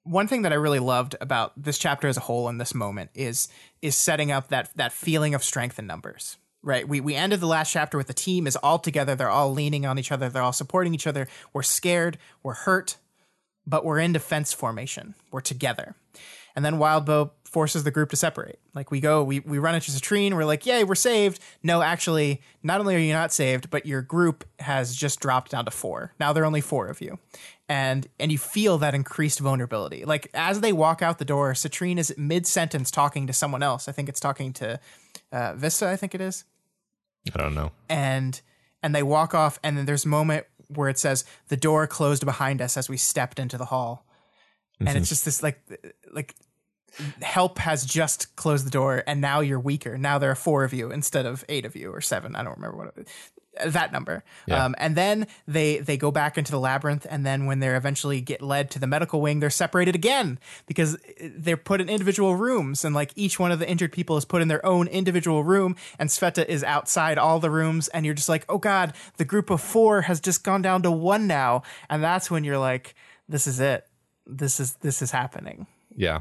[0.04, 3.10] one thing that I really loved about this chapter as a whole in this moment
[3.14, 3.48] is
[3.82, 6.36] is setting up that that feeling of strength in numbers.
[6.62, 6.88] Right.
[6.88, 9.14] We we ended the last chapter with the team is all together.
[9.14, 10.28] They're all leaning on each other.
[10.28, 11.28] They're all supporting each other.
[11.52, 12.18] We're scared.
[12.42, 12.96] We're hurt.
[13.68, 15.14] But we're in defense formation.
[15.30, 15.94] We're together.
[16.56, 18.58] And then Wildbow forces the group to separate.
[18.74, 21.40] Like we go, we, we run into Citrine, we're like, yay, we're saved.
[21.62, 25.66] No, actually, not only are you not saved, but your group has just dropped down
[25.66, 26.14] to four.
[26.18, 27.18] Now there are only four of you.
[27.68, 30.04] And and you feel that increased vulnerability.
[30.04, 33.88] Like as they walk out the door, Citrine is mid sentence talking to someone else.
[33.88, 34.80] I think it's talking to
[35.30, 36.44] uh, Vista, I think it is.
[37.34, 37.72] I don't know.
[37.88, 38.40] And
[38.82, 42.24] and they walk off, and then there's a moment where it says the door closed
[42.24, 44.06] behind us as we stepped into the hall.
[44.80, 45.04] And it's mm-hmm.
[45.04, 45.60] just this like
[46.12, 46.34] like
[47.22, 49.98] help has just closed the door and now you're weaker.
[49.98, 52.36] Now there are four of you instead of eight of you or seven.
[52.36, 53.08] I don't remember what it,
[53.66, 54.64] that number Yeah.
[54.64, 58.20] um, and then they they go back into the labyrinth and then when they're eventually
[58.20, 62.84] get led to the medical wing they're separated again because they're put in individual rooms
[62.84, 65.76] and like each one of the injured people is put in their own individual room
[65.98, 69.50] and sveta is outside all the rooms and you're just like oh god the group
[69.50, 72.94] of four has just gone down to one now and that's when you're like
[73.28, 73.86] this is it
[74.26, 75.66] this is this is happening
[75.96, 76.20] Yeah.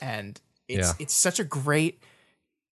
[0.00, 0.92] and it's Yeah.
[0.98, 2.02] it's such a great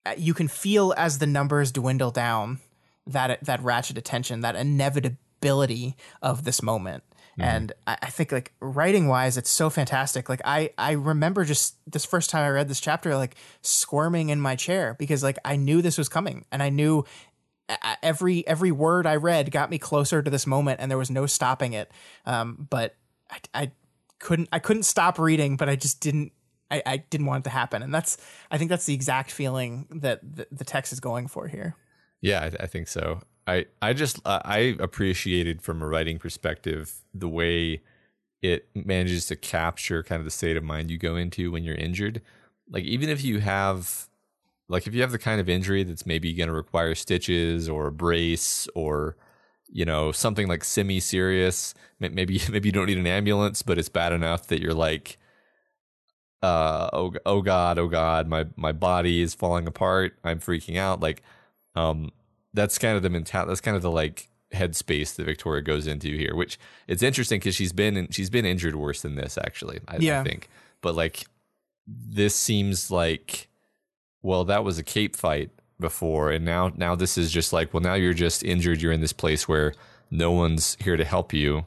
[0.04, 2.58] uh, you can feel as the numbers dwindle down
[3.06, 7.02] that that ratchet attention that inevitability of this moment.
[7.38, 10.28] And I, I think like writing wise it's so fantastic.
[10.28, 14.40] Like i i remember just this first time i read this chapter like squirming in
[14.40, 16.44] my chair because like i knew this was coming.
[16.52, 17.04] And i knew
[18.02, 21.26] every every word i read got me closer to this moment and there was no
[21.26, 21.90] stopping it.
[22.26, 22.96] Um but
[23.30, 23.70] i, I
[24.18, 26.32] couldn't i couldn't stop reading but i just didn't
[26.70, 27.82] I, I didn't want it to happen.
[27.82, 28.18] And that's
[28.50, 31.76] i think that's the exact feeling that the, the text is going for here
[32.23, 33.23] Yeah, I, I think so.
[33.49, 37.82] I I just uh, I appreciated from a writing perspective the way
[38.43, 41.77] it manages to capture kind of the state of mind you go into when you're
[41.77, 42.23] injured.
[42.70, 44.09] Like even if you have
[44.69, 47.89] like if you have the kind of injury that's maybe going to require stitches or
[47.89, 49.16] a brace or
[49.70, 53.90] you know something like semi serious, maybe maybe you don't need an ambulance, but it's
[53.90, 55.19] bad enough that you're like
[56.43, 61.01] uh oh oh god oh god my my body is falling apart i'm freaking out
[61.01, 61.23] like
[61.74, 62.11] um
[62.55, 66.09] that's kind of the mental that's kind of the like headspace that victoria goes into
[66.16, 69.81] here which it's interesting because she's been in, she's been injured worse than this actually
[69.89, 70.20] I, Yeah.
[70.20, 70.49] I think.
[70.82, 71.24] But like
[71.86, 73.49] this seems like
[74.20, 75.51] well that was a cape fight
[75.81, 79.01] before and now now this is just like well now you're just injured you're in
[79.01, 79.74] this place where
[80.11, 81.65] no one's here to help you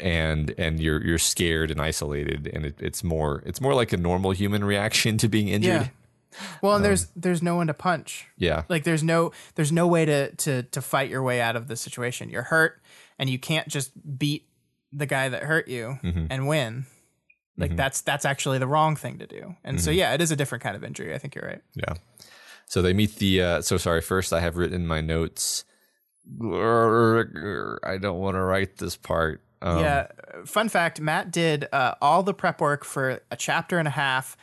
[0.00, 3.96] and and you're you're scared and isolated and it, it's more it's more like a
[3.96, 5.90] normal human reaction to being injured
[6.62, 10.04] well and there's there's no one to punch yeah like there's no there's no way
[10.04, 12.80] to to to fight your way out of the situation you're hurt
[13.18, 14.48] and you can't just beat
[14.92, 15.98] the guy that hurt you
[16.30, 16.86] and win
[17.56, 20.36] like that's that's actually the wrong thing to do and so yeah it is a
[20.36, 21.94] different kind of injury i think you're right Yeah.
[22.66, 23.42] So they meet the.
[23.42, 24.00] Uh, so sorry.
[24.00, 25.64] First, I have written my notes.
[26.40, 29.42] I don't want to write this part.
[29.62, 30.06] Um, yeah
[30.46, 34.34] fun fact matt did uh, all the prep work for a chapter and a half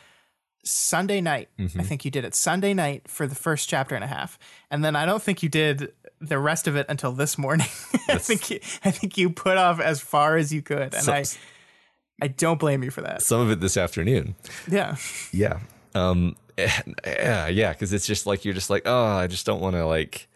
[0.64, 4.08] sunday night i think you did it sunday night for the first chapter and a
[4.08, 4.38] half
[4.70, 7.66] and then i don't think you did the rest of it until this morning
[8.08, 11.24] i think you, i think you put off as far as you could and i
[12.20, 14.34] i don't blame you for that Some of it this afternoon.
[14.70, 14.96] yeah
[15.32, 15.60] Yeah.
[15.94, 16.36] Um.
[16.58, 17.46] Yeah.
[17.48, 17.72] Yeah.
[17.72, 20.26] Because it's just like you're just like, oh, I just don't want to like,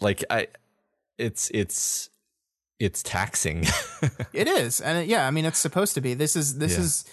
[0.00, 0.48] like I.
[1.18, 2.10] It's it's
[2.78, 3.64] it's taxing.
[4.34, 6.12] It is, and it, yeah, I mean, it's supposed to be.
[6.14, 6.80] This is this Yeah.
[6.84, 7.04] is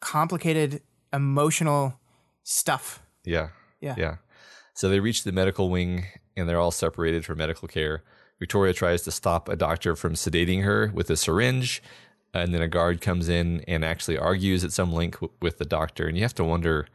[0.00, 0.80] complicated
[1.14, 1.98] emotional
[2.42, 3.02] stuff.
[3.24, 3.48] Yeah.
[3.80, 3.94] Yeah.
[3.96, 4.16] Yeah.
[4.74, 8.02] So they reach the medical wing and they're all separated for medical care.
[8.40, 11.82] Victoria tries to stop a doctor from sedating her with a syringe.
[12.34, 15.64] And then a guard comes in and actually argues at some length w- with the
[15.64, 16.08] doctor.
[16.08, 16.88] And you have to wonder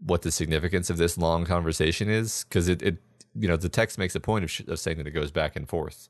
[0.00, 2.96] what the significance of this long conversation is because it, it,
[3.36, 5.54] you know, the text makes a point of, sh- of saying that it goes back
[5.54, 6.08] and forth.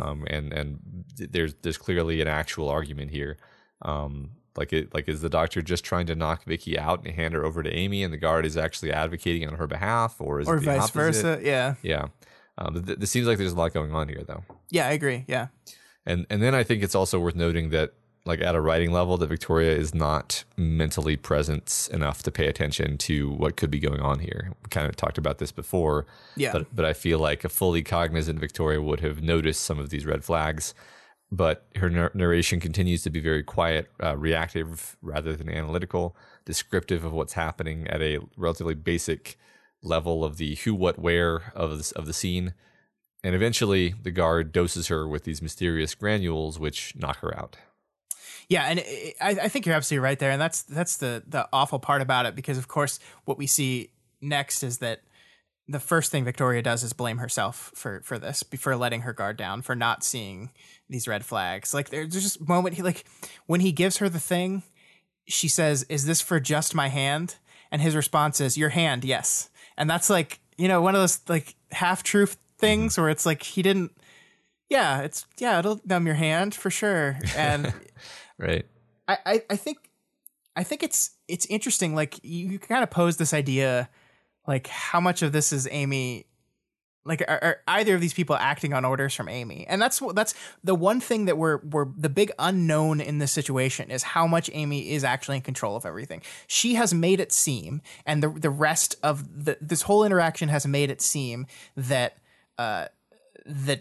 [0.00, 3.36] Um, and, and th- there's, there's clearly an actual argument here.
[3.82, 7.34] Um, like it, like is the doctor just trying to knock Vicky out and hand
[7.34, 10.48] her over to Amy, and the guard is actually advocating on her behalf, or is
[10.48, 10.94] Or vice opposite?
[10.94, 11.40] versa.
[11.42, 11.74] Yeah.
[11.82, 12.06] Yeah,
[12.58, 14.42] um, th- this seems like there's a lot going on here, though.
[14.70, 15.24] Yeah, I agree.
[15.28, 15.48] Yeah.
[16.06, 17.92] And and then I think it's also worth noting that,
[18.26, 22.98] like at a writing level, that Victoria is not mentally present enough to pay attention
[22.98, 24.52] to what could be going on here.
[24.62, 26.06] We kind of talked about this before,
[26.36, 26.52] Yeah.
[26.52, 30.04] but but I feel like a fully cognizant Victoria would have noticed some of these
[30.06, 30.74] red flags.
[31.32, 37.04] But her nar- narration continues to be very quiet, uh, reactive rather than analytical, descriptive
[37.04, 39.38] of what's happening at a relatively basic
[39.82, 42.54] level of the who, what, where of this, of the scene.
[43.22, 47.56] And eventually, the guard doses her with these mysterious granules, which knock her out.
[48.48, 51.48] Yeah, and it, I, I think you're absolutely right there, and that's that's the the
[51.52, 55.02] awful part about it because of course what we see next is that
[55.68, 59.36] the first thing Victoria does is blame herself for for this, for letting her guard
[59.36, 60.50] down, for not seeing
[60.88, 61.72] these red flags.
[61.72, 63.04] Like there's just moment he like
[63.46, 64.62] when he gives her the thing,
[65.26, 67.36] she says, "Is this for just my hand?"
[67.70, 71.20] And his response is, "Your hand, yes." And that's like you know one of those
[71.28, 72.60] like half truth mm-hmm.
[72.60, 73.92] things where it's like he didn't.
[74.68, 77.18] Yeah, it's yeah, it'll numb your hand for sure.
[77.36, 77.72] And
[78.40, 78.64] Right.
[79.06, 79.78] I, I, I think
[80.56, 81.94] I think it's it's interesting.
[81.94, 83.88] Like you, you kind of pose this idea,
[84.46, 86.26] like how much of this is Amy,
[87.04, 89.66] like are, are either of these people acting on orders from Amy?
[89.68, 90.34] And that's that's
[90.64, 94.50] the one thing that we're we're the big unknown in this situation is how much
[94.52, 96.22] Amy is actually in control of everything.
[96.46, 100.66] She has made it seem, and the the rest of the this whole interaction has
[100.66, 101.46] made it seem
[101.76, 102.16] that.
[102.58, 102.88] Uh,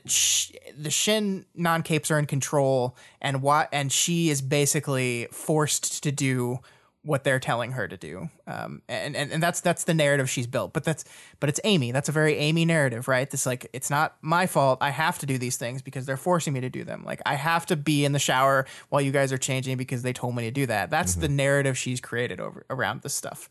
[0.06, 6.02] sh- the Shin non capes are in control, and what and she is basically forced
[6.04, 6.60] to do
[7.04, 8.30] what they're telling her to do.
[8.46, 10.74] Um, and, and and that's that's the narrative she's built.
[10.74, 11.06] But that's
[11.40, 11.92] but it's Amy.
[11.92, 13.30] That's a very Amy narrative, right?
[13.30, 14.80] This like it's not my fault.
[14.82, 17.04] I have to do these things because they're forcing me to do them.
[17.06, 20.14] Like I have to be in the shower while you guys are changing because they
[20.14, 20.90] told me to do that.
[20.90, 23.50] That's the narrative she's created over around this stuff.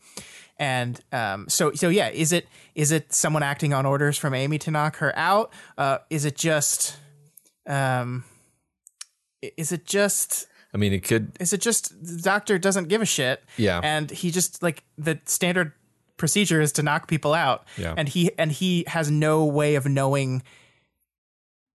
[0.57, 4.59] And um, so so yeah, is it is it someone acting on orders from Amy
[4.59, 5.51] to knock her out?
[5.77, 6.97] Uh, is it just
[7.65, 8.25] um,
[9.41, 11.31] is it just I mean, it could.
[11.39, 13.43] is it just the doctor doesn't give a shit?
[13.57, 13.79] Yeah.
[13.83, 15.73] and he just like the standard
[16.17, 17.65] procedure is to knock people out.
[17.77, 17.93] Yeah.
[17.97, 20.43] and he and he has no way of knowing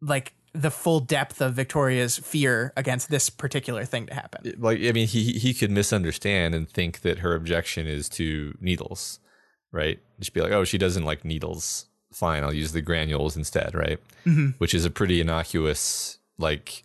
[0.02, 4.54] like the full depth of Victoria's fear against this particular thing to happen.
[4.60, 9.20] like I mean he he could misunderstand and think that her objection is to needles,
[9.72, 10.00] right?
[10.20, 11.88] Just be like, oh, she doesn't like needles.
[12.12, 13.98] Fine, I'll use the granules instead, right?
[14.28, 14.50] Mm-hmm.
[14.60, 16.84] Which is a pretty innocuous like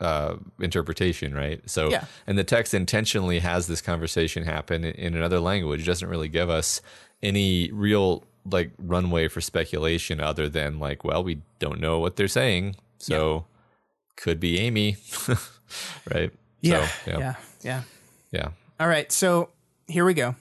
[0.00, 1.60] uh interpretation, right?
[1.68, 2.04] So Yeah.
[2.26, 6.80] and the text intentionally has this conversation happen in, another language, doesn't really give us
[7.22, 12.28] any real like runway for speculation other than like, well, we don't know what they're
[12.28, 12.76] saying.
[12.98, 13.46] So
[14.16, 14.96] could be Amy.
[16.14, 16.30] right?
[16.60, 17.18] Yeah, So, yeah.
[17.18, 17.82] yeah, yeah.
[18.32, 18.48] Yeah.
[18.78, 19.48] All right, so
[19.88, 20.34] here we go.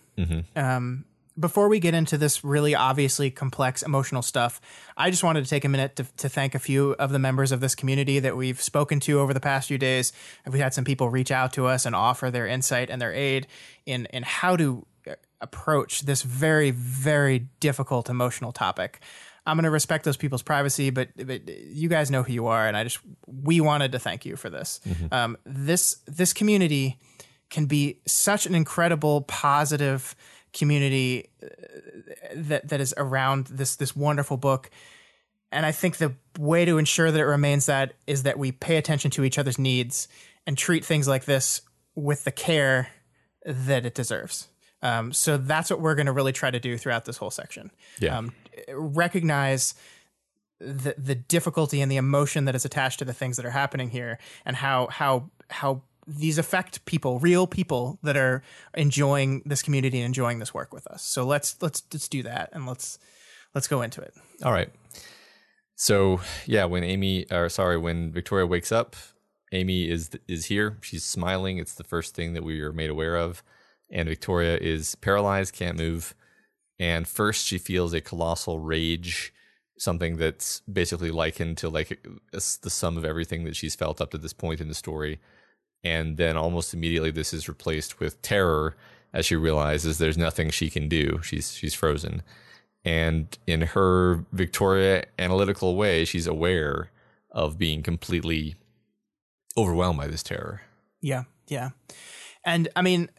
[0.56, 1.06] Um,
[1.38, 4.62] before we get into this really obviously complex emotional stuff,
[4.96, 7.52] I just wanted to take a minute to, to thank a few of the members
[7.52, 10.14] of this community that we've spoken to over the past few days.
[10.46, 13.48] We've had some people reach out to us and offer their insight and their aid
[13.86, 19.02] in in how to uh, approach this very very difficult emotional topic.
[19.48, 22.68] I'm going to respect those people's privacy, but, but you guys know who you are,
[22.68, 24.80] and I just we wanted to thank you for this.
[25.12, 26.98] Um, this this community
[27.50, 30.16] can be such an incredible positive
[30.56, 31.48] community uh,
[32.34, 34.72] that that is around this this wonderful book.
[35.52, 38.78] And i think the way to ensure that it remains that is that we pay
[38.78, 40.08] attention to each other's needs
[40.48, 41.62] and treat things like this
[41.96, 42.90] with the care
[43.46, 44.48] that it deserves.
[44.82, 47.72] Um, so that's what we're going to really try to do throughout this whole section.
[48.00, 48.18] Yeah.
[48.18, 48.34] um,
[48.70, 49.76] recognize
[50.60, 53.90] the the difficulty and the emotion that is attached to the things that are happening
[53.90, 58.44] here and how how how these affect people real people that are
[58.76, 62.50] enjoying this community and enjoying this work with us so let's let's let's do that
[62.54, 63.00] and let's
[63.54, 64.14] let's go into it
[64.44, 64.70] All right.
[65.76, 68.96] So yeah, when Amy, or sorry, when Victoria wakes up,
[69.52, 70.78] Amy is is here.
[70.82, 71.58] She's smiling.
[71.58, 73.44] It's the first thing that we are made aware of,
[73.92, 76.16] and Victoria is paralyzed, can't move.
[76.80, 79.34] And first, she feels a colossal rage,
[79.78, 84.18] something that's basically likened to like the sum of everything that she's felt up to
[84.18, 85.20] this point in the story.
[85.86, 88.76] And then almost immediately, this is replaced with terror
[89.14, 91.22] as she realizes there's nothing she can do.
[91.24, 92.22] She's she's frozen
[92.86, 96.92] and in her Victoria analytical way, she's aware
[97.32, 98.56] of being completely
[99.58, 100.62] overwhelmed by this terror.
[101.02, 101.72] Yeah, yeah.
[102.46, 103.10] And I mean,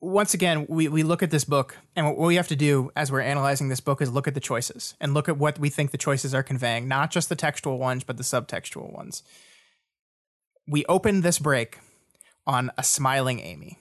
[0.00, 3.10] once again, we, we look at this book, and what we have to do as
[3.10, 5.90] we're analyzing this book is look at the choices and look at what we think
[5.90, 9.22] the choices are conveying, not just the textual ones, but the subtextual ones.
[10.66, 11.78] We open this break
[12.46, 13.78] on a smiling Amy.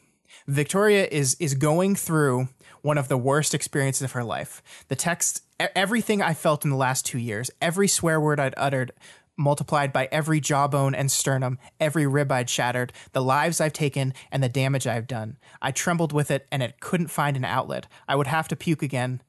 [0.48, 2.50] Victoria is is going through
[2.82, 4.64] one of the worst experiences of her life.
[4.88, 8.92] The text, everything I felt in the last two years, every swear word I'd uttered,
[9.38, 14.42] multiplied by every jawbone and sternum, every rib I'd shattered, the lives I've taken, and
[14.42, 15.38] the damage I've done.
[15.62, 17.88] I trembled with it, and it couldn't find an outlet.
[18.08, 19.22] I would have to puke again.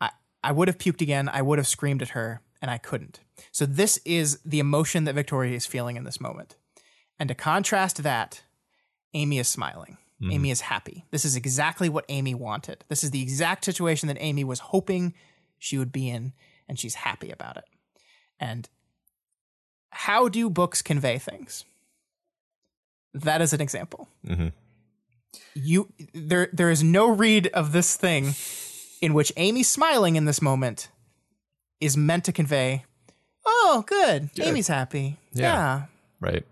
[0.00, 0.10] I,
[0.42, 1.28] I would have puked again.
[1.28, 3.20] I would have screamed at her, and I couldn't.
[3.52, 6.56] So this is the emotion that Victoria is feeling in this moment.
[7.18, 8.42] And to contrast that,
[9.14, 9.98] Amy is smiling.
[10.22, 11.04] Amy is happy.
[11.10, 12.84] This is exactly what Amy wanted.
[12.88, 15.12] This is the exact situation that Amy was hoping
[15.58, 16.32] she would be in,
[16.66, 17.64] and she's happy about it.
[18.40, 18.66] And
[19.90, 21.66] how do books convey things?
[23.12, 24.08] That is an example.
[24.24, 24.52] Mhm.
[25.54, 28.34] You there there is no read of this thing
[29.02, 30.88] in which Amy smiling in this moment
[31.78, 32.84] is meant to convey,
[33.44, 35.42] "Oh, good, Amy's happy." Yeah.
[35.42, 35.86] yeah.
[36.20, 36.46] right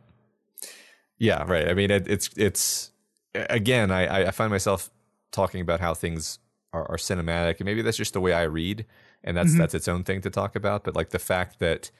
[1.24, 1.68] yeah right.
[1.68, 2.90] I mean it, it's it's
[3.34, 4.90] again I, I find myself
[5.32, 6.38] talking about how things
[6.72, 8.84] are, are cinematic and maybe that's just the way i read
[9.24, 9.59] and that's mm-hmm.
[9.59, 11.90] that's its own thing to talk about but like the fact that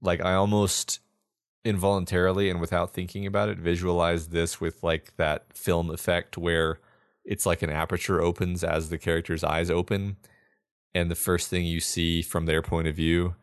[0.00, 1.00] like i almost
[1.64, 6.78] involuntarily and without thinking about it visualize this with like that film effect where
[7.24, 10.16] it's like an aperture opens as the character's eyes open
[10.94, 13.34] and the first thing you see from their point of view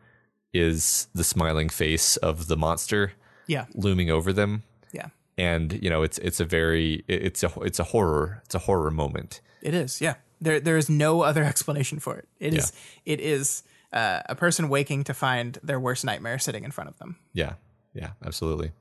[0.52, 3.12] is the smiling face of the monster
[3.46, 3.66] Yeah.
[3.74, 4.62] looming over them
[4.92, 5.08] Yeah.
[5.38, 8.90] and you know it's it's a very it's a it's a horror it's a horror
[8.90, 10.00] moment It is.
[10.00, 10.14] Yeah.
[10.40, 12.28] There there is no other explanation for it.
[12.40, 12.72] It is
[13.04, 16.98] it is uh, a person waking to find their worst nightmare sitting in front of
[16.98, 17.16] them.
[17.32, 17.54] yeah
[17.94, 18.72] yeah absolutely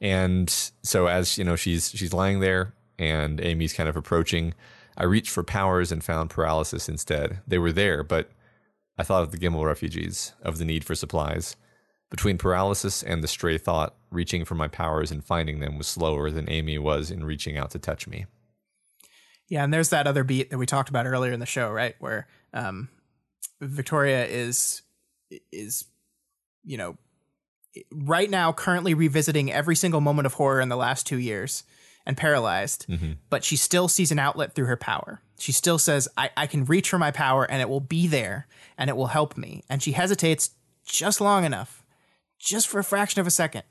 [0.00, 0.50] and
[0.82, 4.54] so as you know she's she's lying there and amy's kind of approaching
[4.96, 8.30] i reached for powers and found paralysis instead they were there but
[8.98, 11.54] i thought of the gimel refugees of the need for supplies
[12.10, 16.30] between paralysis and the stray thought reaching for my powers and finding them was slower
[16.30, 18.26] than amy was in reaching out to touch me
[19.48, 21.94] Yeah, and there's that other beat that we talked about earlier in the show, right?
[21.98, 22.88] Where um,
[23.60, 24.82] Victoria is
[25.52, 25.84] is
[26.64, 26.96] you know
[27.92, 31.64] right now currently revisiting every single moment of horror in the last two years
[32.06, 32.86] and paralyzed,
[33.30, 35.20] but she still sees an outlet through her power.
[35.38, 38.46] She still says, I, I can reach for my power and it will be there
[38.78, 39.64] and it will help me.
[39.68, 40.50] And she hesitates
[40.86, 41.82] just long enough,
[42.38, 43.64] just for a fraction of a second.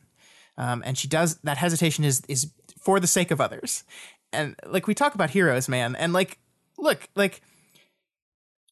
[0.58, 3.84] Um, and she does that hesitation is is for the sake of others.
[4.32, 6.40] And like we talk about heroes, man, and like
[6.78, 7.42] look, like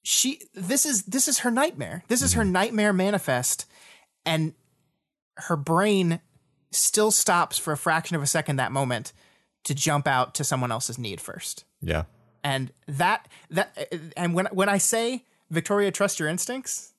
[0.04, 2.04] she this is this is her nightmare.
[2.08, 3.66] This is her nightmare manifest
[4.26, 4.54] and
[5.38, 6.20] her brain
[6.72, 9.14] still stops for a fraction of a second that moment
[9.64, 11.66] to jump out to someone else's need first.
[11.82, 12.04] yeah
[12.44, 13.78] And that that
[14.18, 16.94] and when when I say Victoria trust your instincts,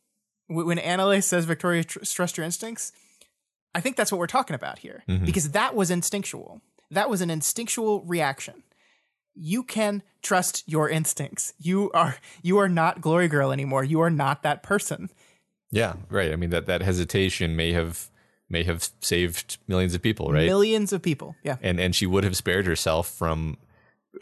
[0.46, 2.92] wh- when Anelace says Victoria tr- trust your instincts,
[3.74, 6.60] I think that's what we're talking about here because that was instinctual.
[6.90, 8.62] That was an instinctual reaction.
[9.34, 11.54] You can trust your instincts.
[11.58, 13.82] You are you are not Glory Girl anymore.
[13.82, 15.08] You are not that person.
[15.70, 16.32] Yeah, right.
[16.32, 18.10] I mean that that hesitation may have
[18.50, 20.44] may have saved millions of people, right?
[20.44, 21.34] Millions of people.
[21.42, 21.56] Yeah.
[21.62, 23.56] and and she would have spared herself from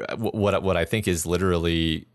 [0.09, 2.07] uh, what what I think is literally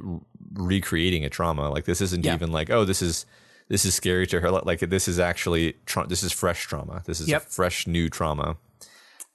[0.54, 1.70] recreating a trauma.
[1.70, 2.34] Like this isn't Yeah.
[2.34, 3.26] even like oh this is
[3.68, 4.50] this is scary to her.
[4.52, 7.02] Like this is actually tra- this is fresh trauma.
[7.06, 7.42] This is Yep.
[7.42, 8.58] a fresh new trauma.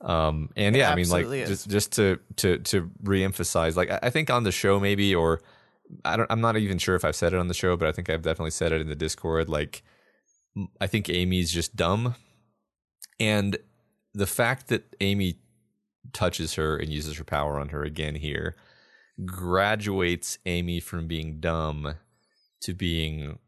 [0.00, 1.48] Um and yeah, I mean like is.
[1.48, 5.40] just just to to to reemphasize like I I think on the show maybe or
[6.04, 7.92] I don't I'm not even sure if I've said it on the show, but I
[7.92, 9.82] think I've definitely said it in the Discord like
[10.80, 12.14] I think Amy's just dumb.
[13.18, 13.58] And
[14.14, 15.38] the fact that Amy
[16.12, 18.56] touches her and uses her power on her again here
[19.24, 21.94] graduates Amy from being dumb
[22.62, 23.38] to being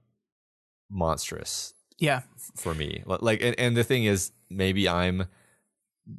[0.92, 2.20] monstrous Yeah.
[2.54, 3.02] for me.
[3.06, 5.24] Like and, and the thing is maybe I'm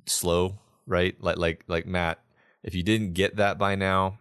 [0.06, 1.16] slow, right?
[1.22, 2.20] Like like like Matt,
[2.64, 4.18] if you didn't get that by now,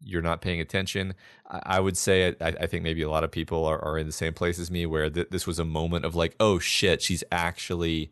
[0.00, 1.14] you're not paying attention.
[1.48, 4.06] I, I would say I, I think maybe a lot of people are, are in
[4.06, 7.02] the same place as me where th- this was a moment of like, oh shit,
[7.02, 8.10] she's actually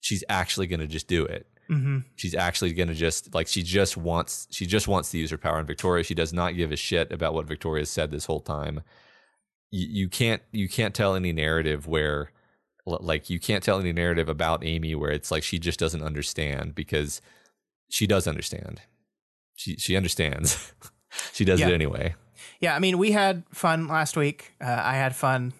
[0.00, 1.98] she's actually gonna just do it Mm-hmm.
[2.16, 5.38] she's actually going to just like she just wants she just wants to use her
[5.38, 6.04] power on Victoria.
[6.04, 8.82] She does not give a shit about what Victoria said this whole time.
[9.72, 12.30] You, you can't you can't tell any narrative where
[12.86, 16.74] like you can't tell any narrative about Amy where it's like she just doesn't understand
[16.76, 17.20] because
[17.90, 18.82] she does understand.
[19.56, 20.72] She she understands.
[21.32, 21.68] she does Yeah.
[21.68, 22.14] it anyway.
[22.60, 24.52] Yeah, I mean, we had fun last week.
[24.60, 25.52] Uh, I had fun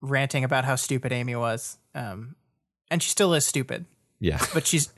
[0.00, 2.36] ranting about how stupid Amy was, um,
[2.90, 3.84] and she still is stupid.
[4.20, 4.38] Yeah.
[4.54, 4.92] But she's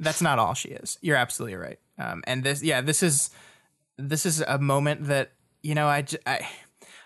[0.00, 0.98] that's not all she is.
[1.02, 1.78] You're absolutely right.
[1.98, 3.30] Um, and this, yeah, this is
[3.96, 6.48] this is a moment that you know I I,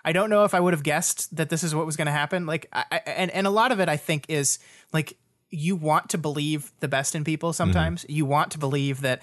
[0.05, 2.13] I don't know if I would have guessed that this is what was going to
[2.13, 2.47] happen.
[2.47, 4.59] Like, I, I, and and a lot of it I think is
[4.93, 5.17] like
[5.51, 7.53] you want to believe the best in people.
[7.53, 8.13] Sometimes mm-hmm.
[8.13, 9.23] you want to believe that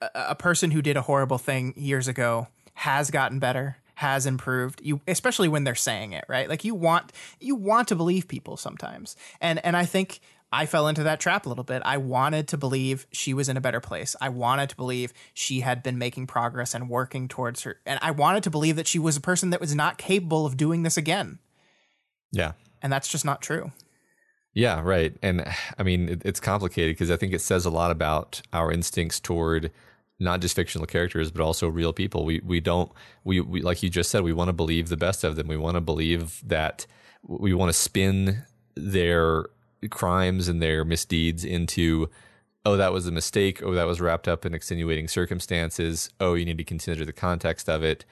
[0.00, 4.80] a, a person who did a horrible thing years ago has gotten better has improved
[4.82, 8.56] you especially when they're saying it right like you want you want to believe people
[8.56, 10.18] sometimes and and i think
[10.52, 13.56] i fell into that trap a little bit i wanted to believe she was in
[13.56, 17.62] a better place i wanted to believe she had been making progress and working towards
[17.62, 20.44] her and i wanted to believe that she was a person that was not capable
[20.46, 21.38] of doing this again
[22.30, 22.52] Yeah.
[22.82, 23.72] and that's just not true
[24.54, 25.16] Yeah, right.
[25.22, 25.46] And
[25.78, 29.18] I mean, it, it's complicated because I think it says a lot about our instincts
[29.18, 29.70] toward
[30.20, 32.26] not just fictional characters, but also real people.
[32.26, 32.92] We we don't
[33.24, 35.48] we, we like you just said, we want to believe the best of them.
[35.48, 36.86] We want to believe that
[37.26, 38.44] we want to spin
[38.76, 39.46] their
[39.90, 42.08] crimes and their misdeeds into
[42.64, 46.44] oh that was a mistake oh that was wrapped up in extenuating circumstances oh you
[46.44, 48.04] need to consider the context of it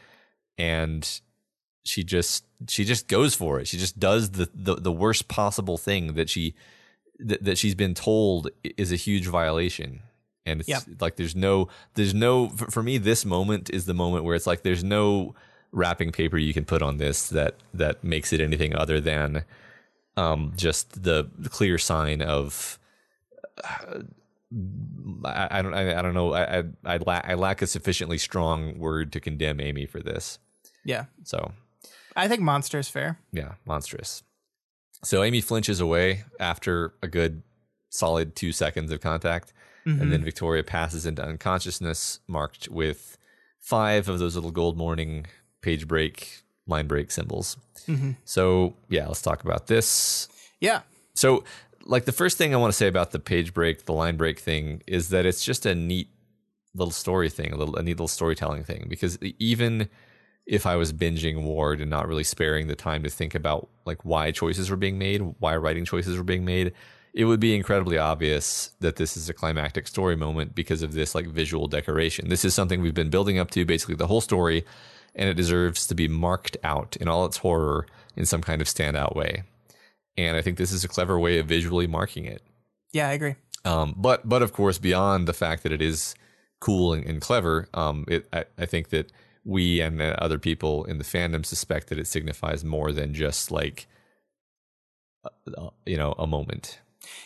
[0.59, 1.21] and
[1.85, 3.67] she just she just goes for it.
[3.67, 6.55] She just does the the, the worst possible thing that she
[7.19, 10.01] that, that she's been told is a huge violation.
[10.47, 10.83] And it's Yep.
[11.01, 14.47] like there's no there's no for, for me this moment is the moment where it's
[14.47, 15.35] like there's no
[15.73, 19.45] wrapping paper you can put on this that that makes it anything other than
[20.17, 22.79] um just the clear sign of
[25.25, 28.19] I, I don't I, I don't know I I I, la- I lack a sufficiently
[28.19, 30.39] strong word to condemn Amy for this.
[30.85, 31.05] Yeah.
[31.25, 31.53] So
[32.17, 33.19] I think monster is fair.
[33.33, 34.23] yeah, monstrous.
[35.05, 37.43] So Amy flinches away after a good
[37.89, 39.53] solid two seconds of contact,
[39.87, 43.17] and then Victoria passes into unconsciousness, marked with
[43.59, 45.27] five of those little gold morning
[45.63, 47.57] page break, line break symbols.
[47.87, 48.13] Mm-hmm.
[48.25, 50.29] So yeah, let's talk about this.
[50.61, 50.83] Yeah.
[51.15, 51.45] So,
[51.85, 54.39] like the first thing I want to say about the page break, the line break
[54.39, 56.09] thing, is that it's just a neat
[56.75, 58.87] little story thing, a little a neat little storytelling thing.
[58.89, 59.89] Because even
[60.47, 64.05] if I was binging Ward and not really sparing the time to think about like
[64.05, 66.73] why choices were being made, why writing choices were being made,
[67.13, 71.15] it would be incredibly obvious that this is a climactic story moment because of this
[71.15, 72.29] like visual decoration.
[72.29, 74.65] This is something we've been building up to basically the whole story,
[75.15, 78.69] and it deserves to be marked out in all its horror in some kind of
[78.69, 79.43] standout way.
[80.17, 82.43] And I think this is a clever way of visually marking it.
[82.93, 83.37] Yeah, I agree.
[83.65, 86.15] Um, but but of course, beyond the fact that it is
[86.61, 89.13] cool and, and clever, um, it, I, I think that
[89.45, 93.87] we and other people in the fandom suspect that it signifies more than just like
[95.25, 96.81] uh, you know a moment.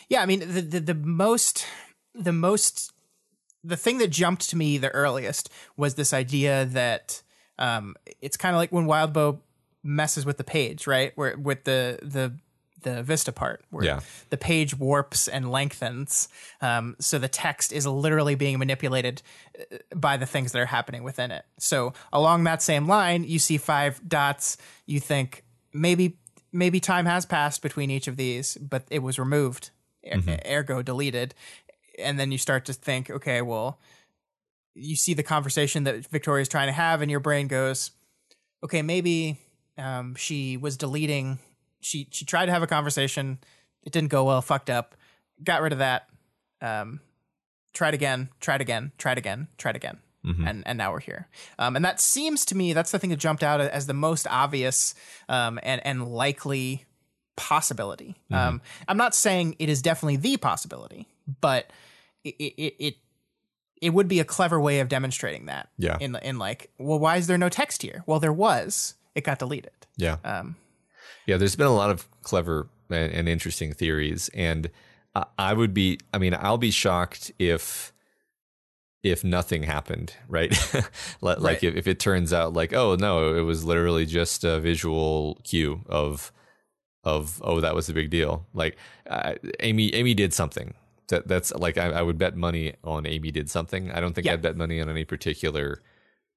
[0.09, 1.65] Yeah, I mean the, the the most
[2.13, 2.91] the most
[3.63, 7.23] the thing that jumped to me the earliest was this idea that
[7.59, 9.39] um it's kind of like when Wildbow
[9.83, 11.11] messes with the page, right?
[11.15, 12.33] Where with the the
[12.81, 13.99] the Vista part, where Yeah.
[14.29, 16.29] the page warps and lengthens,
[16.61, 19.23] um, so the text is literally being manipulated
[19.59, 21.45] uh, by the things that are happening within it.
[21.57, 24.57] So along that same line, you see five dots.
[24.85, 26.17] You think maybe
[26.51, 29.71] maybe time has passed between each of these, but it was removed,
[30.05, 31.33] er- ergo deleted.
[31.97, 33.79] And then you start to think, okay, well,
[34.75, 37.91] you see the conversation that Victoria's trying to have, and your brain goes,
[38.63, 39.39] okay, maybe
[39.77, 41.39] um, she was deleting.
[41.81, 43.39] She she tried to have a conversation.
[43.83, 44.41] It didn't go well.
[44.41, 44.95] Fucked up.
[45.43, 46.09] Got rid of that.
[46.61, 46.99] Um,
[47.73, 48.29] tried again.
[48.39, 48.91] Tried again.
[48.97, 49.47] Tried again.
[49.57, 49.99] Tried again.
[50.47, 51.27] And and now we're here.
[51.59, 54.25] Um, and that seems to me that's the thing that jumped out as the most
[54.29, 54.95] obvious
[55.29, 56.85] um, and and likely
[57.35, 58.15] possibility.
[58.31, 61.07] Um, I'm not saying it is definitely the possibility,
[61.41, 61.69] but
[62.23, 62.97] it it it,
[63.81, 65.69] it would be a clever way of demonstrating that.
[65.77, 65.97] Yeah.
[65.99, 68.03] In in like, well, why is there no text here?
[68.05, 68.95] Well, there was.
[69.15, 69.71] It got deleted.
[69.97, 70.17] Yeah.
[70.23, 70.55] Um,
[71.25, 74.69] Yeah, there's been a lot of clever and, and interesting theories, and
[75.15, 75.99] I, I would be.
[76.13, 77.91] I mean, I'll be shocked if
[79.03, 80.51] if nothing happened, right?
[81.21, 81.63] like Right.
[81.63, 85.81] if, if it turns out like, oh no, it was literally just a visual cue
[85.87, 86.31] of
[87.03, 88.45] of oh that was a big deal.
[88.53, 88.77] Like
[89.09, 90.73] uh, Amy Amy did something.
[91.09, 93.91] That that's like I, I would bet money on Amy did something.
[93.91, 94.33] I don't think Yeah.
[94.33, 95.81] I'd bet money on any particular.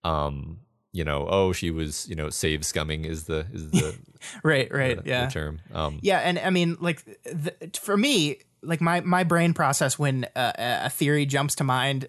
[0.05, 0.61] Um,
[0.93, 3.97] you know, oh, she was, you know, save scumming is the is the
[4.43, 4.73] right.
[4.73, 5.03] Right.
[5.03, 5.27] the, yeah.
[5.27, 5.61] the term.
[5.73, 10.27] Um, Yeah, and I mean, like the, for me, like my my brain process when
[10.35, 12.09] uh, a theory jumps to mind,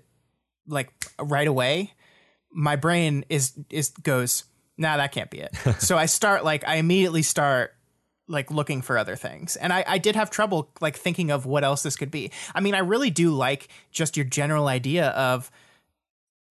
[0.68, 1.94] like right away,
[2.52, 4.46] my brain is is goes,
[4.78, 5.56] nah, that can't be it.
[5.80, 7.76] so I start like I immediately start
[8.30, 11.64] like looking for other things, and I I did have trouble like thinking of what
[11.66, 12.32] else this could be.
[12.56, 15.52] I mean, I really do like just your general idea of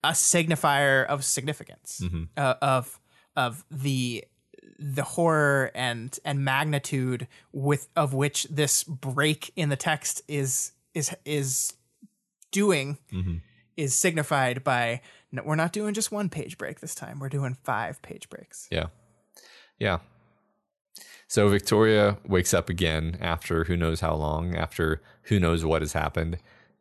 [0.05, 2.03] a signifier of significance
[2.37, 3.01] uh, of
[3.37, 4.25] of the
[4.79, 11.15] the horror and and magnitude with of which this break in the text is is
[11.25, 11.75] is
[12.53, 12.99] doing
[13.77, 15.01] is signified by
[15.33, 18.69] no, we're not doing just one page break this time we're doing five page breaks
[18.71, 18.87] Yeah.
[19.79, 19.99] Yeah.
[21.29, 25.93] So Victoria wakes up again after who knows how long, after who knows what has
[25.93, 26.39] happened.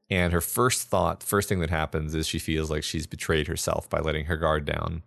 [0.09, 3.89] And her first thought, first thing that happens is she feels like she's betrayed herself
[3.89, 5.03] by letting her guard down,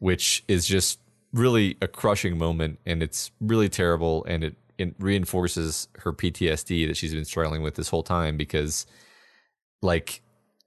[0.00, 1.00] which is just
[1.32, 2.78] really a crushing moment.
[2.84, 4.22] And it's really terrible.
[4.26, 8.84] And it, it reinforces her PTSD that she's been struggling with this whole time because,
[9.80, 10.20] like,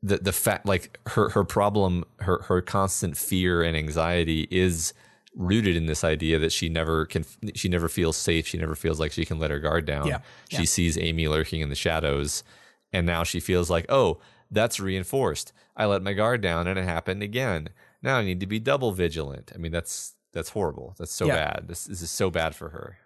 [0.03, 4.93] the the fact like her her problem her her constant fear and anxiety is
[5.39, 7.23] rooted in this idea that she never can
[7.53, 10.07] she never feels safe she never feels like she can let her guard down.
[10.07, 10.19] Yeah.
[10.49, 12.43] she sees amy lurking in the shadows
[12.91, 14.19] and now she feels like oh
[14.49, 15.53] that's reinforced.
[15.75, 17.69] I let my guard down and it happened again.
[18.01, 19.51] Now i need to be double vigilant.
[19.53, 20.95] I mean that's that's horrible.
[20.97, 21.35] That's so Yeah.
[21.35, 21.67] bad.
[21.67, 22.97] This, this is so bad for her.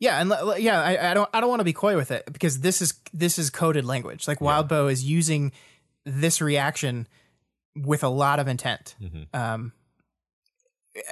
[0.00, 2.60] Yeah and yeah I, I don't i don't want to be coy with it because
[2.60, 4.26] this is this is coded language.
[4.26, 5.52] Like Wildbow is using
[6.04, 7.06] this reaction
[7.76, 8.96] with a lot of intent.
[9.32, 9.72] Um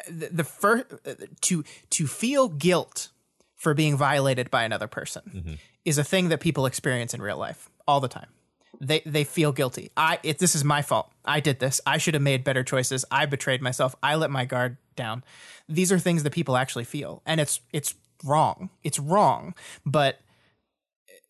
[0.09, 0.87] the, the first
[1.43, 3.09] to to feel guilt
[3.57, 5.55] for being violated by another person mm-hmm.
[5.85, 8.29] is a thing that people experience in real life all the time.
[8.81, 9.91] They they feel guilty.
[9.97, 11.11] I it, this is my fault.
[11.25, 11.81] I did this.
[11.87, 13.05] I should have made better choices.
[13.11, 13.95] I betrayed myself.
[14.03, 15.25] I let my guard down.
[15.69, 17.95] These are things that people actually feel, and it's it's
[18.25, 18.71] wrong.
[18.83, 19.55] It's wrong.
[19.87, 20.21] But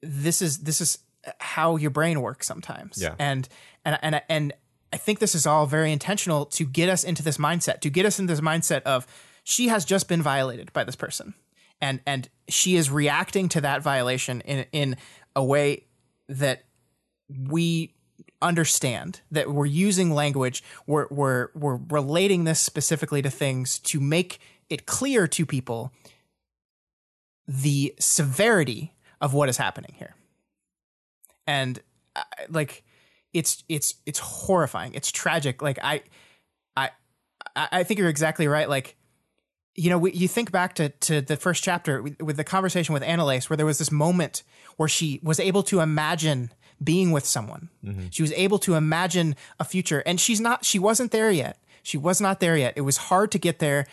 [0.03, 0.99] this is this is
[1.39, 3.01] how your brain works sometimes.
[3.01, 3.15] Yeah.
[3.19, 3.49] And
[3.85, 4.53] and and and
[4.95, 8.07] I think this is all very intentional to get us into this mindset, to get
[8.07, 9.09] us into this mindset of
[9.43, 11.35] she has just been violated by this person.
[11.81, 14.97] And and she is reacting to that violation in in
[15.35, 15.87] a way
[16.29, 16.67] that
[17.29, 17.93] we
[18.41, 24.39] understand that we're using language we're, we're we're relating this specifically to things to make
[24.69, 25.93] it clear to people
[27.49, 30.15] the severity of what is happening here
[31.47, 31.81] and
[32.15, 32.85] uh, like
[33.35, 36.03] it's it's it's horrifying it's tragic like i
[36.77, 36.89] i
[37.57, 38.97] i think you're exactly right like
[39.77, 42.93] you know, we, you think back to, to the first chapter with, with the conversation
[42.93, 44.45] with Anelace, where there was this moment
[44.77, 47.71] where she was able to imagine being with someone.
[47.85, 48.07] Mm-hmm.
[48.11, 50.65] She was able to imagine a future, and she's not.
[50.65, 51.59] She wasn't there yet.
[51.83, 52.75] She was not there yet.
[52.77, 53.89] It was hard to get there,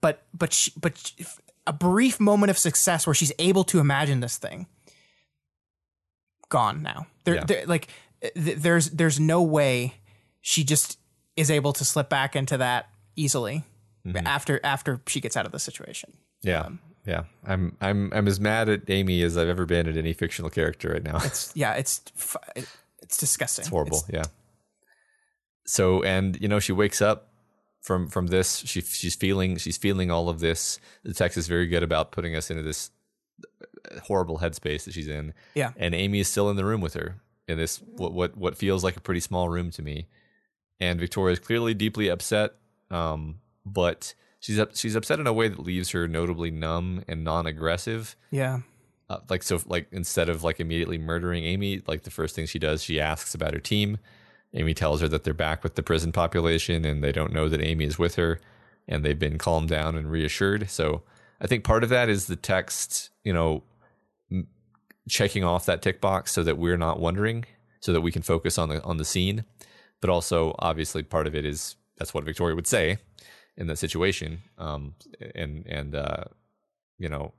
[0.00, 1.24] but but she, but she-
[1.64, 4.66] a brief moment of success where she's able to imagine this thing.
[6.48, 7.06] Gone now.
[7.24, 7.44] There, Yeah.
[7.44, 7.86] there like
[8.34, 9.94] th- there's there's no way
[10.40, 10.98] she just
[11.36, 13.64] is able to slip back into that easily
[14.06, 14.26] mm-hmm.
[14.26, 16.12] after after she gets out of the situation.
[16.42, 16.60] Yeah.
[16.60, 17.24] Um, yeah.
[17.44, 20.90] I'm I'm I'm as mad at Amy as I've ever been at any fictional character
[20.92, 21.18] right now.
[21.22, 22.02] It's yeah, it's
[23.02, 23.62] it's disgusting.
[23.62, 24.02] It's horrible.
[24.08, 24.24] yeah.
[25.66, 27.30] So and you know she wakes up
[27.82, 28.58] from from this.
[28.58, 30.78] She she's feeling she's feeling all of this.
[31.04, 32.90] The text is very good about putting us into this
[34.04, 35.34] horrible headspace that she's in.
[35.54, 35.72] Yeah.
[35.76, 38.84] And Amy is still in the room with her in this what what what feels
[38.84, 40.06] like a pretty small room to me.
[40.80, 42.54] And Victoria is clearly deeply upset,
[42.90, 47.22] um, but she's up, she's upset in a way that leaves her notably numb and
[47.22, 48.16] non-aggressive.
[48.30, 48.60] Yeah,
[49.08, 52.58] uh, like so like instead of like immediately murdering amy like the first thing she
[52.58, 53.98] does she asks about her team.
[54.56, 57.60] Amy tells her that they're back with the prison population and they don't know that
[57.60, 58.40] amy is with her
[58.86, 60.70] and they've been calmed down and reassured.
[60.70, 61.02] So
[61.40, 63.62] i think part of that is the text you know
[65.08, 67.44] checking off that tick box so that we're not wondering
[67.80, 69.44] so that we can focus on the on the scene
[70.00, 72.96] but also obviously part of it is that's what victoria would say
[73.56, 74.94] in that situation um
[75.34, 76.24] and and uh
[76.98, 77.32] you know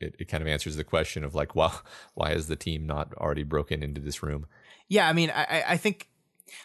[0.00, 1.76] it, it kind of answers the question of like, why
[2.14, 4.46] why has the team not already broken into this room?
[4.88, 5.08] yeah.
[5.08, 6.08] I mean, I I- I think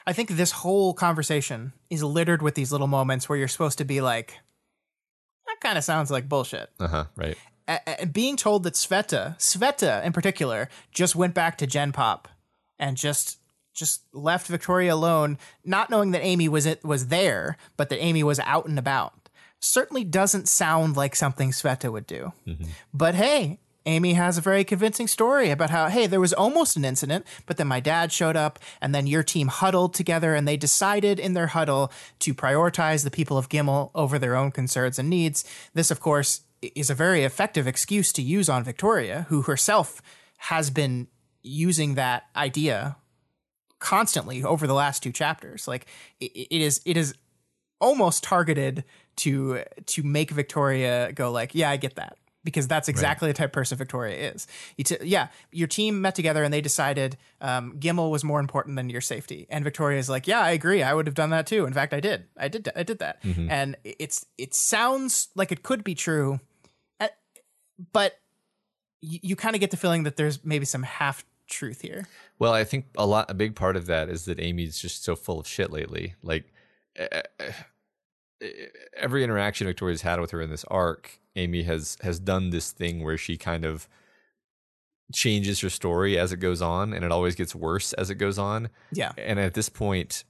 [0.05, 3.85] I think this whole conversation is littered with these little moments where you're supposed to
[3.85, 4.38] be like,
[5.47, 6.69] that kind of sounds like bullshit.
[6.80, 7.05] Uh huh.
[7.15, 7.35] Right.
[7.68, 12.27] A- a- being told that Sveta, Sveta in particular, just went back to Gen Pop
[12.80, 13.40] and just
[13.73, 18.23] just left Victoria alone, not knowing that Amy was it was there, but that Amy
[18.23, 19.30] was out and about.
[19.60, 22.34] Certainly doesn't sound like something Sveta would do.
[22.45, 22.65] Mm-hmm.
[22.94, 26.85] But hey, Amy has a very convincing story about how, hey, there was almost an
[26.85, 30.57] incident, but then my dad showed up, and then your team huddled together, and they
[30.57, 35.10] decided in their huddle to prioritize the people of Gimel over their own concerns and
[35.10, 35.44] needs.
[35.73, 36.41] This, of course,
[36.76, 40.02] is a very effective excuse to use on Victoria, who herself
[40.38, 41.07] has been
[41.41, 42.98] using that idea
[43.80, 45.68] constantly over the last two chapters.
[45.68, 45.85] Like
[46.19, 47.14] it, it is, it is
[47.80, 48.84] almost targeted
[49.18, 52.18] to to make Victoria go like, yeah, I get that.
[52.45, 54.48] Because that's exactly the type of person Victoria is.
[54.76, 58.76] You t- yeah, your team met together and they decided um, Gimel was more important
[58.76, 59.48] than your safety.
[59.49, 60.84] And Victoria is like, yeah, I agree.
[60.84, 61.65] I would have done that too.
[61.65, 62.26] In fact, I did.
[62.38, 62.68] I did.
[62.76, 63.19] I did that.
[63.49, 66.41] And it's it sounds like it could be true,
[67.91, 68.19] but
[69.01, 72.07] you, you kind of get the feeling that there's maybe some half truth here.
[72.39, 75.15] Well, I think a lot, a big part of that is that Amy's just so
[75.15, 76.15] full of shit lately.
[76.23, 76.45] Like
[78.97, 83.03] every interaction Victoria's had with her in this arc, Amy has has done this thing
[83.03, 83.87] where she kind of
[85.13, 88.37] changes her story as it goes on, and it always gets worse as it goes
[88.37, 88.69] on.
[88.91, 89.11] Yeah.
[89.17, 90.23] And at this point,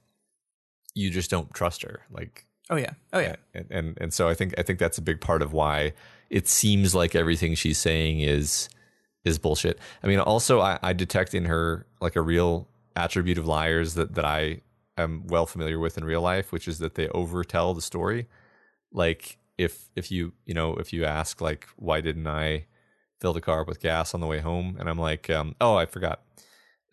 [0.94, 2.02] you just don't trust her.
[2.10, 2.92] Like Oh yeah.
[3.12, 3.36] Oh yeah.
[3.52, 5.92] and, and and so I think I think that's a big part of why
[6.30, 8.68] it seems like everything she's saying is
[9.24, 9.78] is bullshit.
[10.02, 14.14] I mean, also I, I detect in her like a real attribute of liars that
[14.14, 14.60] that I
[14.96, 18.28] am well familiar with in real life, which is that they overtell the story.
[18.92, 22.66] Like if if you you know if you ask like why didn't I
[23.20, 25.76] fill the car up with gas on the way home, and I'm like um, oh
[25.76, 26.22] I forgot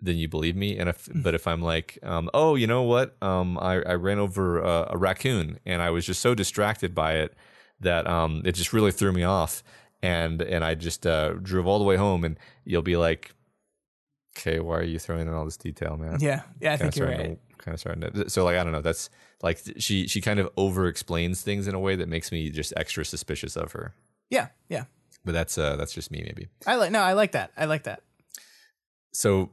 [0.01, 0.77] then you believe me.
[0.77, 3.15] And if, but if I'm like, um, oh, you know what?
[3.21, 7.13] Um, I, I ran over a, a raccoon and I was just so distracted by
[7.15, 7.33] it
[7.79, 9.63] that, um, it just really threw me off.
[10.01, 13.33] And, and I just, uh, drove all the way home and you'll be like,
[14.37, 16.17] okay, why are you throwing in all this detail, man?
[16.19, 16.41] Yeah.
[16.59, 16.73] Yeah.
[16.73, 17.39] I Kinda think you're right.
[17.47, 18.29] to kind of starting to.
[18.29, 18.81] So like I don't know.
[18.81, 19.09] That's
[19.43, 22.73] like she she kind of over explains things in a way that makes me just
[22.75, 23.93] extra suspicious of her.
[24.29, 24.85] Yeah, yeah.
[25.23, 26.47] But that's uh that's just me maybe.
[26.65, 27.51] I like no, I like that.
[27.55, 28.01] I like that.
[29.13, 29.51] So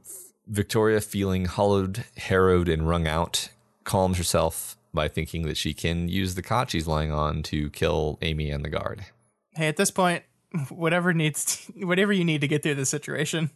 [0.49, 3.49] Victoria, feeling hollowed, harrowed, and wrung out,
[3.83, 8.17] calms herself by thinking that she can use the cot she's lying on to kill
[8.21, 9.05] Amy and the guard.
[9.55, 10.23] Hey, at this point,
[10.69, 13.51] whatever needs, to, whatever you need to get through the situation,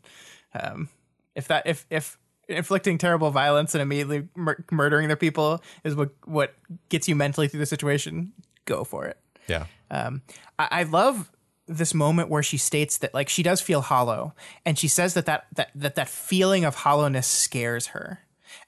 [0.53, 0.89] um,
[1.35, 2.17] if that, if if
[2.47, 6.53] inflicting terrible violence and immediately mur- murdering their people is what what
[6.89, 8.33] gets you mentally through the situation,
[8.65, 9.17] go for it.
[9.47, 9.65] Yeah.
[9.89, 10.21] Um,
[10.59, 11.31] I, I love
[11.67, 14.33] this moment where she states that like she does feel hollow,
[14.65, 18.19] and she says that that that that, that feeling of hollowness scares her.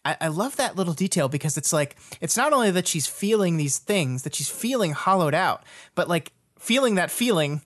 [0.03, 3.57] I, I love that little detail because it's like it's not only that she's feeling
[3.57, 5.63] these things that she's feeling hollowed out,
[5.93, 7.61] but like feeling that feeling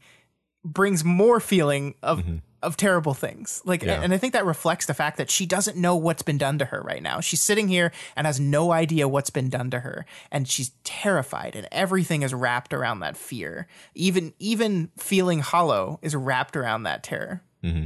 [0.64, 2.38] brings more feeling of mm-hmm.
[2.62, 3.62] Of terrible things.
[3.64, 4.02] Like Yeah.
[4.02, 6.66] and I think that reflects the fact that she doesn't know what's been done to
[6.66, 7.22] her right now.
[7.22, 11.56] She's sitting here and has no idea what's been done to her and she's terrified
[11.56, 13.68] and everything is wrapped around that fear.
[13.96, 17.44] Even even feeling hollow is wrapped around that terror.
[17.64, 17.86] Mm-hmm.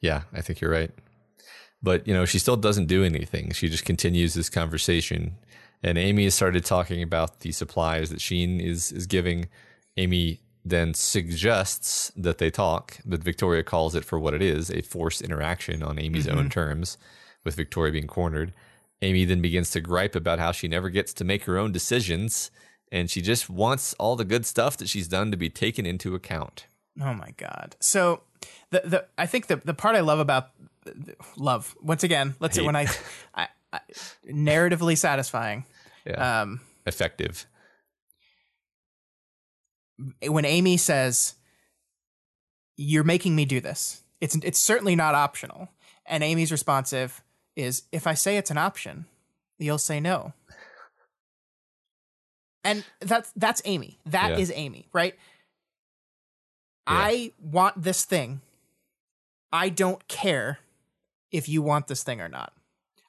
[0.00, 0.90] Yeah, I think you're right.
[1.82, 3.52] But, you know, she still doesn't do anything.
[3.52, 5.36] She just continues this conversation.
[5.82, 9.48] And Amy has started talking about the supplies that Shin is, is giving.
[9.96, 14.82] Amy then suggests that they talk, but Victoria calls it for what it is a
[14.82, 16.98] forced interaction on Amy's own terms,
[17.44, 18.52] with Victoria being cornered.
[19.00, 22.50] Amy then begins to gripe about how she never gets to make her own decisions,
[22.92, 26.14] and she just wants all the good stuff that she's done to be taken into
[26.14, 26.66] account.
[27.00, 27.74] Oh my god.
[27.80, 28.22] So
[28.70, 30.50] the the I think the the part I love about
[31.36, 32.34] love once again.
[32.38, 32.86] Let's say when I,
[33.34, 33.80] I, I
[34.28, 35.64] narratively satisfying.
[36.06, 36.42] Yeah.
[36.42, 37.46] Um, Effective.
[40.26, 41.34] When Amy says,
[42.76, 45.68] "You're making me do this," it's it's certainly not optional.
[46.06, 47.22] And Amy's responsive
[47.56, 49.06] is, "If I say it's an option,
[49.58, 50.32] you'll say no."
[52.64, 53.98] And that's that's Amy.
[54.06, 54.56] That is Yeah.
[54.56, 55.14] Amy, right?
[56.86, 56.94] Yeah.
[56.94, 58.40] I want this thing.
[59.52, 60.58] I don't care
[61.30, 62.52] if you want this thing or not.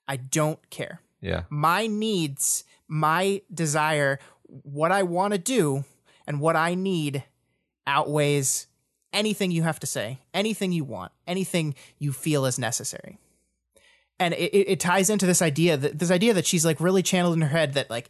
[0.07, 1.43] I don't care Yeah.
[1.49, 5.85] my needs, my desire, what I want to do,
[6.27, 7.23] and what I need
[7.85, 8.67] outweighs
[9.11, 13.19] anything you have to say, anything you want, anything you feel is necessary.
[14.19, 17.33] And it, it, ties into this idea that this idea that she's like really channeled
[17.33, 18.09] in her head that like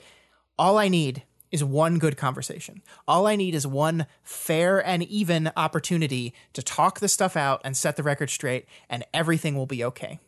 [0.58, 2.82] all I need is one good conversation.
[3.08, 7.78] All I need is one fair and even opportunity to talk the stuff out and
[7.78, 10.20] set the record straight, and everything will be okay.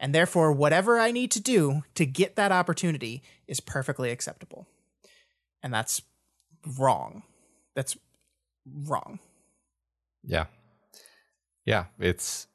[0.00, 4.66] And therefore, whatever I need to do to get that opportunity is perfectly acceptable.
[5.62, 6.00] And that's
[6.78, 7.24] wrong.
[7.80, 7.96] That's
[8.84, 9.20] wrong.
[10.22, 10.44] Yeah.
[11.64, 11.86] Yeah.
[11.98, 12.46] It's,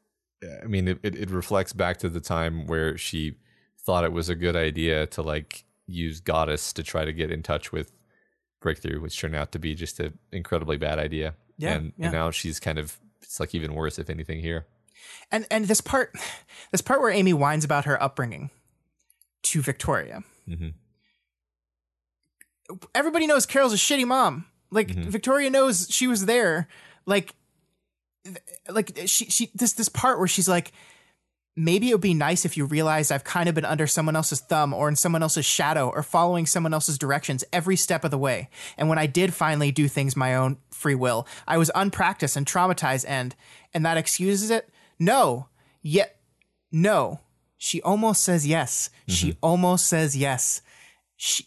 [0.64, 3.38] I mean, it, it, it reflects back to the time where she
[3.84, 7.42] thought it was a good idea to like use Goddess to try to get in
[7.42, 7.92] touch with
[8.62, 11.34] Breakthrough, which turned out to be just an incredibly bad idea.
[11.58, 12.06] Yeah, And, yeah.
[12.06, 14.68] and now she's kind of, it's like even worse, if anything, here.
[15.32, 16.16] And and this part,
[16.72, 18.52] this part where Amy whines about her upbringing
[19.44, 20.24] to Victoria.
[20.48, 20.74] Mhm.
[22.94, 24.46] Everybody knows Carol's a shitty mom.
[24.76, 25.10] Like mm-hmm.
[25.10, 26.68] Victoria knows she was there.
[27.06, 27.34] Like,
[28.70, 30.74] like she she this this part where she's like,
[31.56, 34.42] maybe it would be nice if you realized I've kind of been under someone else's
[34.42, 38.18] thumb or in someone else's shadow or following someone else's directions every step of the
[38.18, 38.50] way.
[38.78, 42.46] And when I did finally do things my own free will, I was unpracticed and
[42.46, 43.36] traumatized and
[43.74, 44.70] and that excuses it?
[45.00, 45.48] No.
[45.82, 46.20] Yet
[46.72, 47.22] no.
[47.58, 48.90] She almost says yes.
[49.08, 49.40] She mm-hmm.
[49.42, 50.62] almost says yes.
[51.16, 51.46] She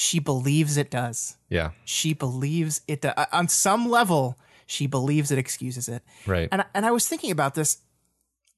[0.00, 1.36] she believes it does.
[1.48, 1.70] Yeah.
[1.84, 3.14] She believes it does.
[3.16, 6.04] Uh, on some level, she believes it excuses it.
[6.24, 6.48] Right.
[6.52, 7.78] And I- and I was thinking about this,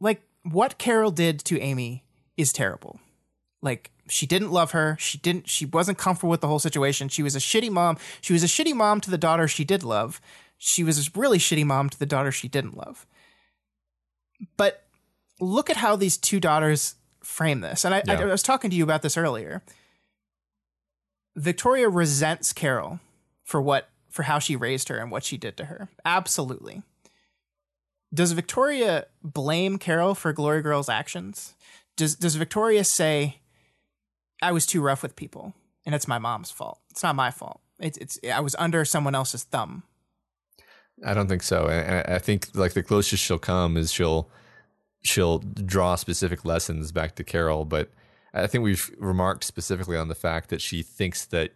[0.01, 2.05] like what Carol did to Amy
[2.37, 3.01] is terrible.
[3.63, 4.99] Like she didn't love her.
[5.01, 5.49] She didn't.
[5.49, 7.09] She wasn't comfortable with the whole situation.
[7.09, 7.97] She was a shitty mom.
[8.21, 10.21] She was a shitty mom to the daughter she did love.
[10.59, 13.07] She was a really shitty mom to the daughter she didn't love.
[14.59, 14.85] But
[15.41, 17.87] look at how these two daughters frame this.
[17.87, 19.63] And I, I, I was talking to you about this earlier.
[21.37, 23.01] Victoria resents Carol
[23.45, 25.89] for what for how she raised her and what she did to her.
[26.05, 26.83] Absolutely.
[28.13, 31.55] Does Victoria blame Carol for Glory Girl's actions?
[31.97, 33.41] Does does Victoria say
[34.43, 35.55] I was too rough with people
[35.87, 36.81] and it's my mom's fault?
[36.91, 37.61] It's not my fault.
[37.79, 39.85] It's it's I was under someone else's thumb.
[41.05, 41.67] I don't think so.
[41.67, 44.29] And I I think like the closest she'll come is she'll
[45.03, 47.65] she'll draw specific lessons back to Carol.
[47.65, 47.91] But
[48.33, 51.53] I think we've remarked specifically on the fact that she thinks that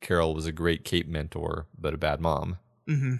[0.00, 2.58] Carol was a great Cape mentor, but a bad mom.
[2.88, 3.16] Mm-hmm.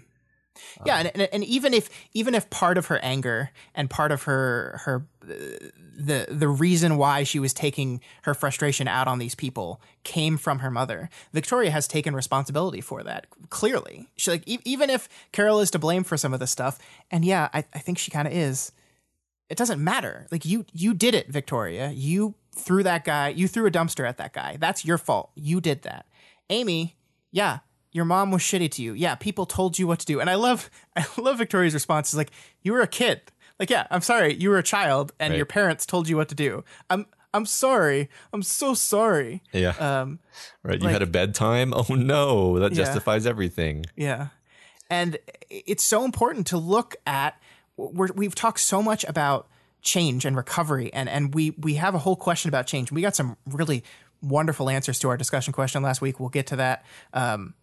[0.85, 4.24] Yeah, and, and and even if even if part of her anger and part of
[4.24, 9.81] her her the the reason why she was taking her frustration out on these people
[10.05, 14.09] came from her mother, Victoria has taken responsibility for that clearly.
[14.16, 16.79] She like e- even if Carol is to blame for some of the stuff,
[17.11, 18.73] and yeah, I, I think she kind of is.
[19.49, 20.27] It doesn't matter.
[20.31, 21.91] Like you you did it, Victoria.
[21.91, 23.29] You threw that guy.
[23.29, 24.57] You threw a dumpster at that guy.
[24.61, 25.31] That's your fault.
[25.35, 26.07] You did that.
[26.51, 26.97] Amy,
[27.31, 27.61] yeah,
[27.93, 28.93] your mom was shitty to you.
[28.95, 30.20] Yeah, people told you what to do.
[30.20, 32.31] And I love I love Victoria's response is like,
[32.62, 33.20] you were a kid.
[33.59, 35.37] Like, yeah, I'm sorry, you were a child and Right.
[35.37, 36.65] your parents told you what to do.
[36.91, 38.11] I'm I'm sorry.
[38.33, 39.43] I'm so sorry.
[39.53, 39.70] Yeah.
[39.79, 40.19] Um
[40.62, 40.79] right.
[40.79, 41.73] You like- had a bedtime?
[41.77, 42.59] Oh no.
[42.59, 42.85] That Yeah.
[42.85, 43.87] justifies everything.
[43.97, 44.29] Yeah.
[44.91, 45.16] And
[45.49, 47.41] it's so important to look at
[47.79, 49.49] we're, we've talked so much about
[49.83, 52.93] change and recovery and and we we have a whole question about change.
[52.93, 53.85] We got some really
[54.23, 56.21] wonderful answers to our discussion question last week.
[56.21, 56.85] We'll get to that.
[57.13, 57.55] Um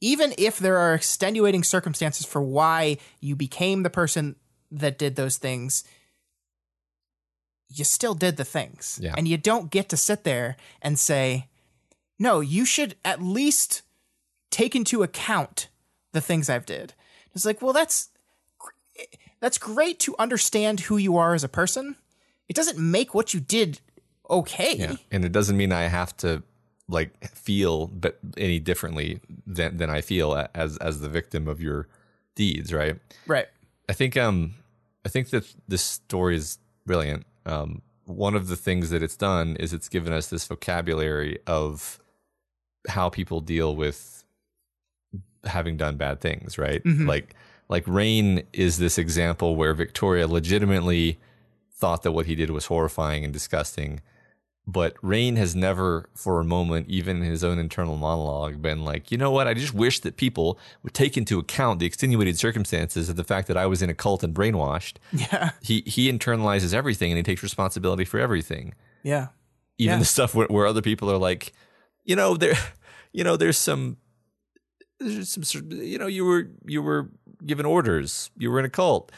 [0.00, 4.36] even if there are extenuating circumstances for why you became the person
[4.70, 5.84] that did those things,
[7.68, 8.98] you still did the things.
[9.02, 9.14] Yeah.
[9.16, 11.48] And you don't get to sit there and say,
[12.18, 13.82] no, you should at least
[14.50, 15.68] take into account
[16.12, 16.94] the things I've did.
[17.34, 18.08] It's like, well, that's
[19.40, 21.96] that's great to understand who you are as a person.
[22.48, 23.80] It doesn't make what you did
[24.30, 24.76] okay.
[24.76, 24.96] Yeah.
[25.10, 26.42] And it doesn't mean I have to
[26.88, 31.86] like feel but any differently than than I feel as as the victim of your
[32.34, 32.96] deeds, right?
[33.26, 33.46] Right.
[33.88, 34.54] I think um
[35.04, 37.26] I think that this story is brilliant.
[37.46, 41.98] Um one of the things that it's done is it's given us this vocabulary of
[42.88, 44.24] how people deal with
[45.44, 46.80] having done bad things, right?
[47.06, 47.34] Like
[47.68, 51.18] like Rain is this example where Victoria legitimately
[51.72, 54.00] thought that what he did was horrifying and disgusting.
[54.66, 59.10] But Rain has never, for a moment, even in his own internal monologue, been like,
[59.10, 59.48] you know what?
[59.48, 63.48] I just wish that people would take into account the extenuated circumstances of the fact
[63.48, 64.96] that I was in a cult and brainwashed.
[65.12, 65.52] Yeah.
[65.62, 69.28] He he internalizes everything and he takes responsibility for everything, Yeah.
[69.78, 69.98] even Yeah.
[70.00, 71.52] the stuff where, where other people are like,
[72.04, 72.54] you know, there,
[73.14, 73.96] you know, there's some,
[75.00, 77.08] there's some, you know, you were you were
[77.46, 79.12] given orders, you were in a cult.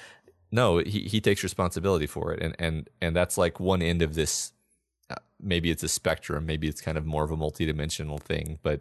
[0.52, 4.14] No, he he takes responsibility for it, and and and that's like one end of
[4.14, 4.52] this.
[5.10, 6.44] uh, Maybe it's a spectrum.
[6.46, 8.80] Maybe it's kind of more of a multidimensional thing, but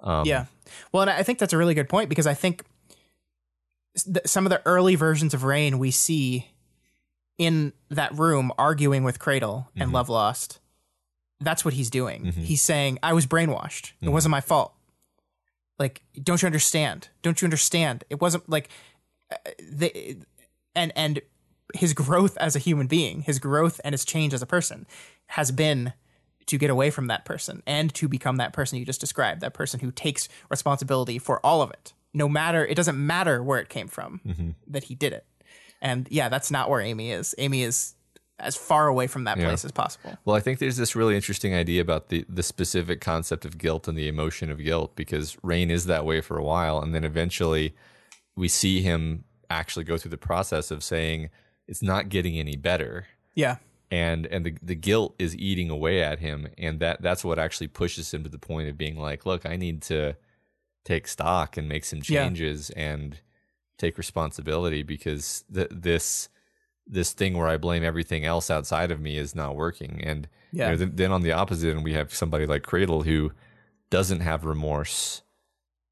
[0.00, 0.46] um, Yeah.
[0.92, 2.64] Well, and I think that's a really good point because I think
[3.96, 6.50] th- some of the early versions of Rain we see
[7.38, 10.60] in that room arguing with Cradle and Love Lost.
[11.40, 12.24] That's what he's doing.
[12.26, 13.92] He's saying, I was brainwashed.
[14.00, 14.72] It wasn't my fault.
[15.78, 17.08] Like, don't you understand?
[17.22, 18.04] Don't you understand?
[18.10, 18.68] It wasn't like
[19.32, 19.36] uh,
[19.72, 20.18] the
[20.74, 21.20] and and
[21.74, 24.86] his growth as a human being, his growth and his change as a person
[25.28, 25.92] has been
[26.46, 29.54] to get away from that person and to become that person you just described, that
[29.54, 31.94] person who takes responsibility for all of it.
[32.12, 34.20] No matter it doesn't matter where it came from
[34.66, 35.26] that he did it.
[35.80, 37.34] And yeah, that's not where Amy is.
[37.38, 37.94] Amy is
[38.38, 40.18] as far away from that place as possible.
[40.24, 43.86] Well, I think there's this really interesting idea about the the specific concept of guilt
[43.88, 47.04] and the emotion of guilt because Rain is that way for a while, and then
[47.04, 47.74] eventually
[48.36, 51.30] we see him actually go through the process of saying
[51.68, 53.56] it's not getting any better, Yeah.
[53.90, 57.68] and and the the guilt is eating away at him, and that that's what actually
[57.68, 60.16] pushes him to the point of being like, look, I need to
[60.84, 62.24] take stock and make some Yeah.
[62.24, 63.20] changes and
[63.78, 66.28] take responsibility because th- this
[66.86, 70.00] this thing where I blame everything else outside of me is not working.
[70.04, 73.32] And you know, then, then on the opposite end, we have somebody like Cradle who
[73.90, 75.22] doesn't have remorse.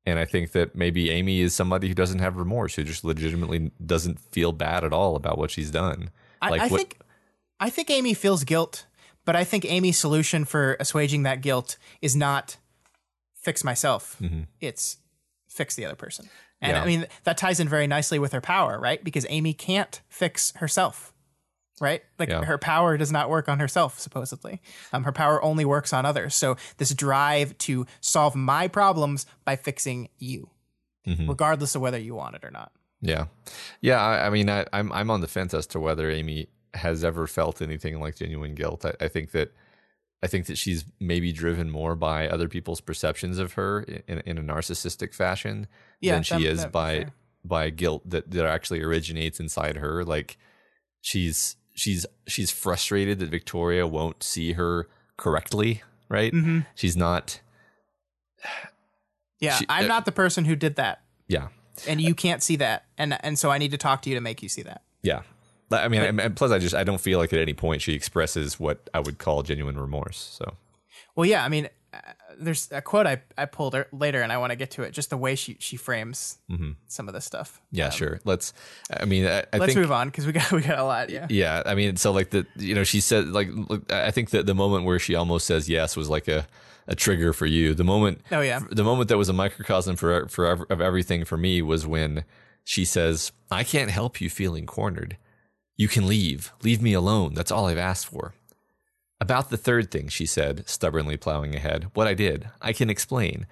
[0.04, 3.70] And I think that maybe Amy is somebody who doesn't have remorse, who just legitimately
[3.84, 6.10] doesn't feel bad at all about what she's done.
[6.40, 6.98] I, Like I what- think
[7.60, 8.86] I think Amy feels guilt,
[9.24, 12.56] but I think Amy's solution for assuaging that guilt is not
[13.40, 14.16] fix myself.
[14.20, 14.42] Mm-hmm.
[14.60, 14.96] It's
[15.48, 16.28] fix the other person.
[16.62, 16.72] And.
[16.76, 16.82] Yeah.
[16.82, 19.02] I mean that ties in very nicely with her power, right?
[19.04, 21.12] Because Amy can't fix herself.
[21.80, 22.02] Right?
[22.18, 22.44] Like Yeah.
[22.44, 24.60] her power does not work on herself, supposedly.
[24.92, 26.34] Um, her power only works on others.
[26.34, 30.50] So this drive to solve my problems by fixing you,
[31.08, 31.28] Mm-hmm.
[31.28, 32.70] regardless of whether you want it or not.
[33.00, 33.24] Yeah,
[33.80, 34.00] yeah.
[34.00, 37.26] I, I mean, I, I'm I'm on the fence as to whether Amy has ever
[37.26, 38.84] felt anything like genuine guilt.
[38.84, 39.52] I, I think that
[40.22, 44.38] I think that she's maybe driven more by other people's perceptions of her in, in
[44.38, 45.66] a narcissistic fashion
[46.00, 47.06] Yeah, than she that- is that'd by
[47.44, 50.04] by guilt that that actually originates inside her.
[50.04, 50.36] Like
[51.00, 55.82] she's she's she's frustrated that Victoria won't see her correctly.
[56.08, 56.32] Right?
[56.32, 56.60] Mm-hmm.
[56.74, 57.40] She's not.
[59.40, 61.00] Yeah, She- I'm uh, not the person who did that.
[61.26, 61.48] Yeah.
[61.88, 64.20] and you can't see that and and so i need to talk to you to
[64.20, 65.22] make you see that Yeah.
[65.72, 67.82] But, I mean, and- and plus, I just I don't feel like at any point
[67.82, 70.18] she expresses what I would call genuine remorse.
[70.38, 70.54] So
[71.16, 71.98] well yeah i mean uh,
[72.38, 74.92] there's a quote I, I pulled er- later, and I want to get to it.
[74.92, 76.38] Just the way she she frames
[76.88, 77.60] some of this stuff.
[77.70, 78.18] Yeah, sure.
[78.24, 78.54] Let's.
[78.90, 79.78] I mean, I, I Let's think.
[79.80, 81.10] move on because we got we got a lot.
[81.10, 81.26] Yeah.
[81.28, 84.46] Yeah, I mean, so like the you know she said like look, I think that
[84.46, 86.46] the moment where she almost says yes was like a
[86.88, 87.74] a trigger for you.
[87.74, 88.22] The moment.
[88.32, 88.60] Oh, yeah.
[88.70, 92.24] The moment that was a microcosm for for of everything for me was when
[92.64, 95.18] she says, "I can't help you feeling cornered.
[95.76, 96.52] You can leave.
[96.62, 97.34] Leave me alone.
[97.34, 98.34] That's all I've asked for."
[99.20, 101.86] About the third thing, she said, stubbornly plowing ahead.
[101.94, 103.46] What I did, I can explain.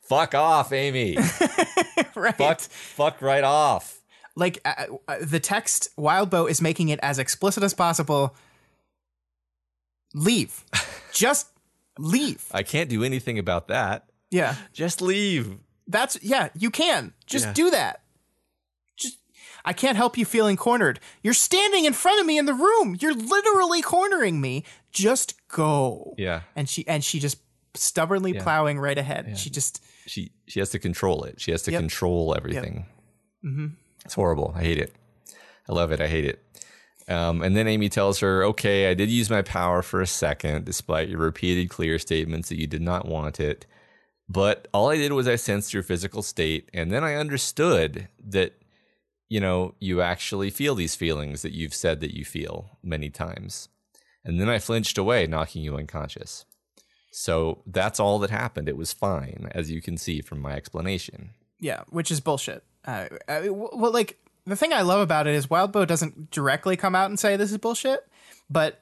[0.00, 1.16] Fuck off, Amy.
[2.16, 2.34] right.
[2.36, 4.00] fuck, fuck right off.
[4.34, 8.34] like uh, uh, the text Wildbow is making it as explicit as possible.
[10.14, 10.64] Leave.
[11.12, 11.48] Just
[11.98, 12.46] leave.
[12.52, 14.06] I can't do anything about that.
[14.30, 14.54] Yeah.
[14.72, 15.58] Just leave.
[15.86, 17.12] That's yeah, you can.
[17.26, 17.52] Just Yeah.
[17.52, 17.99] do that.
[19.64, 21.00] I can't help you feeling cornered.
[21.22, 22.96] You're standing in front of me in the room.
[23.00, 24.64] You're literally cornering me.
[24.92, 26.14] Just go.
[26.18, 26.42] Yeah.
[26.56, 27.38] And she and she just
[27.74, 29.38] stubbornly plowing right ahead.
[29.38, 31.40] She just she she has to control it.
[31.40, 31.80] She has to Yep.
[31.80, 32.86] control everything.
[33.44, 33.66] Mm-hmm.
[34.04, 34.52] It's horrible.
[34.56, 34.94] I hate it.
[35.68, 36.00] I love it.
[36.00, 36.42] I hate it.
[37.08, 40.64] Um, and then Amy tells her, "Okay, I did use my power for a second,
[40.64, 43.66] despite your repeated clear statements that you did not want it.
[44.28, 48.54] But all I did was I sensed your physical state, and then I understood that."
[49.30, 53.70] You know, you actually feel these feelings that you've said that you feel many times.
[54.22, 56.44] And then I flinched away, knocking you unconscious.
[57.10, 58.68] So that's all that happened.
[58.68, 61.30] It was fine, as you can see from my explanation.
[61.58, 62.62] yeah, which is bullshit.
[62.84, 66.94] Uh, I, well, like the thing I love about it is Wildbow doesn't directly come
[66.94, 68.06] out and say this is bullshit,
[68.48, 68.80] but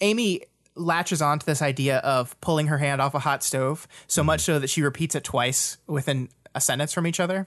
[0.00, 0.42] Amy
[0.76, 4.40] latches on to this idea of pulling her hand off a hot stove so much
[4.40, 7.46] so that she repeats it twice within a sentence from each other.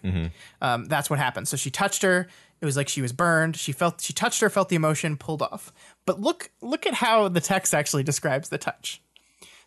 [0.61, 1.47] Um, that's what happened.
[1.47, 2.27] So she touched her.
[2.59, 3.55] It was like she was burned.
[3.55, 5.71] She felt she touched her, felt the emotion, pulled off.
[6.05, 9.01] But look look at how the text actually describes the touch.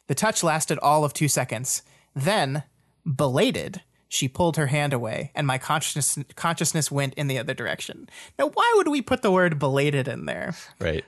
[0.09, 1.83] The touch lasted all of two seconds.
[2.17, 2.65] Then,
[3.07, 8.09] belated, she pulled her hand away, and my consciousness consciousness went in the other direction.
[8.39, 10.55] Now, why would we put the word belated in there?
[10.81, 11.05] Right.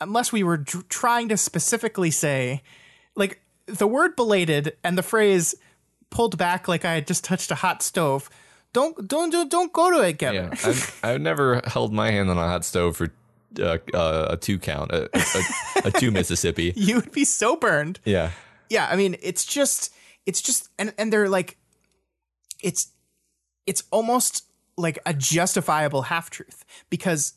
[0.00, 2.62] unless we were dr- trying to specifically say,
[3.14, 5.54] like the word belated and the phrase
[6.10, 8.28] pulled back like I had just touched a hot stove.
[8.72, 10.50] Don't don't don't, don't go to it, Kevin.
[10.52, 10.68] Yeah.
[10.68, 13.12] I've, I've never held my hand on a hot stove for
[13.58, 16.72] uh, uh, a two count, a, a, a two Mississippi.
[16.76, 18.00] you would be so burned.
[18.04, 18.30] Yeah.
[18.68, 19.94] Yeah, I mean, it's just
[20.26, 21.56] it's just and and they're like
[22.62, 22.88] it's
[23.66, 24.44] it's almost
[24.76, 27.34] like a justifiable half truth because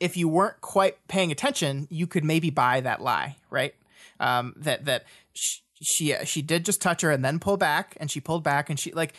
[0.00, 3.74] if you weren't quite paying attention, you could maybe buy that lie, right?
[4.18, 5.04] Um, that that
[5.34, 8.42] she, she uh, she did just touch her and then pull back, and she pulled
[8.44, 9.14] back, and she like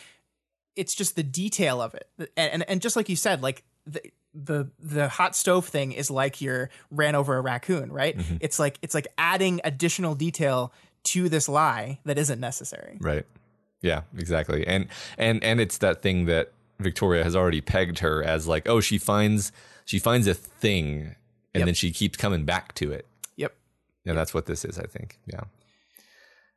[0.76, 4.00] it's just the detail of it, and and, and just like you said, like the
[4.34, 8.16] the the hot stove thing is like you're ran over a raccoon, right?
[8.16, 8.36] Mm-hmm.
[8.40, 10.72] It's like it's like adding additional detail
[11.04, 12.96] to this lie that isn't necessary.
[13.00, 13.26] Right.
[13.80, 14.66] Yeah, exactly.
[14.66, 14.86] And
[15.18, 18.96] and and it's that thing that Victoria has already pegged her as like, oh, she
[18.98, 19.52] finds
[19.84, 21.16] she finds a thing
[21.54, 21.66] and Yep.
[21.66, 23.06] then she keeps coming back to it.
[23.36, 23.52] Yep.
[24.06, 25.18] And that's what this is, I think.
[25.26, 25.40] Yeah.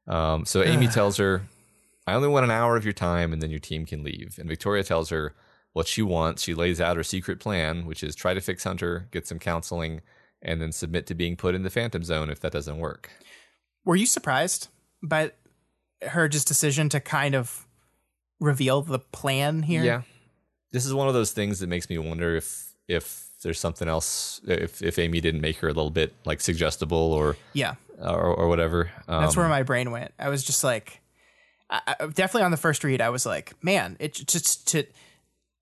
[0.08, 1.44] Um, so Amy tells her,
[2.08, 4.38] I only want an hour of your time and then your team can leave.
[4.40, 5.34] And Victoria tells her
[5.74, 6.44] what she wants.
[6.44, 10.02] She lays out her secret plan, which is try to fix Hunter, get some counseling,
[10.42, 13.10] and then submit to being put in the Phantom Zone if that doesn't work.
[13.84, 14.68] Were you surprised
[15.02, 15.32] by
[16.02, 17.66] her just decision to kind of
[18.40, 19.84] reveal the plan here?
[19.84, 20.02] Yeah.
[20.72, 24.42] This is one of those things that makes me wonder if if there's something else
[24.46, 27.76] if if Amy didn't make her a little bit like suggestible or Yeah.
[27.98, 28.92] Or, or whatever.
[29.08, 30.12] Um, That's where my brain went.
[30.20, 31.02] I was just like,
[31.70, 34.86] I, I, definitely on the first read, I was like, man, it just to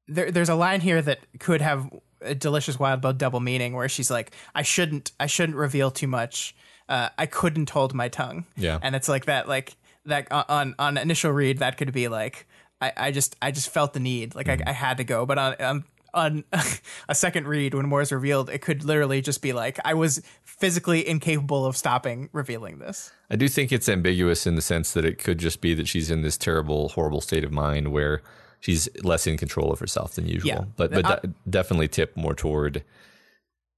[0.07, 0.31] there.
[0.31, 1.89] There's a line here that could have
[2.21, 6.55] a delicious Wildbow double meaning, where she's like, I shouldn't, I shouldn't reveal too much.
[6.89, 8.45] Uh, I couldn't hold my tongue.
[8.57, 8.79] Yeah.
[8.81, 12.47] and it's like that, like that on on initial read, that could be like,
[12.81, 15.37] I, I just, I just felt the need, like I, I had to go, but
[15.37, 15.55] on.
[15.61, 15.83] on
[16.13, 16.43] on
[17.09, 20.21] a second read when more is revealed it could literally just be like i was
[20.43, 25.05] physically incapable of stopping revealing this I do think it's ambiguous in the sense that
[25.05, 28.21] it could just be that she's in this terrible, horrible state of mind where
[28.59, 30.49] she's less in control of herself than usual.
[30.49, 30.63] Yeah.
[30.75, 32.83] But but I- de- definitely tip more toward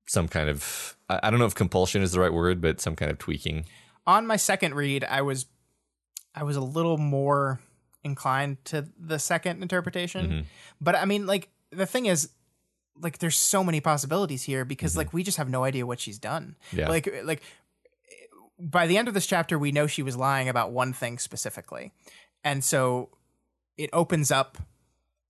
[0.08, 2.98] some kind of I, I don't know if compulsion is the right word, but some
[2.98, 3.64] kind of tweaking.
[4.06, 5.46] on my second read, I was
[6.34, 7.62] I was a little more
[8.04, 10.28] inclined to the second interpretation.
[10.28, 10.42] Mm-hmm.
[10.82, 12.30] But I mean, like the thing is,
[12.98, 16.18] like there's so many possibilities here because like we just have no idea what she's
[16.20, 16.56] done.
[16.68, 16.80] Mm-hmm.
[16.80, 16.90] Yeah.
[16.90, 17.42] Like like
[18.60, 21.92] by the end of this chapter, we know she was lying about one thing specifically,
[22.44, 23.10] and so
[23.78, 24.58] it opens up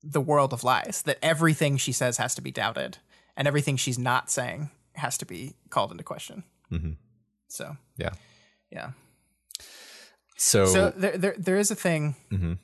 [0.03, 2.99] the world of lies that everything she says has to be doubted
[3.35, 6.43] and everything she's not saying has to be called into question.
[6.71, 6.97] Mhm.
[7.47, 8.11] So Yeah.
[8.69, 8.91] yeah.
[10.37, 12.15] So, So there, there, there is a thing.
[12.31, 12.59] Mhm.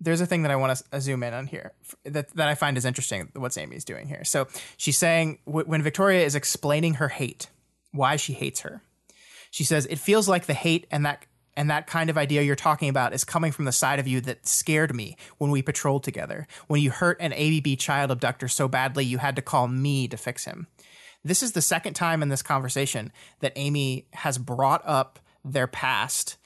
[0.00, 1.72] There's a thing that I want to uh, zoom in on here
[2.04, 3.30] that that I find is interesting.
[3.34, 4.24] What Amy's doing here.
[4.24, 7.48] So she's saying w- when Victoria is explaining her hate,
[7.92, 8.82] why she hates her,
[9.50, 11.26] she says it feels like the hate and that
[11.56, 14.20] and that kind of idea you're talking about is coming from the side of you
[14.22, 16.46] that scared me when we patrolled together.
[16.66, 20.16] When you hurt an ABB child abductor so badly you had to call me to
[20.16, 20.66] fix him.
[21.22, 26.36] This is the second time in this conversation that Amy has brought up their past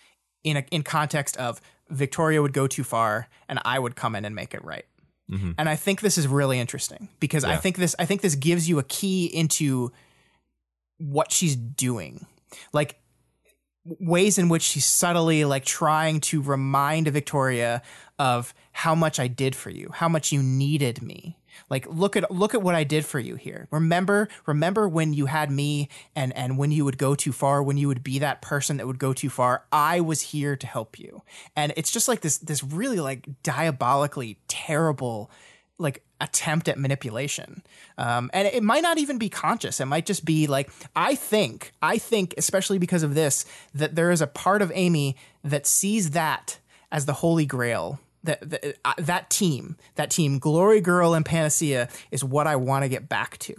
[0.44, 1.60] in a, in context of
[1.90, 4.84] Victoria would go too far and I would come in and make it right.
[5.30, 5.52] Mm-hmm.
[5.58, 8.68] And I think this is really interesting because I think this I think this gives
[8.68, 9.92] you a key into
[10.96, 12.26] what she's doing.
[12.72, 12.98] Like
[13.84, 17.82] ways in which she's subtly like trying to remind Victoria
[18.18, 21.37] of how much I did for you, how much you needed me.
[21.70, 23.68] Like look at look at what I did for you here.
[23.70, 27.76] Remember remember when you had me and and when you would go too far, when
[27.76, 30.98] you would be that person that would go too far, I was here to help
[30.98, 31.22] you.
[31.56, 35.30] And it's just like this this really like diabolically terrible
[35.78, 37.62] like attempt at manipulation
[37.96, 41.72] um, and it might not even be conscious it might just be like i think
[41.80, 45.14] i think especially because of this that there is a part of amy
[45.44, 46.58] that sees that
[46.90, 51.88] as the holy grail that that, uh, that team that team glory girl and panacea
[52.10, 53.54] is what i want to get back to.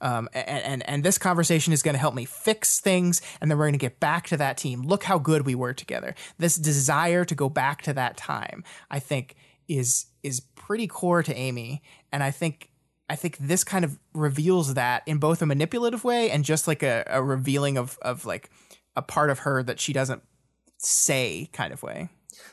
[0.00, 3.58] Um, and, and and this conversation is going to help me fix things and then
[3.58, 4.82] we're going to get back to that team.
[4.82, 6.14] Look how good we were together.
[6.38, 9.36] This desire to go back to that time i think
[9.68, 11.82] is is pretty core to Amy,
[12.12, 12.70] and I think
[13.08, 16.82] I think this kind of reveals that in both a manipulative way and just like
[16.82, 18.50] a, a revealing of of like
[18.96, 20.22] a part of her that she doesn't
[20.78, 22.08] say kind of way.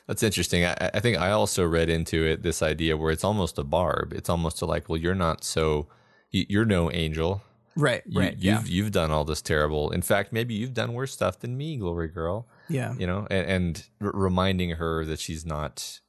[0.07, 0.65] That's interesting.
[0.65, 4.13] I, I think I also read into it this idea where it's almost a barb.
[4.13, 5.87] It's almost a like, well, you're not so,
[6.31, 7.41] you, you're no angel.
[7.75, 9.91] Right, You, right, You've you've done all this terrible.
[9.91, 12.45] In fact, maybe you've done worse stuff than me, Glory Girl.
[12.67, 16.01] yeah, You know, and, and r- reminding her that she's not.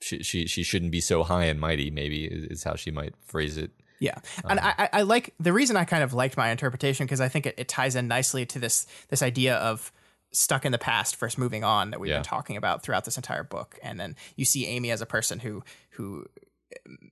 [0.00, 1.90] She, she she shouldn't be so high and mighty.
[1.90, 3.70] Maybe is, how she might phrase it.
[4.00, 4.60] Yeah, and.
[4.60, 7.28] Um, I, I I like the reason I kind of liked my interpretation because I
[7.28, 9.92] think it, it ties in nicely to this this idea of
[10.34, 12.16] stuck in the past first moving on that we've Yeah.
[12.18, 15.38] been talking about throughout this entire book, and then you see Amy as a person
[15.38, 15.62] who
[15.92, 16.26] who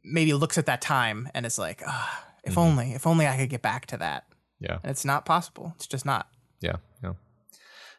[0.05, 3.49] maybe looks at that time and is like, ah, if only if only I could
[3.51, 4.25] get back to that,
[4.61, 4.79] Yeah.
[4.83, 5.73] and it's not possible.
[5.77, 6.29] It's just not.
[6.61, 7.13] Yeah, yeah.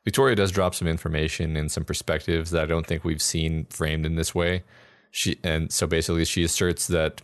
[0.04, 4.06] Victoria does drop some information and some perspectives that I don't think we've seen framed
[4.06, 4.64] in this way.
[5.12, 7.22] She and so basically she asserts that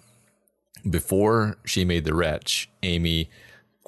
[0.90, 3.30] before she made the wretch, Amy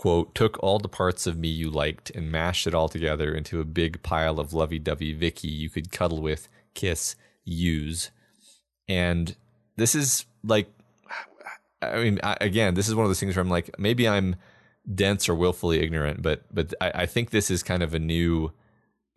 [0.01, 3.61] quote took all the parts of me you liked and mashed it all together into
[3.61, 7.15] a big pile of lovey-dovey Vicky you could cuddle with, kiss,
[7.45, 8.09] use.
[8.87, 9.35] And
[9.75, 10.73] this is like
[11.83, 14.37] I mean, I, again, this is one of those things where I'm like, maybe I'm
[14.91, 18.53] dense or willfully ignorant, but but I, I think this is kind of a new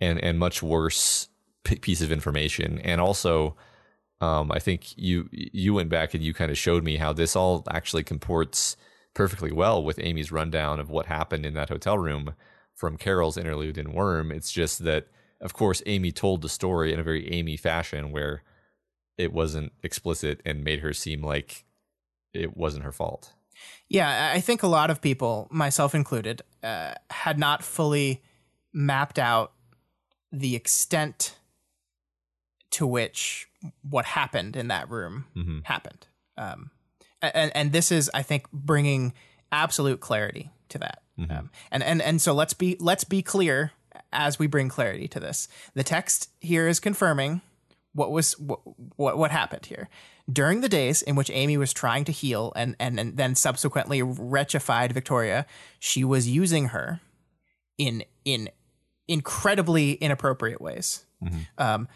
[0.02, 1.30] and and much worse
[1.64, 2.78] p- piece of information.
[2.80, 3.56] And also,
[4.20, 7.34] um, I think you you went back and you kind of showed me how this
[7.34, 8.76] all actually comports
[9.14, 12.34] perfectly well with Amy's rundown of what happened in that hotel room
[12.74, 14.30] from Carol's interlude in Worm.
[14.32, 15.06] It's just that,
[15.40, 18.42] of course, Amy told the story in a very Amy fashion where
[19.16, 21.64] it wasn't explicit and made her seem like
[22.32, 23.32] it wasn't her fault.
[23.88, 28.22] Yeah, I think a lot of people, myself included, uh, had not fully
[28.72, 29.52] mapped out
[30.32, 31.36] the extent
[32.72, 33.46] to which
[33.88, 35.58] what happened in that room Mm-hmm.
[35.62, 36.08] happened.
[36.36, 36.70] Um,
[37.34, 39.12] and and this is, I think, bringing
[39.52, 41.02] absolute clarity to that.
[41.30, 43.72] Um, and and and so let's be let's be clear
[44.12, 45.48] as we bring clarity to this.
[45.74, 47.40] The text here is confirming
[47.92, 48.60] what was what
[48.96, 49.88] what, what happened here
[50.30, 54.00] during the days in which Amy was trying to heal and, and and then subsequently
[54.00, 55.46] retchified Victoria.
[55.78, 57.00] She was using her
[57.78, 58.48] in in
[59.06, 61.04] incredibly inappropriate ways.
[61.58, 61.88] Um,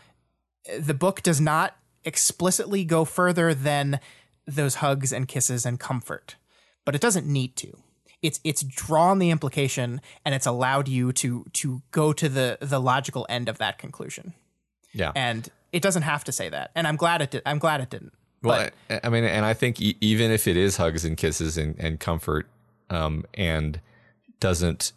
[0.79, 4.01] the book does not explicitly go further than
[4.49, 6.37] those hugs and kisses and comfort,
[6.85, 7.77] but it doesn't need to.
[8.23, 12.81] It's it's drawn the implication and it's allowed you to to go to the the
[12.81, 14.33] logical end of that conclusion.
[14.93, 15.13] Yeah.
[15.15, 16.71] And it doesn't have to say that.
[16.75, 17.43] And I'm glad it did.
[17.47, 18.13] I'm glad it didn't.
[18.43, 21.59] Well, I, I mean, and I think e- even if it is hugs and kisses
[21.59, 22.49] and, and comfort,
[22.89, 23.81] um, and
[24.41, 24.93] doesn't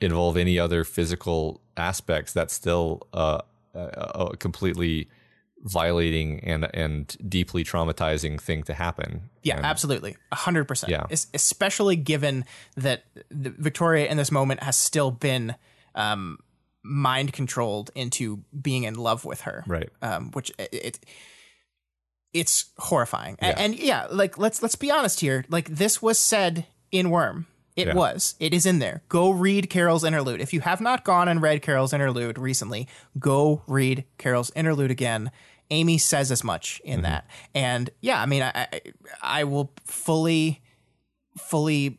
[0.00, 3.40] involve any other physical aspects, that's still uh,
[3.74, 5.08] a, a completely
[5.62, 9.30] violating and and deeply traumatizing thing to happen.
[9.42, 10.16] Yeah, And- absolutely.
[10.32, 10.90] A hundred percent.
[10.90, 11.06] Yeah.
[11.10, 12.44] Es- Especially given
[12.76, 15.54] that the Victoria in this moment has still been
[15.94, 16.38] um,
[16.82, 19.62] mind controlled into being in love with her.
[19.66, 19.90] Right.
[20.02, 21.00] Um, which it, it
[22.32, 23.36] it's horrifying.
[23.42, 23.54] Yeah.
[23.58, 25.44] And, yeah, like let's let's be honest here.
[25.48, 27.46] Like this was said in Worm.
[27.74, 27.94] It Yeah.
[27.94, 28.34] was.
[28.38, 29.02] It is in there.
[29.08, 30.40] Go read Carol's interlude.
[30.42, 32.86] If you have not gone and read Carol's interlude recently,
[33.18, 35.30] go read Carol's interlude again.
[35.72, 37.02] Amy says as much in Mm-hmm.
[37.10, 38.80] that, and yeah, I mean, I, I
[39.40, 40.60] I will fully
[41.38, 41.98] fully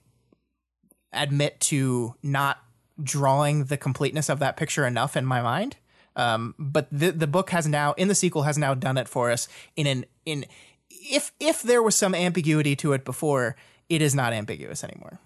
[1.12, 2.58] admit to not
[3.02, 5.76] drawing the completeness of that picture enough in my mind.
[6.16, 9.32] Um, but the the book has now in the sequel has now done it for
[9.32, 10.46] us in an in
[10.90, 13.56] if if there was some ambiguity to it before,
[13.90, 15.20] it is not ambiguous anymore.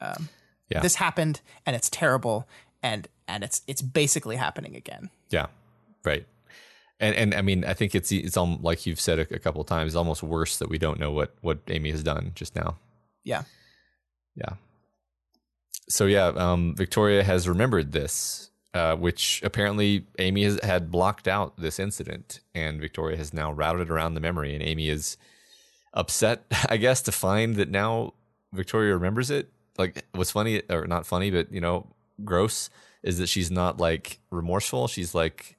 [0.00, 0.28] Um,
[0.70, 0.80] Yeah.
[0.80, 2.48] This happened and it's terrible
[2.82, 5.10] and and it's it's basically happening again.
[5.30, 5.46] Yeah,
[6.04, 6.24] right.
[7.00, 9.60] And and I mean, I think it's it's all like you've said a, a couple
[9.60, 12.76] of times, almost worse that we don't know what what Amy has done just now.
[13.24, 13.42] Yeah.
[14.34, 14.54] Yeah.
[15.88, 21.56] So yeah, um, Victoria has remembered this, uh, which apparently Amy has had blocked out
[21.56, 25.16] this incident, and Victoria has now routed around the memory, and Amy is
[25.94, 28.14] upset, I guess, to find that now
[28.52, 29.50] Victoria remembers it.
[29.78, 31.86] Like, what's funny or not funny, but you know,
[32.24, 32.70] gross
[33.02, 34.88] is that she's not like remorseful.
[34.88, 35.56] She's like,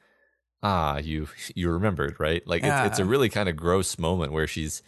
[0.64, 2.46] ah, you you remembered, right?
[2.48, 4.82] Like, it's, it's a really kind of gross moment where she's.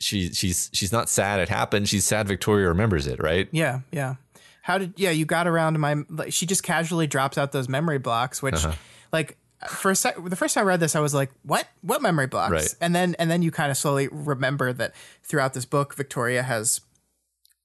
[0.00, 1.88] She, she's she's not sad it happened.
[1.88, 3.48] She's sad Victoria remembers it, right?
[3.52, 4.16] Yeah, yeah.
[4.62, 7.98] How did yeah, you got around my like, she just casually drops out those memory
[7.98, 8.72] blocks which Uh-huh.
[9.12, 9.36] like
[9.68, 11.68] for a sec the first time I read this I was like, "What?
[11.82, 12.74] What memory blocks?" Right.
[12.80, 14.92] And then and then you kind of slowly remember that
[15.22, 16.80] throughout this book Victoria has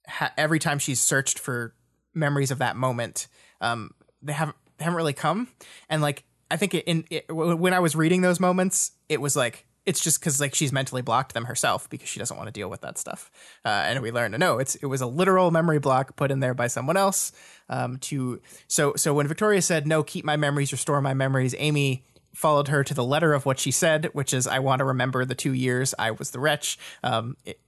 [0.07, 1.73] ha- every time she's searched for
[2.13, 3.27] memories of that moment,
[3.61, 3.89] um
[4.21, 5.47] they haven't they haven't really come
[5.89, 9.65] and like I think in it, when I was reading those moments, it was like
[9.87, 12.69] it's just because like she's mentally blocked them herself because she doesn't want to deal
[12.69, 13.31] with that stuff.
[13.63, 16.41] Uh, and we learned to know it's it was a literal memory block put in
[16.41, 17.31] there by someone else.
[17.69, 22.03] Um, to so so when Victoria said no, keep my memories, restore my memories, Amy
[22.35, 25.25] followed her to the letter of what she said, which is I want to remember
[25.25, 26.77] the two years I was the wretch.
[27.01, 27.59] Um, it,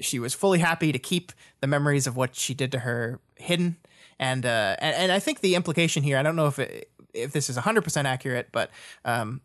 [0.00, 3.76] she was fully happy to keep the memories of what she did to her hidden.
[4.18, 7.32] And uh, and, and I think the implication here, I don't know if it, if
[7.32, 8.70] this is 100% accurate, but
[9.04, 9.40] um,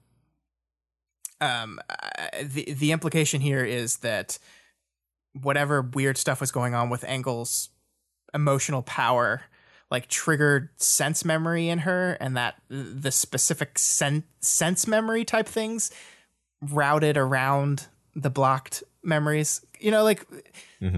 [1.41, 1.79] um,
[2.43, 4.37] the the implication here is that
[5.41, 7.69] whatever weird stuff was going on with Engel's
[8.33, 9.43] emotional power
[9.91, 15.91] like triggered sense memory in her and that the specific sen- sense memory type things
[16.61, 19.65] routed around the blocked memories.
[19.79, 20.27] You know like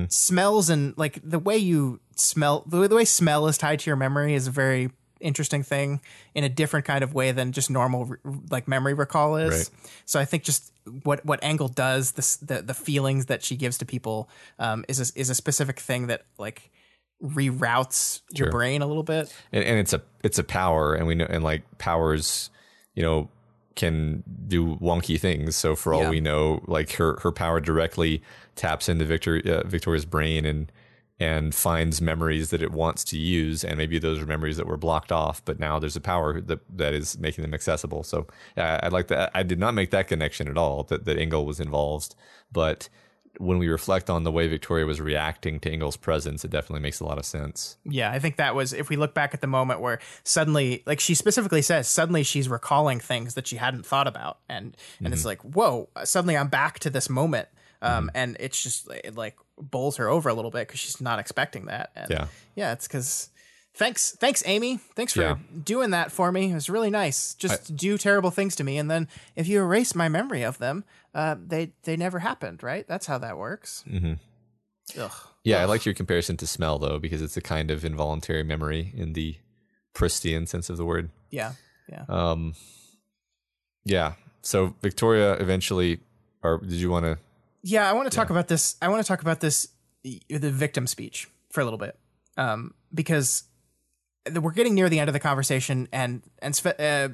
[0.09, 3.89] smells and like the way you smell the way, the way smell is tied to
[3.89, 4.91] your memory is a very
[5.21, 6.01] interesting thing
[6.35, 8.15] in a different kind of way than just normal
[8.49, 9.69] like memory recall is Right.
[10.05, 10.71] so i think just
[11.03, 14.29] what what Engel does this the the feelings that she gives to people
[14.59, 16.71] um is a, is a specific thing that like
[17.23, 18.51] reroutes your Sure.
[18.51, 21.43] brain a little bit and, and it's a it's a power and we know and
[21.43, 22.49] like powers
[22.95, 23.29] you know
[23.75, 26.09] can do wonky things so for all Yeah.
[26.09, 28.21] we know like her her power directly
[28.55, 30.71] taps into Victor uh, Victoria's brain and
[31.21, 34.77] and finds memories that it wants to use and maybe those are memories that were
[34.87, 38.17] blocked off but now there's a power that that is making them accessible so
[38.57, 41.45] uh, I'd like that I did not make that connection at all that that Engel
[41.45, 42.15] was involved
[42.51, 42.89] but
[43.37, 46.99] when we reflect on the way Victoria was reacting to Engel's presence it definitely makes
[46.99, 49.47] a lot of sense Yeah, I think that was if we look back at the
[49.47, 54.07] moment where suddenly, like she specifically says, suddenly she's recalling things that she hadn't thought
[54.07, 54.75] about, and and
[55.05, 55.13] Mm-hmm.
[55.13, 57.47] it's like, whoa, suddenly I'm back to this moment,
[57.81, 58.09] um, Mm-hmm.
[58.15, 58.79] and it's just
[59.15, 62.27] like bowls her over a little bit because she's not expecting that, and Yeah.
[62.55, 63.29] yeah, it's because.
[63.73, 64.79] Thanks, thanks, Amy.
[64.97, 65.37] Thanks for Yeah.
[65.63, 66.51] doing that for me.
[66.51, 67.33] It was really nice.
[67.35, 69.07] Just do terrible things to me, and then
[69.37, 70.83] if you erase my memory of them,
[71.15, 72.85] uh, they they never happened, right?
[72.85, 73.85] That's how that works.
[73.87, 74.19] Mhm.
[74.97, 75.11] Ugh.
[75.45, 78.91] Yeah, I like your comparison to smell though, because it's a kind of involuntary memory
[78.93, 79.37] in the
[79.93, 81.09] pristine sense of the word.
[81.29, 81.53] Yeah,
[81.87, 82.03] yeah.
[82.09, 82.55] Um,
[83.85, 84.15] yeah.
[84.41, 86.01] So Victoria eventually,
[86.43, 87.17] or did you want to?
[87.63, 88.75] Yeah, I want to talk about this.
[88.81, 89.67] I want to talk about this,
[90.03, 91.97] the victim speech for a little bit,
[92.37, 93.43] um, because
[94.33, 97.09] we're getting near the end of the conversation, and and uh,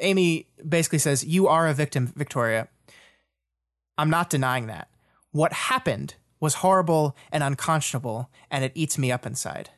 [0.00, 2.68] Amy basically says, "You are a victim, Victoria.
[3.96, 4.88] I'm not denying that.
[5.32, 9.70] What happened was horrible and unconscionable, and it eats me up inside.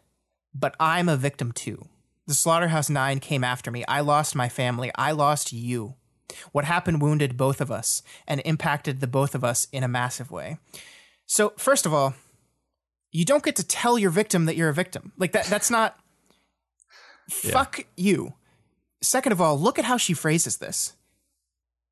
[0.55, 1.89] But I'm a victim too.
[2.27, 3.85] The Slaughterhouse Nine came after me.
[3.89, 4.91] I lost my family.
[4.95, 5.95] I lost you.
[6.53, 10.31] What happened wounded both of us and impacted the both of us in a massive
[10.31, 10.59] way.
[11.27, 12.15] So, first of all,
[13.13, 15.13] you don't get to tell your victim that you're a victim.
[15.19, 15.99] Like that that's not
[17.31, 18.35] fuck you.
[19.03, 20.95] Second of all, look at how she phrases this.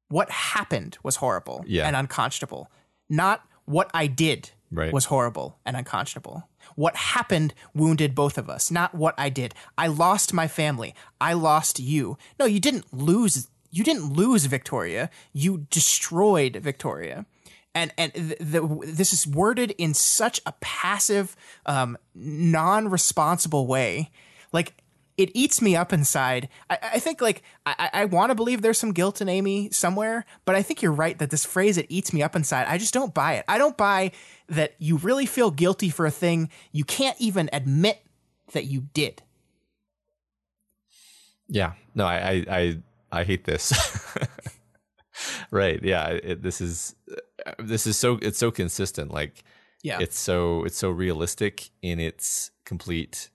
[0.08, 1.86] What happened was horrible Yeah.
[1.86, 2.70] and unconscionable.
[3.08, 4.92] Not what I did Right.
[4.92, 6.48] was horrible and unconscionable.
[6.74, 9.54] What happened wounded both of us, not what I did.
[9.78, 10.94] I lost my family.
[11.20, 12.18] I lost you.
[12.38, 15.10] No, you didn't lose you didn't lose Victoria.
[15.32, 17.26] You destroyed Victoria.
[17.74, 21.36] and and the, the, this is worded in such a passive,
[21.66, 24.10] um, non-responsible way,
[24.52, 24.74] like
[25.16, 26.48] it eats me up inside.
[26.70, 30.24] I, I think like I, I want to believe there's some guilt in Amy somewhere,
[30.44, 32.94] but I think you're right that this phrase "it eats me up inside." I just
[32.94, 33.44] don't buy it.
[33.48, 34.12] I don't buy
[34.48, 38.02] that you really feel guilty for a thing you can't even admit
[38.52, 39.22] that you did.
[41.48, 42.78] Yeah, no, I I I,
[43.10, 43.72] I hate this.
[45.50, 45.82] right?
[45.82, 46.94] Yeah, it, this is
[47.58, 49.12] this is so it's so consistent.
[49.12, 49.42] Like,
[49.82, 49.98] Yeah.
[50.00, 53.30] it's so it's so realistic in its complete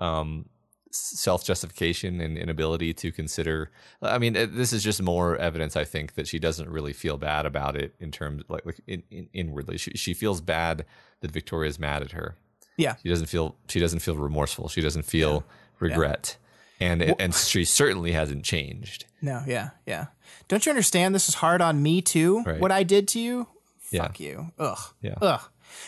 [0.00, 0.48] um
[0.94, 3.70] self justification and inability to consider.
[4.02, 7.46] I mean, this is just more evidence, I think, that she doesn't really feel bad
[7.46, 9.78] about it in terms like like in, in, inwardly.
[9.78, 10.84] She she feels bad
[11.20, 12.36] that Victoria's mad at her.
[12.76, 12.96] Yeah.
[13.02, 14.68] She doesn't feel she doesn't feel remorseful.
[14.68, 15.44] She doesn't feel
[15.78, 16.36] regret.
[16.82, 19.06] And and she certainly hasn't changed.
[19.20, 20.06] No, yeah, yeah.
[20.48, 21.14] Don't you understand?
[21.14, 22.42] This is hard on me too.
[22.42, 22.60] Right.
[22.60, 23.46] What I did to you.
[23.90, 24.02] Yeah.
[24.02, 24.52] Fuck you.
[24.58, 24.78] Ugh.
[25.00, 25.14] Yeah.
[25.20, 25.40] Ugh.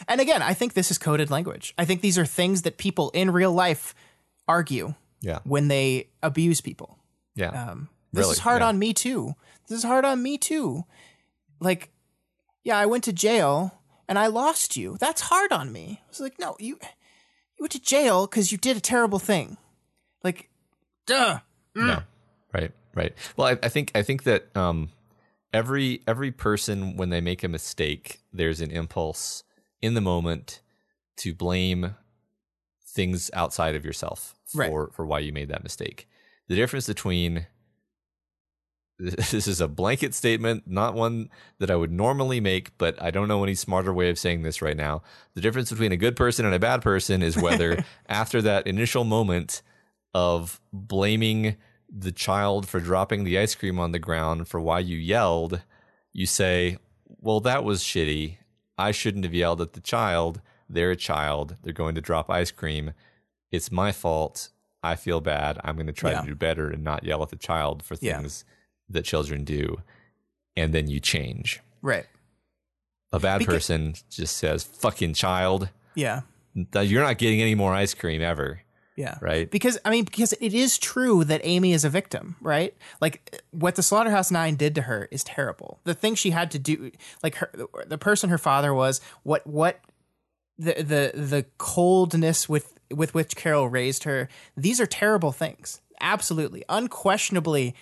[0.08, 1.74] And again, I think this is coded language.
[1.76, 3.94] I think these are things that people in real life
[4.48, 5.40] argue Yeah.
[5.44, 6.98] when they abuse people.
[7.34, 7.48] Yeah.
[7.50, 8.68] Um, this Really, is hard yeah.
[8.68, 9.34] on me too.
[9.68, 10.84] This is hard on me too.
[11.60, 11.90] Like,
[12.62, 14.96] yeah, I went to jail and I lost you.
[15.00, 16.00] That's hard on me.
[16.04, 16.78] I was like, no, you,
[17.56, 19.56] you went to jail because you did a terrible thing.
[20.22, 20.48] Like,
[21.06, 21.38] duh.
[21.74, 22.02] No.
[22.52, 22.72] Right.
[22.94, 23.12] Right.
[23.36, 24.90] Well, I, I think I think that um,
[25.52, 29.42] every every person when they make a mistake, there's an impulse
[29.82, 30.60] in the moment
[31.16, 31.96] to blame
[32.86, 34.92] things outside of yourself for Right.
[34.94, 36.08] for why you made that mistake.
[36.48, 37.46] The difference between
[38.98, 41.28] this is a blanket statement, not one
[41.58, 44.62] that I would normally make, but I don't know any smarter way of saying this
[44.62, 45.02] right now.
[45.34, 49.02] The difference between a good person and a bad person is whether after that initial
[49.02, 49.62] moment
[50.14, 51.56] of blaming
[51.96, 55.62] the child for dropping the ice cream on the ground for why you yelled,
[56.12, 56.78] you say,
[57.20, 58.36] Well, that was shitty.
[58.78, 60.40] I shouldn't have yelled at the child.
[60.68, 61.56] They're a child.
[61.62, 62.92] They're going to drop ice cream.
[63.52, 64.48] It's my fault.
[64.82, 65.58] I feel bad.
[65.64, 66.20] I'm going to try Yeah.
[66.22, 68.18] to do better and not yell at the child for Yeah.
[68.18, 68.44] things
[68.88, 69.80] that children do.
[70.56, 71.60] And then you change.
[71.82, 72.06] Right.
[73.12, 76.22] A bad Beca- person just says, fucking child, Yeah.
[76.54, 78.60] you're not getting any more ice cream ever.
[78.96, 79.18] Yeah.
[79.20, 79.50] Right?
[79.50, 82.74] Because I mean, because it is true that Amy is a victim, right?
[83.00, 85.80] Like what the Slaughterhouse Nine did to her is terrible.
[85.84, 86.92] The thing she had to do,
[87.22, 87.50] like her,
[87.86, 89.80] the person her father was, what what
[90.58, 94.28] the the the coldness with with which Carol raised her.
[94.56, 95.80] These are terrible things.
[96.00, 97.74] Absolutely, unquestionably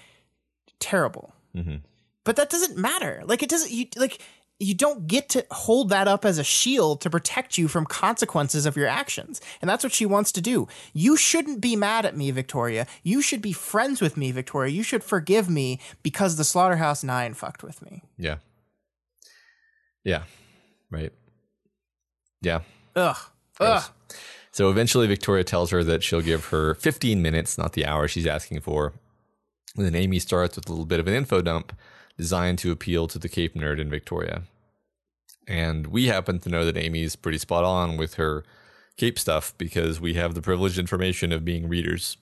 [0.78, 1.34] terrible.
[1.54, 1.76] Mm-hmm.
[2.24, 3.22] But that doesn't matter.
[3.24, 3.70] Like it doesn't.
[3.70, 4.20] You like.
[4.62, 8.64] You don't get to hold that up as a shield to protect you from consequences
[8.64, 9.40] of your actions.
[9.60, 10.68] And that's what she wants to do.
[10.92, 12.86] You shouldn't be mad at me, Victoria.
[13.02, 14.72] You should be friends with me, Victoria.
[14.72, 18.02] You should forgive me because the Slaughterhouse Nine fucked with me.
[18.16, 18.36] Yeah.
[20.04, 20.24] Yeah.
[20.90, 21.12] Right.
[22.40, 22.60] Yeah.
[22.94, 23.16] Ugh.
[23.56, 23.88] Gross.
[23.88, 24.16] Ugh.
[24.52, 28.26] So eventually, Victoria tells her that she'll give her 15 minutes, not the hour she's
[28.26, 28.92] asking for.
[29.76, 31.72] And then Amy starts with a little bit of an info dump
[32.18, 34.42] designed to appeal to the Cape nerd in Victoria.
[35.46, 38.44] And we happen to know that Amy's pretty spot on with her
[38.96, 42.16] Cape stuff because we have the privileged information of being readers.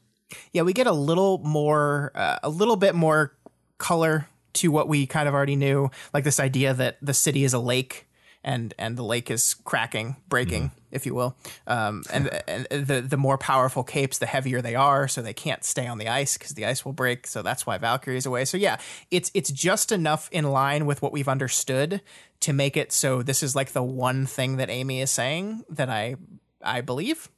[0.53, 3.37] Yeah, we get a little more, uh, a little bit more
[3.79, 7.53] color to what we kind of already knew, like this idea that the city is
[7.53, 8.07] a lake
[8.43, 11.37] and and the lake is cracking, breaking, if you will.
[11.67, 15.65] Um, and and the the more powerful capes, the heavier they are, so they can't
[15.65, 17.27] stay on the ice because the ice will break.
[17.27, 18.45] So that's why Valkyrie's away.
[18.45, 18.79] So yeah,
[19.11, 22.01] it's it's just enough in line with what we've understood
[22.41, 25.91] to make it so this is like the one thing that Amy is saying that
[25.91, 26.17] I
[26.63, 27.29] I believe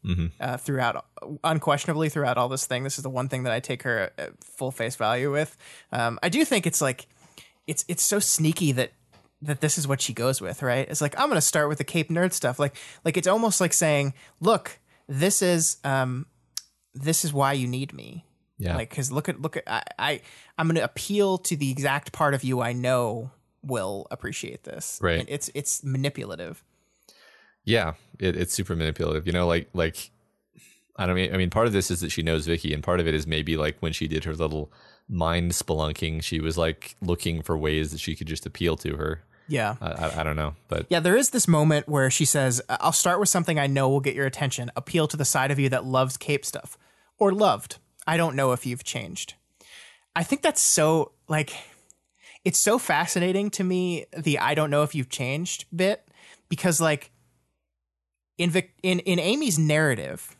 [0.40, 1.04] uh, throughout,
[1.44, 2.82] unquestionably throughout all this thing.
[2.82, 4.10] This is the one thing that I take her
[4.40, 5.56] full face value with.
[5.92, 7.06] Um, I do think it's like,
[7.68, 8.90] it's it's so sneaky that
[9.42, 10.88] that this is what she goes with, right?
[10.88, 12.58] It's like I'm going to start with the Cape Nerd stuff.
[12.58, 14.78] Like like it's almost like saying, look,
[15.08, 16.26] this is um,
[16.94, 18.24] this is why you need me.
[18.58, 18.76] Yeah.
[18.76, 20.20] Like because look at look at I, I
[20.56, 23.32] I'm going to appeal to the exact part of you I know
[23.62, 24.98] will appreciate this.
[25.02, 25.20] Right.
[25.20, 26.62] And it's it's manipulative.
[27.64, 29.26] Yeah, it, it's super manipulative.
[29.26, 30.10] You know, like like
[30.96, 33.00] I don't mean I mean part of this is that she knows Vicky, and part
[33.00, 34.72] of it is maybe like when she did her little
[35.08, 39.24] mind spelunking, she was like looking for ways that she could just appeal to her.
[39.52, 39.76] Yeah.
[39.82, 42.90] I, I, I don't know, but Yeah, there is this moment where she says, I'll
[42.90, 44.70] start with something I know will get your attention.
[44.74, 46.78] Appeal to the side of you that loves Cape stuff.
[47.18, 47.76] Or loved.
[48.06, 49.34] I don't know if you've changed.
[50.16, 51.52] I think that's so, like,
[52.46, 56.08] it's so fascinating to me, the I don't know if you've changed bit,
[56.48, 57.10] because, like,
[58.38, 60.34] in, Vic- in, in Amy's narrative,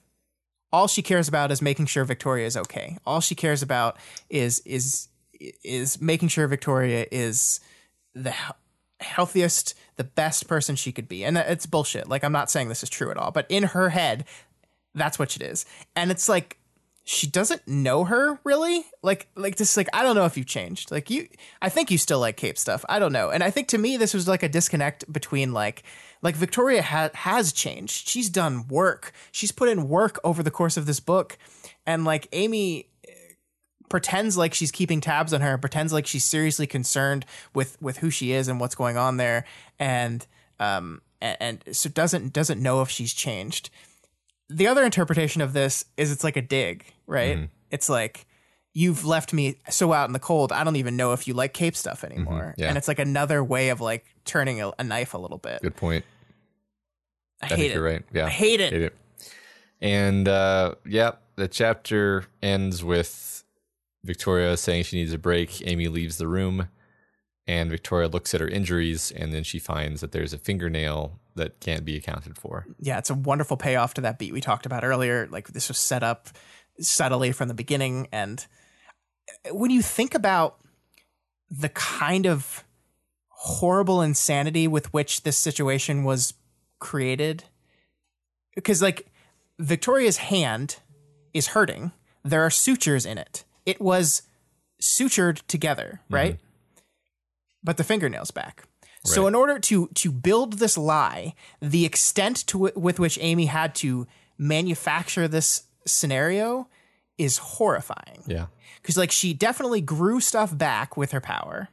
[0.73, 2.97] all she cares about is making sure Victoria is okay.
[3.05, 3.99] All she cares about
[4.31, 5.09] is is
[5.63, 7.61] is making sure Victoria is
[8.15, 8.53] the he-
[9.03, 11.25] healthiest, the best person she could be.
[11.25, 12.09] And it's bullshit.
[12.09, 14.25] Like I'm not saying this is true at all, but in her head,
[14.95, 15.65] that's what it is.
[15.97, 16.59] And it's like
[17.05, 18.85] she doesn't know her really.
[19.03, 20.91] Like like this like I don't know if you've changed.
[20.91, 21.29] Like you
[21.61, 22.85] I think you still like cape stuff.
[22.89, 23.31] I don't know.
[23.31, 25.83] And I think to me this was like a disconnect between like
[26.23, 28.09] like Victoria ha- has changed.
[28.09, 29.13] She's done work.
[29.33, 31.37] She's put in work over the course of this book.
[31.85, 32.92] And like Amy
[33.93, 37.25] pretends like she's keeping tabs on her, pretends like she's seriously concerned
[37.55, 39.45] with with who she is and what's going on there,
[39.79, 40.27] and
[40.59, 41.37] um and,
[41.67, 43.71] and so doesn't doesn't know if she's changed.
[44.49, 47.37] The other interpretation of this is it's like a dig, right?
[47.37, 47.45] Mm-hmm.
[47.71, 48.27] It's like
[48.75, 50.51] you've left me so out in the cold.
[50.51, 52.61] I don't even know if you like cape stuff anymore, Mm-hmm.
[52.63, 52.69] yeah.
[52.69, 55.61] and it's like another way of like turning a, a knife a little bit.
[55.63, 56.05] Good point.
[57.43, 57.75] I I, hate think it.
[57.75, 58.03] you're right.
[58.13, 58.27] Yeah.
[58.27, 58.73] I hate it.
[58.73, 58.97] Hate it.
[59.83, 63.42] And uh, yeah, the chapter ends with
[64.05, 65.67] Victoria saying she needs a break.
[65.67, 66.69] Amy leaves the room,
[67.47, 71.61] and Victoria looks at her injuries, and then she finds that there's a fingernail that
[71.61, 72.67] can't be accounted for.
[72.79, 75.27] yeah, it's a wonderful payoff to that beat we talked about earlier.
[75.31, 76.29] Like this was set up
[76.79, 78.09] subtly from the beginning.
[78.13, 78.45] And
[79.51, 80.59] when you think about
[81.51, 82.65] the kind of
[83.29, 86.35] horrible insanity with which this situation was
[86.79, 87.45] created,
[88.55, 89.07] because like
[89.59, 90.77] Victoria's hand
[91.33, 91.93] is hurting,
[92.25, 93.45] there are sutures in it.
[93.65, 94.23] It was
[94.81, 96.15] sutured together, mm-hmm.
[96.15, 96.41] right?
[97.63, 98.65] But the fingernail's back.
[99.05, 103.47] So in order to to build this lie, the extent to w- with which Amy
[103.47, 104.07] had to
[104.39, 106.69] manufacture this scenario
[107.19, 108.23] is horrifying.
[108.27, 108.47] Yeah.
[108.85, 111.69] Cuz like she definitely grew stuff back with her power,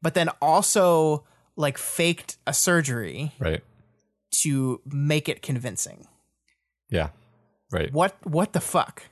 [0.00, 3.62] but then also like faked a surgery Right.
[4.42, 6.06] to make it convincing.
[6.88, 7.10] Yeah.
[7.70, 7.92] Right.
[7.92, 9.02] What what the fuck?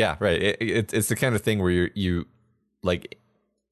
[0.00, 0.42] Yeah, right.
[0.42, 2.26] It, it, it's the kind of thing where you you
[2.82, 3.18] like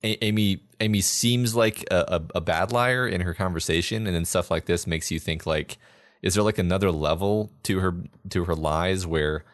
[0.05, 0.63] A- Amy.
[0.81, 4.67] Amy seems like a, a, a bad liar in her conversation, and then stuff like
[4.67, 5.77] this makes you think like,
[6.23, 7.95] is there like another level to her
[8.31, 9.45] to her lies where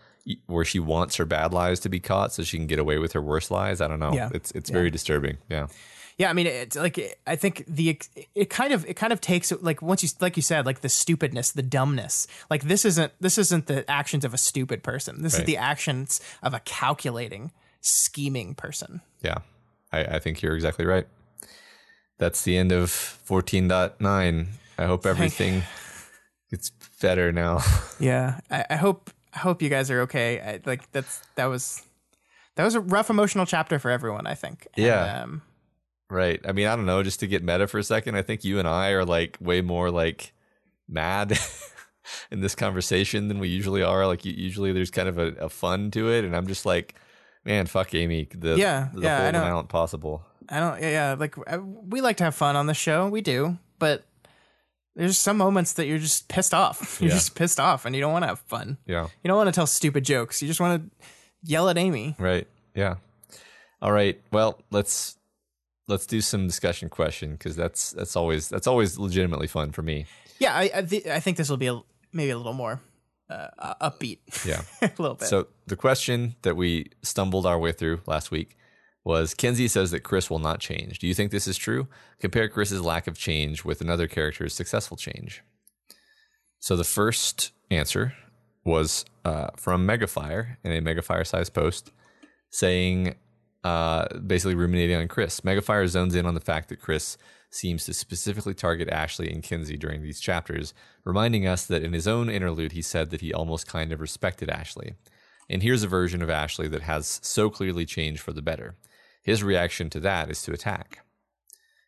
[0.47, 3.13] where she wants her bad lies to be caught so she can get away with
[3.13, 3.81] her worst lies?
[3.81, 4.13] I don't know.
[4.13, 4.29] Yeah.
[4.35, 5.39] It's it's very disturbing.
[5.49, 5.69] Yeah.
[6.17, 7.99] Yeah, I mean, it's like I think the
[8.35, 10.89] it kind of it kind of takes like once you like you said like the
[10.89, 12.27] stupidness, the dumbness.
[12.51, 15.23] Like this isn't this isn't the actions of a stupid person.
[15.23, 17.51] This is the actions of a calculating,
[17.81, 19.01] scheming person.
[19.23, 19.39] Yeah.
[19.93, 21.07] I, I think you're exactly right.
[22.19, 24.47] That's the end of 14.9.
[24.79, 25.63] I hope everything
[26.51, 26.71] gets
[27.01, 27.61] better now.
[28.01, 30.41] Yeah, I, I hope I hope you guys are okay.
[30.41, 31.83] I, like that's that was
[32.57, 34.27] that was a rough emotional chapter for everyone.
[34.27, 34.67] I think.
[34.77, 35.23] And, Yeah.
[35.23, 35.43] um,
[36.11, 36.41] Right.
[36.47, 38.59] I mean, I don't know, just to get meta for a second, I think you
[38.59, 40.33] and I are like way more like
[40.89, 41.39] mad
[42.31, 44.07] in this conversation than we usually are.
[44.07, 46.95] Like usually there's kind of a, a fun to it and I'm just like,
[47.45, 48.29] man, fuck Amy.
[48.35, 50.25] The Yeah, the yeah, I whole don't- amount possible.
[50.51, 50.79] I don't.
[50.83, 53.09] Yeah, yeah, like I, we like to have fun on the show.
[53.09, 54.05] We do, but
[54.95, 56.99] there's some moments that you're just pissed off.
[57.01, 57.15] You're Yeah.
[57.17, 58.77] just pissed off, and you don't want to have fun.
[58.87, 59.05] Yeah.
[59.23, 60.43] You don't want to tell stupid jokes.
[60.43, 61.07] You just want to
[61.43, 62.15] yell at Amy.
[62.19, 62.47] Right.
[62.75, 62.97] Yeah.
[63.81, 64.21] All right.
[64.33, 65.17] Well, let's
[65.89, 70.07] let's do some discussion question because that's that's always that's always legitimately fun for me.
[70.39, 71.81] Yeah, I I, th- I think this will be a,
[72.13, 72.81] maybe a little more
[73.31, 74.19] uh, upbeat.
[74.47, 74.63] Yeah.
[74.83, 75.29] a little bit.
[75.29, 78.57] So the question that we stumbled our way through last week
[79.05, 80.99] was Kenzie says that Chris will not change.
[80.99, 81.89] Do you think this is true?
[82.21, 85.43] Compare Chris's lack of change with another character's successful change.
[86.59, 88.15] So the first answer
[88.65, 91.93] was uh, from Megafire in a Megafire size post
[92.51, 93.17] saying,
[93.65, 95.41] uh, basically ruminating on Chris.
[95.41, 97.17] Megafire zones in on the fact that Chris
[97.51, 102.07] seems to specifically target Ashley and Kenzie during these chapters, reminding us that in his
[102.07, 104.95] own interlude, he said that he almost kind of respected Ashley.
[105.49, 108.77] And here's a version of Ashley that has so clearly changed for the better.
[109.23, 111.01] His reaction to that is to attack.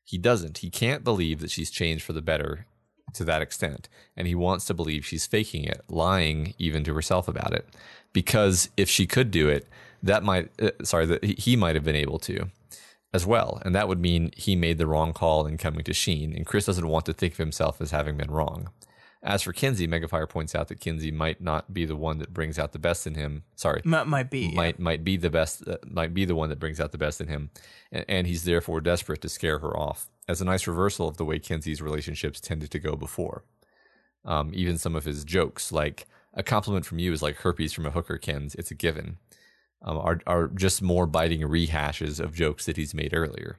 [0.05, 0.59] He doesn't.
[0.59, 2.67] He can't believe that she's changed for the better
[3.15, 3.89] to that extent.
[4.17, 7.67] And he wants to believe she's faking it, lying even to herself about it.
[8.13, 9.67] Because if she could do it,
[10.07, 12.51] that might, uh, sorry, that he- might have been able to
[13.13, 13.61] as well.
[13.65, 16.33] And that would mean he made the wrong call in coming to Shin.
[16.35, 18.71] And Chris doesn't want to think of himself as having been wrong.
[19.23, 22.59] As for Kenzie, Megafire points out that Kenzie might not be the one that brings
[22.59, 23.43] out the best in him.
[23.57, 24.41] Sorry, M- might be.
[24.49, 24.55] yeah.
[24.55, 27.21] might might be the best uh, might be the one that brings out the best
[27.21, 27.51] in him
[27.91, 31.25] and, and he's therefore desperate to scare her off as a nice reversal of the
[31.25, 33.43] way Kenzie's relationships tended to go before
[34.25, 37.87] um, even some of his jokes like a compliment from you is like herpes from
[37.87, 39.17] a hooker Ken's it's a given
[39.83, 43.59] um, are, are just more biting rehashes of jokes that he's made earlier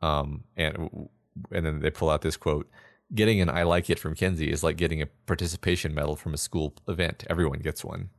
[0.00, 1.08] um, and
[1.50, 2.68] and then they pull out this quote
[3.14, 6.38] getting an I like it from Kenzie is like getting a participation medal from a
[6.38, 8.10] school event everyone gets one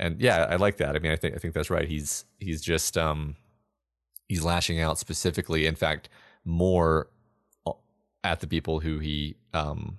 [0.00, 0.96] and yeah, I like that.
[0.96, 1.86] I mean, I think I think that's right.
[1.86, 3.36] He's he's just um
[4.28, 5.66] he's lashing out specifically.
[5.66, 6.08] In fact,
[6.44, 7.08] more
[8.24, 9.98] at the people who he um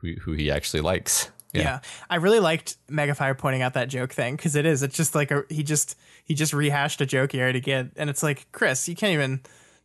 [0.00, 1.30] who who he actually likes.
[1.60, 1.80] Yeah.
[2.08, 4.82] I really liked Megafire pointing out that joke thing because it is.
[4.82, 8.08] It's just like a he just he just rehashed a joke he already did, and
[8.08, 9.40] it's like Chris, you can't even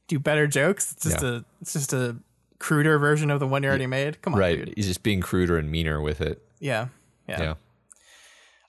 [0.08, 0.94] do better jokes.
[0.94, 1.30] It's just Yeah.
[1.30, 2.16] a it's just a
[2.60, 4.22] cruder version of the one you already made.
[4.22, 4.58] Come on, right.
[4.66, 4.74] dude.
[4.78, 6.42] He's just being cruder and meaner with it.
[6.60, 6.88] Yeah.
[7.28, 7.54] yeah, Yeah.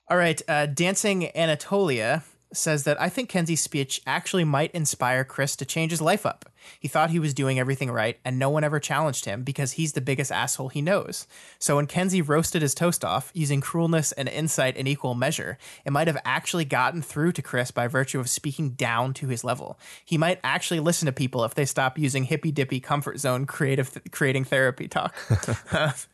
[0.09, 5.55] All right, uh, Dancing Anatolia says that I think Kenzie's speech actually might inspire Chris
[5.57, 6.49] to change his life up.
[6.79, 9.93] He thought he was doing everything right, and no one ever challenged him because he's
[9.93, 11.27] the biggest asshole he knows.
[11.57, 15.91] So when Kenzie roasted his toast off using cruelness and insight in equal measure, it
[15.91, 19.79] might have actually gotten through to Chris by virtue of speaking down to his level.
[20.03, 23.97] He might actually listen to people if they stop using hippy dippy comfort zone creative
[24.11, 25.15] creating therapy talk.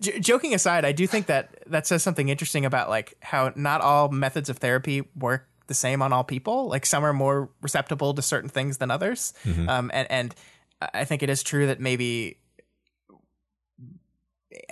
[0.00, 3.80] J- joking aside, I do think that that says something interesting about like how not
[3.80, 6.68] all methods of therapy work the same on all people.
[6.68, 9.32] Like some are more receptible to certain things than others,
[9.68, 10.34] um, and and
[10.80, 12.38] I think it is true that maybe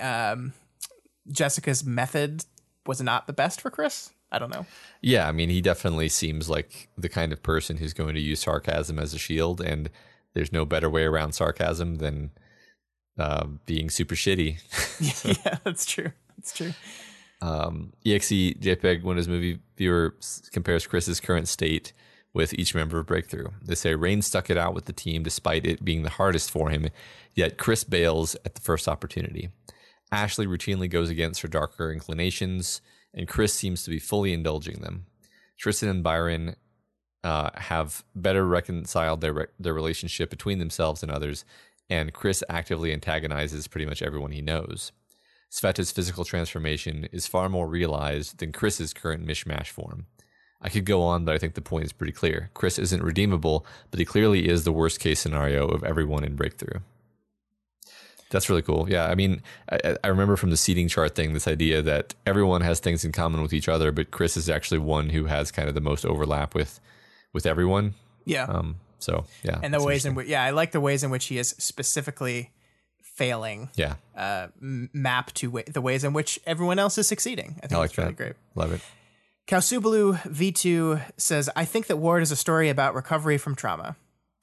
[0.01, 0.53] um,
[1.31, 2.45] Jessica's method
[2.87, 4.11] was not the best for Chris.
[4.31, 4.67] I don't know.
[5.03, 8.41] Yeah, I mean, he definitely seems like the kind of person who's going to use
[8.41, 9.91] sarcasm as a shield, and
[10.33, 12.31] there's no better way around sarcasm than
[13.19, 14.59] uh, being super shitty.
[15.45, 16.13] yeah, that's true.
[16.37, 16.73] That's true.
[17.43, 20.15] Um, EXE JPEG, his movie viewer
[20.53, 21.93] compares Chris's current state
[22.33, 23.49] with each member of Breakthrough.
[23.61, 26.71] They say Rain stuck it out with the team despite it being the hardest for
[26.71, 26.89] him,
[27.35, 29.51] yet Chris bails at the first opportunity.
[30.13, 32.81] Ashley routinely goes against her darker inclinations,
[33.13, 35.07] and Chris seems to be fully indulging them.
[35.59, 36.55] Tristan and Byron
[37.25, 41.45] uh, have better reconciled their re- their relationship between themselves and others,
[41.91, 44.93] and Chris actively antagonizes pretty much everyone he knows.
[45.53, 50.07] Sveta's physical transformation is far more realized than Chris's current mishmash form.
[50.63, 52.51] I could go on, but I think the point is pretty clear.
[52.55, 56.81] Chris isn't redeemable, but he clearly is the worst case scenario of everyone in Breakthrough.
[58.31, 58.89] That's really cool.
[58.89, 62.63] Yeah, I mean, I, I remember from the seating chart thing this idea that everyone
[62.63, 65.69] has things in common with each other, but Chris is actually one who has kind
[65.69, 66.81] of the most overlap with
[67.35, 67.93] with everyone.
[68.25, 68.45] Yeah.
[68.45, 71.27] Um, so yeah, and the ways in which, yeah, I like the ways in which
[71.27, 72.53] he is specifically
[73.15, 77.57] failing yeah, uh, m- map to wa- the ways in which everyone else is succeeding.
[77.63, 78.17] I think I like it's really that.
[78.17, 78.33] great.
[78.55, 78.81] Love it.
[79.47, 83.97] Kausubalu V2 says, I think that Ward is a story about recovery from trauma.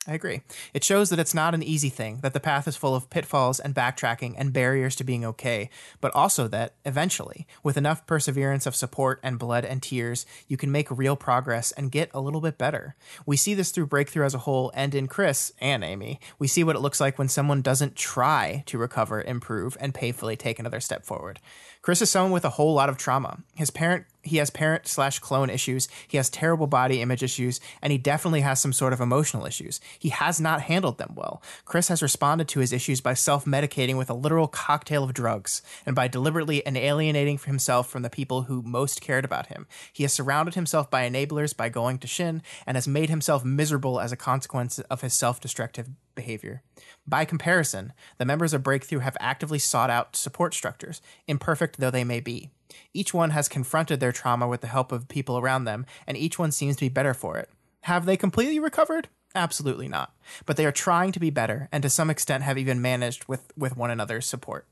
[0.10, 0.42] I agree.
[0.74, 3.60] It shows that it's not an easy thing, that the path is full of pitfalls
[3.60, 5.70] and backtracking and barriers to being okay,
[6.02, 10.72] but also that, eventually, with enough perseverance of support and blood and tears, you can
[10.72, 12.96] make real progress and get a little bit better.
[13.28, 16.64] We see this through Breakthrough as a whole, and in Chris and Amy, we see
[16.64, 20.80] what it looks like when someone doesn't try to recover, improve, and painfully take another
[20.80, 21.40] step forward.
[21.84, 23.38] Chris is someone with a whole lot of trauma.
[23.56, 25.88] His parent, he has parent slash clone issues.
[26.08, 29.80] He has terrible body image issues, and he definitely has some sort of emotional issues.
[29.98, 31.42] He has not handled them well.
[31.66, 35.62] Chris has responded to his issues by self medicating with a literal cocktail of drugs
[35.86, 39.68] and by deliberately alienating himself from the people who most cared about him.
[39.92, 44.00] He has surrounded himself by enablers by going to Shin and has made himself miserable
[44.00, 46.62] as a consequence of his self destructive behavior.
[47.08, 52.04] By comparison, the members of Breakthrough have actively sought out support structures, imperfect though they
[52.04, 52.52] may be.
[52.94, 56.38] Each one has confronted their trauma with the help of people around them, and each
[56.38, 57.50] one seems to be better for it.
[57.84, 59.08] Have they completely recovered?
[59.36, 60.14] Absolutely not.
[60.46, 63.52] But they are trying to be better, and to some extent have even managed with,
[63.56, 64.68] with one another's support.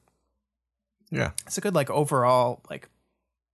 [1.10, 1.32] Yeah.
[1.46, 2.90] It's a good like overall like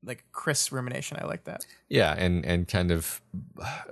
[0.06, 1.18] like Chris rumination.
[1.22, 1.66] I like that.
[1.90, 3.22] Yeah, and and kind of,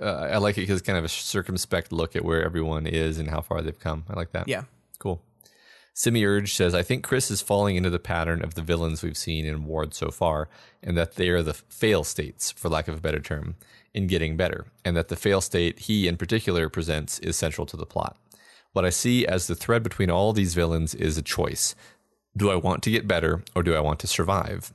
[0.00, 3.30] uh, I like it because kind of a circumspect look at where everyone is and
[3.30, 4.04] how far they've come.
[4.08, 4.48] I like that.
[4.48, 4.64] Yeah.
[4.98, 5.22] cool.
[5.94, 9.16] Simi Urge says, I think Chris is falling into the pattern of the villains we've
[9.16, 10.48] seen in Ward so far,
[10.82, 13.56] and that they are the fail states, for lack of a better term,
[13.92, 17.76] in getting better, and that the fail state he in particular presents is central to
[17.76, 18.16] the plot.
[18.72, 21.74] What I see as the thread between all these villains is a choice.
[22.34, 24.72] Do I want to get better, or do I want to survive?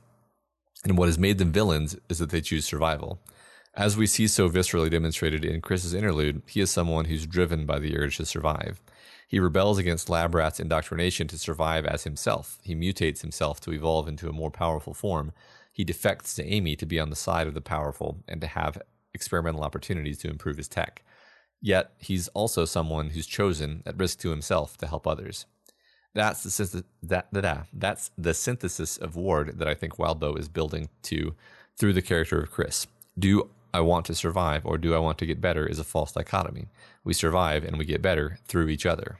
[0.84, 3.20] And what has made them villains is that they choose survival.
[3.74, 7.80] As we see so viscerally demonstrated in Chris's interlude, he is someone who's driven by
[7.80, 8.80] the urge to survive.
[9.28, 12.58] He rebels against Lab Rat's indoctrination to survive as himself.
[12.62, 15.32] He mutates himself to evolve into a more powerful form.
[15.70, 18.80] He defects to Amy to be on the side of the powerful and to have
[19.12, 21.04] experimental opportunities to improve his tech.
[21.60, 25.44] Yet, he's also someone who's chosen, at risk to himself, to help others.
[26.14, 30.38] That's the synth- that, that, that that's the synthesis of Ward that I think Wildbow
[30.38, 31.34] is building to
[31.76, 32.86] through the character of Chris.
[33.18, 36.12] Do I want to survive or do I want to get better is a false
[36.12, 36.66] dichotomy.
[37.04, 39.18] We survive and we get better through each other.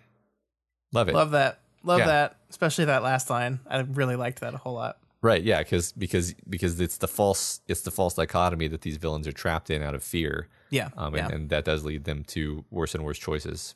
[0.92, 1.14] Love it.
[1.14, 1.60] Love that.
[1.84, 2.06] Love Yeah.
[2.06, 2.36] that.
[2.50, 3.60] Especially that last line.
[3.68, 4.98] I really liked that a whole lot.
[5.20, 9.26] Right, yeah, because because because it's the false it's the false dichotomy that these villains
[9.26, 10.48] are trapped in out of fear.
[10.70, 10.90] Yeah.
[10.96, 11.24] Um, yeah.
[11.26, 13.74] and, and that does lead them to worse and worse choices.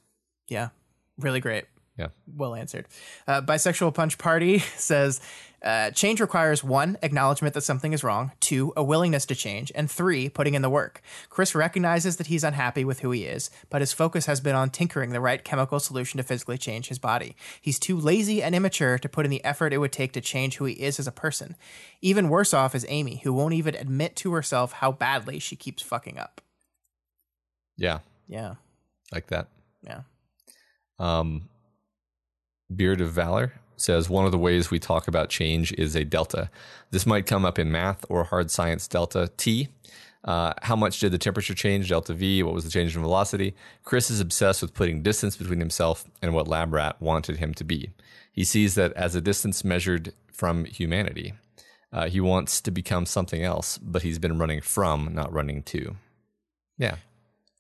[0.48, 0.68] yeah.
[1.18, 1.64] Really great.
[1.98, 2.08] Yeah.
[2.26, 2.88] Well answered.
[3.26, 5.20] Uh, Bisexual Punch Party says
[5.62, 9.88] uh, change requires one, acknowledgement that something is wrong, two, a willingness to change, and
[9.88, 11.00] three, putting in the work.
[11.28, 14.70] Chris recognizes that he's unhappy with who he is, but his focus has been on
[14.70, 17.36] tinkering the right chemical solution to physically change his body.
[17.60, 20.56] He's too lazy and immature to put in the effort it would take to change
[20.56, 21.54] who he is as a person.
[22.00, 25.82] Even worse off is Amy, who won't even admit to herself how badly she keeps
[25.82, 26.40] fucking up.
[27.76, 28.00] Yeah.
[28.26, 28.54] Yeah.
[29.12, 29.48] Like that.
[29.84, 30.00] Yeah.
[30.98, 31.48] Um,
[32.76, 36.50] Beard of Valor says one of the ways we talk about change is a delta.
[36.90, 39.68] This might come up in math or hard science delta T.
[40.24, 41.88] Uh, how much did the temperature change?
[41.88, 42.42] Delta V.
[42.42, 43.54] What was the change in velocity?
[43.84, 47.64] Chris is obsessed with putting distance between himself and what Lab Rat wanted him to
[47.64, 47.90] be.
[48.30, 51.34] He sees that as a distance measured from humanity.
[51.92, 55.96] Uh, he wants to become something else, but he's been running from, not running to.
[56.78, 56.96] Yeah,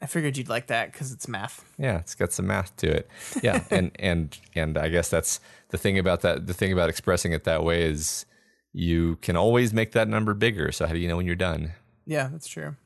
[0.02, 1.64] I figured you'd like that because it's math.
[1.78, 3.08] yeah, it's got some math to it.
[3.40, 6.48] Yeah, and and and I guess that's the thing about that.
[6.48, 8.26] The thing about expressing it that way is
[8.72, 10.72] you can always make that number bigger.
[10.72, 11.72] So how do you know when you're done?
[12.04, 12.76] Yeah, that's true.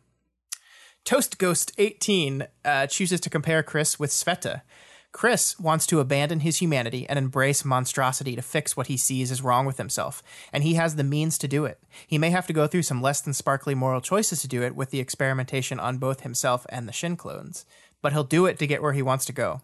[1.04, 4.62] Toast Ghost 18 uh, chooses to compare Chris with Sveta.
[5.16, 9.40] Chris wants to abandon his humanity and embrace monstrosity to fix what he sees is
[9.40, 10.22] wrong with himself,
[10.52, 11.80] and he has the means to do it.
[12.06, 14.76] He may have to go through some less than sparkly moral choices to do it
[14.76, 17.64] with the experimentation on both himself and the Shin clones,
[18.02, 19.62] but he'll do it to get where he wants to go.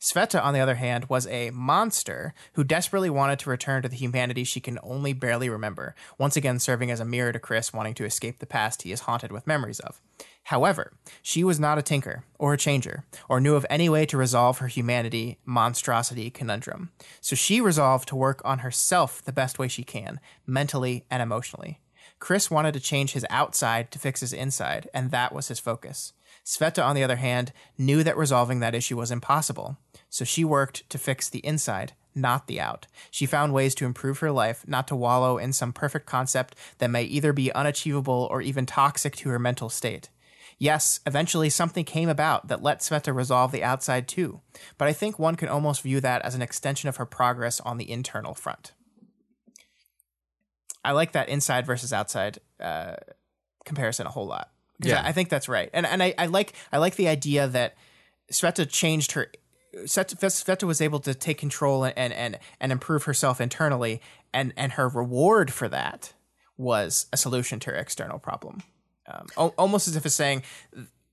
[0.00, 3.96] Sveta, on the other hand, was a monster who desperately wanted to return to the
[3.96, 7.94] humanity she can only barely remember, once again serving as a mirror to Chris wanting
[7.94, 10.00] to escape the past he is haunted with memories of.
[10.44, 10.92] However,
[11.22, 14.58] she was not a tinker or a changer, or knew of any way to resolve
[14.58, 16.90] her humanity monstrosity conundrum.
[17.22, 21.80] So she resolved to work on herself the best way she can, mentally and emotionally.
[22.18, 26.12] Chris wanted to change his outside to fix his inside, and that was his focus.
[26.44, 29.78] Sveta, on the other hand, knew that resolving that issue was impossible,
[30.14, 32.86] so she worked to fix the inside, not the out.
[33.10, 36.92] She found ways to improve her life, not to wallow in some perfect concept that
[36.92, 40.10] may either be unachievable or even toxic to her mental state.
[40.56, 44.40] Yes, eventually something came about that let Sveta resolve the outside too,
[44.78, 47.76] but I think one can almost view that as an extension of her progress on
[47.76, 48.70] the internal front.
[50.84, 52.94] I like that inside versus outside uh,
[53.64, 54.52] comparison a whole lot.
[54.78, 55.02] Yeah.
[55.02, 57.74] I, I think that's right, and and I, I like I like the idea that
[58.30, 59.26] Sveta changed her.
[59.84, 64.00] Sveta, was able to take control and and and improve herself internally,
[64.32, 66.12] and and her reward for that
[66.56, 68.62] was a solution to her external problem.
[69.06, 70.42] Um, almost as if it's saying,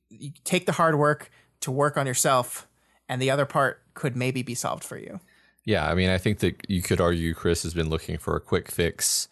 [0.09, 1.29] you take the hard work
[1.61, 2.67] to work on yourself,
[3.09, 5.19] and the other part could maybe be solved for you.
[5.65, 8.41] Yeah, I mean, I think that you could argue Chris has been looking for a
[8.41, 9.27] quick fix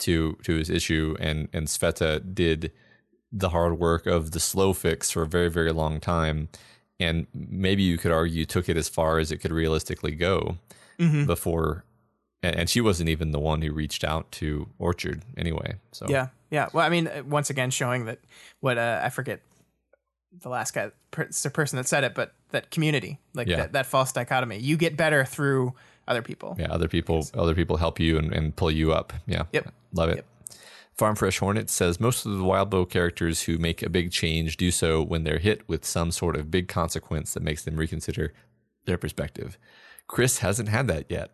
[0.00, 2.72] to to his issue, and and Sveta did
[3.32, 6.48] the hard work of the slow fix for a very very long time,
[6.98, 10.56] and maybe you could argue took it as far as it could realistically go
[10.98, 11.84] before,
[12.42, 15.74] and, she wasn't even the one who reached out to Orchard anyway.
[15.92, 16.68] So Yeah, yeah.
[16.72, 18.20] Well, I mean, uh, once again, showing that
[18.60, 19.40] what uh, I forget
[20.42, 23.56] the last guy, per, the person that said it, but that community, like Yeah.
[23.56, 25.74] that, that false dichotomy, you get better through
[26.08, 26.56] other people.
[26.58, 29.12] yeah, other people other people help you and, and pull you up.
[29.26, 29.72] Yeah, Yep.
[29.92, 30.24] love it.
[30.96, 34.70] Farm Fresh Hornet says most of the Wildbow characters who make a big change do
[34.70, 38.32] so when they're hit with some sort of big consequence that makes them reconsider
[38.86, 39.58] their perspective.
[40.06, 41.32] Chris hasn't had that yet.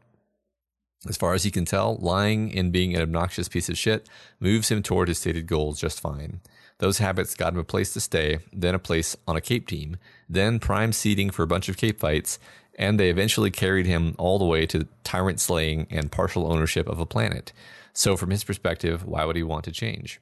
[1.08, 4.08] As far as he can tell, lying and being an obnoxious piece of shit
[4.41, 6.41] moves him toward his stated goals just fine.
[6.78, 9.97] Those habits got him a place to stay, then a place on a Cape team,
[10.28, 12.39] then prime seating for a bunch of Cape fights,
[12.76, 16.99] and they eventually carried him all the way to tyrant slaying and partial ownership of
[16.99, 17.52] a planet.
[17.93, 20.21] So, from his perspective, why would he want to change?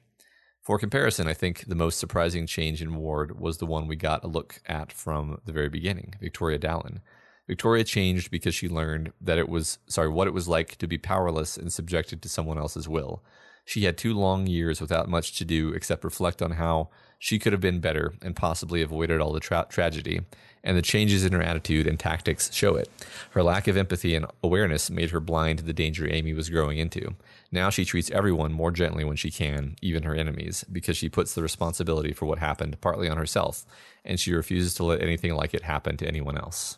[0.61, 4.23] For comparison, I think the most surprising change in Ward was the one we got
[4.23, 6.99] a look at from the very beginning Victoria Dallin.
[7.47, 10.97] Victoria changed because she learned that it was, sorry, what it was like to be
[10.97, 13.23] powerless and subjected to someone else's will.
[13.65, 17.53] She had two long years without much to do except reflect on how she could
[17.53, 20.21] have been better and possibly avoided all the tra- tragedy,
[20.63, 22.89] and the changes in her attitude and tactics show it.
[23.31, 26.77] Her lack of empathy and awareness made her blind to the danger Amy was growing
[26.77, 27.15] into.
[27.51, 31.33] Now she treats everyone more gently when she can, even her enemies, because she puts
[31.33, 33.65] the responsibility for what happened partly on herself,
[34.05, 36.77] and she refuses to let anything like it happen to anyone else.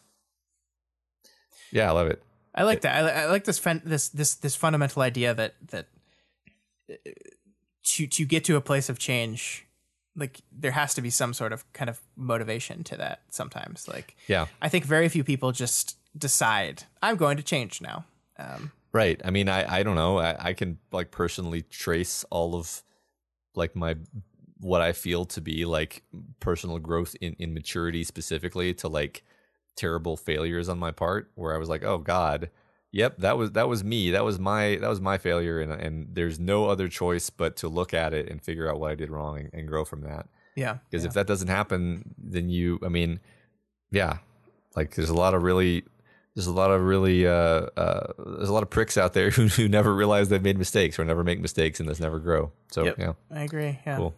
[1.72, 2.24] Yeah, I love it.
[2.56, 3.06] I like that.
[3.06, 5.88] I, I like this this this this fundamental idea that that
[7.84, 9.66] to to get to a place of change,
[10.16, 13.22] like there has to be some sort of kind of motivation to that.
[13.30, 14.48] Sometimes, like Yeah.
[14.62, 18.06] I think very few people just decide I'm going to change now.
[18.38, 19.20] Um, Right.
[19.26, 20.20] I mean, I, I don't know.
[20.20, 22.84] I, I can like personally trace all of
[23.56, 23.96] like my
[24.60, 26.04] what I feel to be like
[26.40, 29.24] personal growth in, in maturity specifically to like
[29.76, 32.50] terrible failures on my part where I was like, oh God,
[32.92, 34.12] yep, that was that was me.
[34.12, 37.68] That was my that was my failure, and and there's no other choice but to
[37.68, 40.28] look at it and figure out what I did wrong and, and grow from that.
[40.56, 40.78] Yeah.
[40.90, 41.10] Because yeah.
[41.10, 43.20] if that doesn't happen, then you, I mean,
[43.92, 44.20] yeah,
[44.76, 45.84] like there's a lot of really
[46.36, 47.32] there's a lot of really uh,
[47.78, 50.98] uh, there's a lot of pricks out there who, who never realize they've made mistakes
[51.00, 52.52] or never make mistakes and thus never grow.
[52.72, 52.96] So Yep.
[52.98, 53.80] yeah, I agree.
[53.86, 53.98] Yeah.
[53.98, 54.16] cool.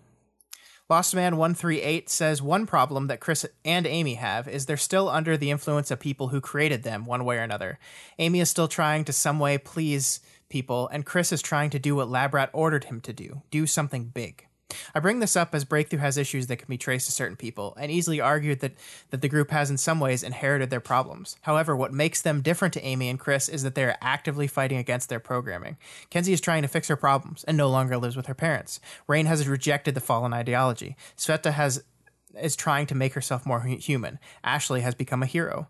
[0.88, 5.36] Lost Man 138 says one problem that Chris and Amy have is they're still under
[5.36, 7.80] the influence of people who created them one way or another.
[8.20, 11.96] Amy is still trying to some way please people, and Chris is trying to do
[11.96, 14.46] what Lab Rat ordered him to do do something big.
[14.94, 17.76] I bring this up as Breakthrough has issues that can be traced to certain people,
[17.80, 18.74] and easily argued that,
[19.12, 21.36] that the group has in some ways inherited their problems.
[21.42, 24.78] However, what makes them different to Amy and Chris is that they are actively fighting
[24.78, 25.78] against their programming.
[26.10, 28.80] Kenzie is trying to fix her problems and no longer lives with her parents.
[29.08, 30.96] Rain has rejected the fallen ideology.
[31.18, 31.84] Sveta has
[32.42, 34.20] is trying to make herself more human.
[34.44, 35.70] Ashley has become a hero.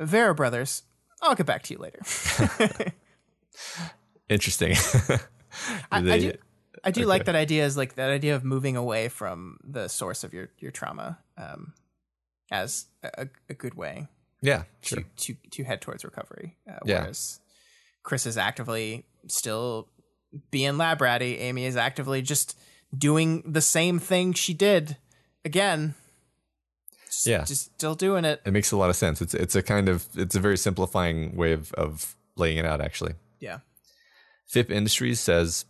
[0.00, 0.82] Vera brothers,
[1.20, 2.00] I'll get back to you later.
[4.28, 4.74] Interesting.
[5.92, 6.32] I, I do,
[6.84, 7.64] I do like that idea.
[7.64, 11.74] Is like that idea of moving away from the source of your your trauma um,
[12.50, 14.08] as a, a good way
[14.40, 15.02] yeah, sure.
[15.16, 16.56] to, to to head towards recovery.
[16.68, 17.00] Uh, Yeah.
[17.02, 17.40] Whereas
[18.02, 19.88] Chris is actively still
[20.50, 21.38] being lab ratty.
[21.38, 22.58] Amy is actively just
[22.96, 24.96] doing the same thing she did
[25.44, 25.94] again.
[27.06, 27.44] Just, Yeah.
[27.44, 28.40] just still doing it.
[28.44, 29.20] It makes a lot of sense.
[29.22, 32.80] It's it's a kind of it's a very simplifying way of of laying it out.
[32.80, 33.58] Actually, Yeah.
[34.46, 35.64] FIP Industries says,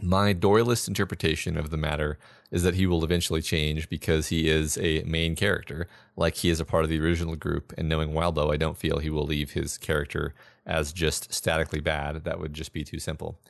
[0.00, 2.18] My Doyleist interpretation of the matter
[2.52, 6.60] is that he will eventually change because he is a main character, like he is
[6.60, 7.72] a part of the original group.
[7.76, 12.22] And knowing Wildbow, I don't feel he will leave his character as just statically bad.
[12.24, 13.40] That would just be too simple.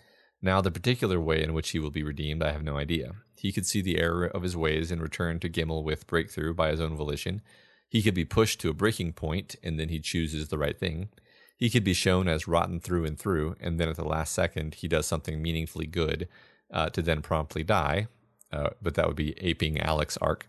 [0.41, 3.13] Now, the particular way in which he will be redeemed, I have no idea.
[3.37, 6.71] He could see the error of his ways and return to Gimel with breakthrough by
[6.71, 7.43] his own volition.
[7.89, 11.09] He could be pushed to a breaking point, and then he chooses the right thing.
[11.59, 14.77] He could be shown as rotten through and through, and then at the last second,
[14.77, 16.29] he does something meaningfully good
[16.73, 18.07] uh, to then promptly die.
[18.53, 20.47] Uh, but that would be aping Alex arc.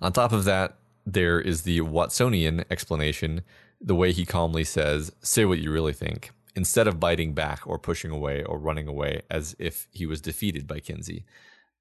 [0.00, 0.76] On top of that,
[1.06, 3.42] there is the Watsonian explanation,
[3.80, 7.78] the way he calmly says, Say what you really think, instead of biting back or
[7.78, 11.24] pushing away or running away as if he was defeated by Kenzie.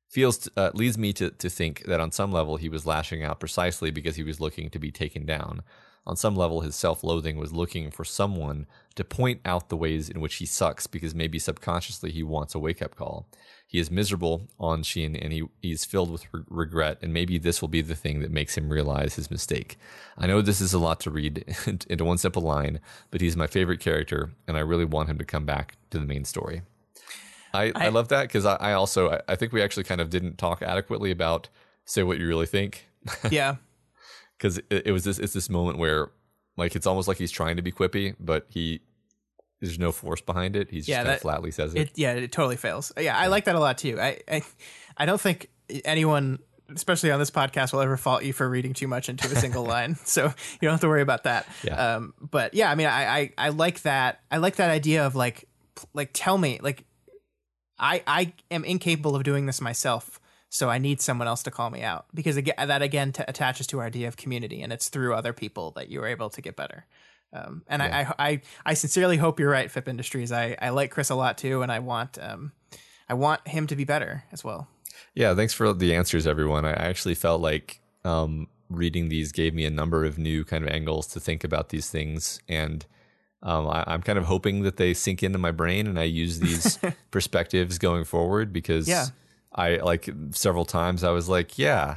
[0.07, 3.39] Feels uh, leads me to, to think that on some level he was lashing out
[3.39, 5.61] precisely because he was looking to be taken down.
[6.07, 10.07] On some level, his self loathing was looking for someone to point out the ways
[10.07, 13.27] in which he sucks because maybe subconsciously he wants a wake up call.
[13.67, 17.59] He is miserable on Shin and he, he's filled with re- regret, and maybe this
[17.61, 19.77] will be the thing that makes him realize his mistake.
[20.17, 21.43] I know this is a lot to read
[21.87, 25.25] into one simple line, but he's my favorite character, and I really want him to
[25.25, 26.61] come back to the main story.
[27.53, 30.09] I, I, love that because I, I also I, I think we actually kind of
[30.09, 31.47] didn't talk adequately about
[31.85, 32.87] say what you really think
[33.31, 33.55] Yeah.
[34.37, 36.11] because it, it was this it's this moment where
[36.57, 38.81] like it's almost like he's trying to be quippy but he
[39.61, 42.13] there's no force behind it he's Yeah, just that- of flatly says it, It yeah,
[42.13, 42.91] it totally fails.
[42.99, 43.99] Yeah, I like that a lot too.
[43.99, 44.41] I, I
[44.97, 45.49] I don't think
[45.85, 46.39] anyone,
[46.73, 49.63] especially on this podcast, will ever fault you for reading too much into a single
[49.75, 49.95] line.
[50.03, 50.31] So you
[50.61, 51.47] don't have to worry about that.
[51.63, 51.95] Yeah.
[51.95, 54.19] Um, but yeah, I mean, I, I I like that.
[54.29, 55.47] I like that idea of like
[55.93, 56.83] like tell me like
[57.79, 60.19] I I am incapable of doing this myself.
[60.55, 63.67] So I need someone else to call me out because again, that again t- attaches
[63.67, 66.41] to our idea of community, and it's through other people that you are able to
[66.41, 66.85] get better.
[67.33, 70.31] Um, and I, I, I, I sincerely hope you're right, Fip Industries.
[70.31, 72.53] I, I like Chris a lot too, and I want, um,
[73.09, 74.69] I want him to be better as well.
[75.13, 79.53] yeah thanks for the answers everyone i I actually felt like um, reading these gave
[79.53, 82.85] me a number of new kind of angles to think about these things and
[83.43, 86.39] um, I, i'm kind of hoping that they sink into my brain and i use
[86.39, 86.79] these
[87.11, 89.07] perspectives going forward because Yeah.
[89.55, 91.95] I like several times i was like yeah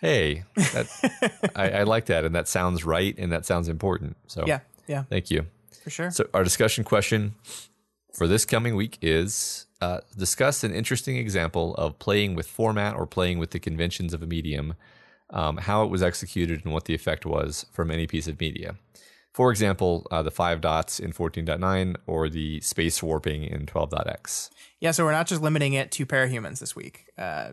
[0.00, 4.44] hey that, I, I like that and that sounds right and that sounds important so
[4.46, 5.46] Yeah, yeah, thank you
[5.82, 6.10] for sure.
[6.10, 7.34] so our discussion question
[8.12, 13.06] for this coming week is uh, discuss an interesting example of playing with format or
[13.06, 14.74] playing with the conventions of a medium,
[15.30, 18.76] um, how it was executed and what the effect was from any piece of media.
[19.32, 24.50] For example, uh, the five dots in 14.9 or the space warping in 12.x.
[24.78, 27.06] Yeah, so we're not just limiting it to parahumans this week.
[27.16, 27.52] Uh,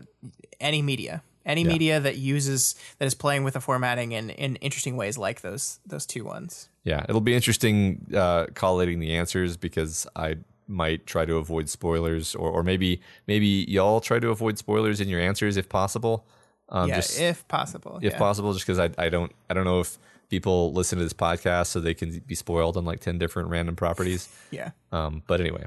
[0.60, 4.96] any media, any media that uses that is playing with the formatting in, in interesting
[4.96, 6.68] ways, like those those two ones.
[6.84, 10.36] Yeah, it'll be interesting uh, collating the answers because I
[10.66, 15.08] might try to avoid spoilers, or, or maybe maybe y'all try to avoid spoilers in
[15.08, 16.26] your answers if possible.
[16.68, 17.98] Um, yeah, just if possible.
[18.02, 18.18] if yeah.
[18.18, 19.98] possible, just because I, I don't I don't know if
[20.30, 23.76] people listen to this podcast so they can be spoiled on like ten different random
[23.76, 24.28] properties.
[24.50, 24.70] yeah.
[24.92, 25.66] Um, but anyway,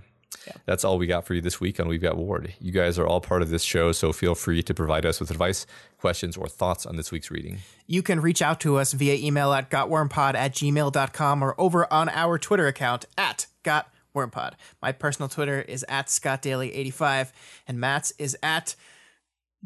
[0.66, 2.54] That's all we got for you this week on We've Got Ward.
[2.60, 5.30] You guys are all part of this show, so feel free to provide us with
[5.32, 5.66] advice,
[6.00, 7.60] questions, or thoughts on this week's reading.
[7.88, 12.10] You can reach out to us via email at gotwormpod at gmail.com or over on
[12.10, 14.54] our Twitter account at gotwormpod.
[14.82, 17.32] My personal Twitter is at scottdaily85
[17.68, 18.76] and Matt's is at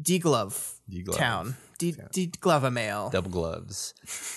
[0.00, 1.16] dglove Dglove.
[1.16, 1.56] town.
[1.78, 3.08] D- glove a mail.
[3.10, 3.94] Double gloves.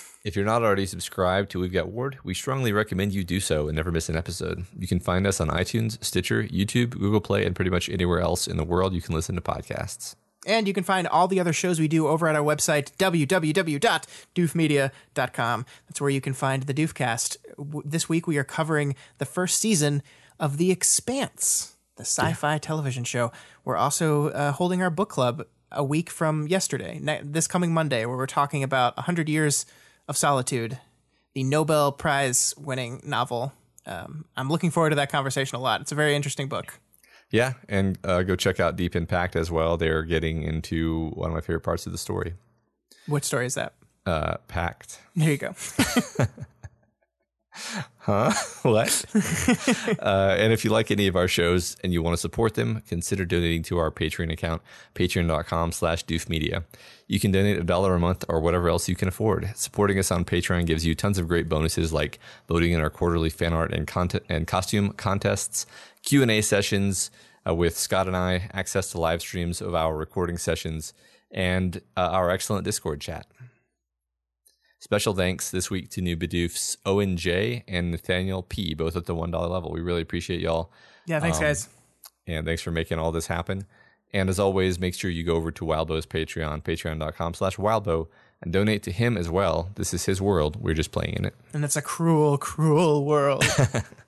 [0.24, 3.66] If you're not already subscribed to We've Got Ward, we strongly recommend you do so
[3.66, 4.66] and never miss an episode.
[4.78, 8.46] You can find us on iTunes, Stitcher, YouTube, Google Play, and pretty much anywhere else
[8.46, 10.14] in the world you can listen to podcasts.
[10.46, 15.66] And you can find all the other shows we do over at our website, www.doofmedia.com.
[15.88, 17.36] That's where you can find the Doofcast.
[17.84, 20.04] This week we are covering the first season
[20.38, 23.32] of The Expanse, the sci fi television show.
[23.64, 28.16] We're also uh, holding our book club a week from yesterday, this coming Monday, where
[28.16, 29.66] we're talking about 100 Years
[30.12, 30.78] of Solitude,
[31.32, 33.54] the Nobel Prize winning novel.
[33.86, 35.80] Um, I'm looking forward to that conversation a lot.
[35.80, 36.78] It's a very interesting book.
[37.30, 39.78] Yeah, and uh, go check out Deep Impact as well.
[39.78, 42.34] They're getting into one of my favorite parts of the story.
[43.08, 43.72] Which story is that?
[44.04, 45.00] Uh, Pact.
[45.16, 45.54] There you go.
[48.02, 48.32] Huh?
[48.62, 49.04] what?
[50.00, 52.82] uh, and if you like any of our shows and you want to support them,
[52.88, 54.60] consider donating to our Patreon account,
[54.96, 56.64] patreon.com slash doofmedia.
[57.06, 59.52] You can donate a dollar a month or whatever else you can afford.
[59.54, 63.30] Supporting us on Patreon gives you tons of great bonuses like voting in our quarterly
[63.30, 65.64] fan art and content and costume contests,
[66.02, 67.12] Q&A sessions
[67.46, 70.92] uh, with Scott and I, access to live streams of our recording sessions,
[71.30, 73.26] and uh, our excellent Discord chat.
[74.82, 79.14] Special thanks this week to new Bidoofs Owen J and Nathaniel P, both at the
[79.14, 79.70] $1 level.
[79.70, 80.72] We really appreciate y'all.
[81.06, 81.68] Yeah, thanks, Um, guys.
[82.26, 83.66] And thanks for making all this happen.
[84.12, 88.08] And as always, make sure you go over to Wildbow's Patreon, patreon.com slash wildbow,
[88.42, 89.70] and donate to him as well.
[89.76, 90.56] This is his world.
[90.56, 91.34] We're just playing in it.
[91.54, 93.44] and it's a cruel, cruel world.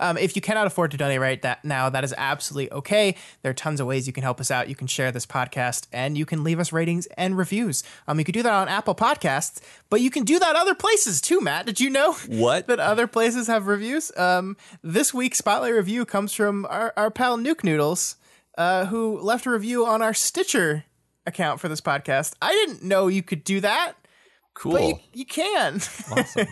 [0.00, 3.16] um, if you cannot afford to donate right that now, that is absolutely okay.
[3.42, 4.68] There are tons of ways you can help us out.
[4.68, 7.82] You can share this podcast, and you can leave us ratings and reviews.
[8.08, 11.20] Um, you can do that on Apple Podcasts, but you can do that other places
[11.20, 11.40] too.
[11.40, 12.66] Matt, did you know What?
[12.68, 14.10] that other places have reviews?
[14.16, 18.16] Um, this week's spotlight review comes from our, our pal Nuke Noodles,
[18.58, 20.84] uh, who left a review on our Stitcher
[21.26, 22.34] account for this podcast.
[22.42, 23.94] I didn't know you could do that,
[24.54, 24.72] Cool.
[24.72, 25.74] but you, you can.
[26.12, 26.46] awesome.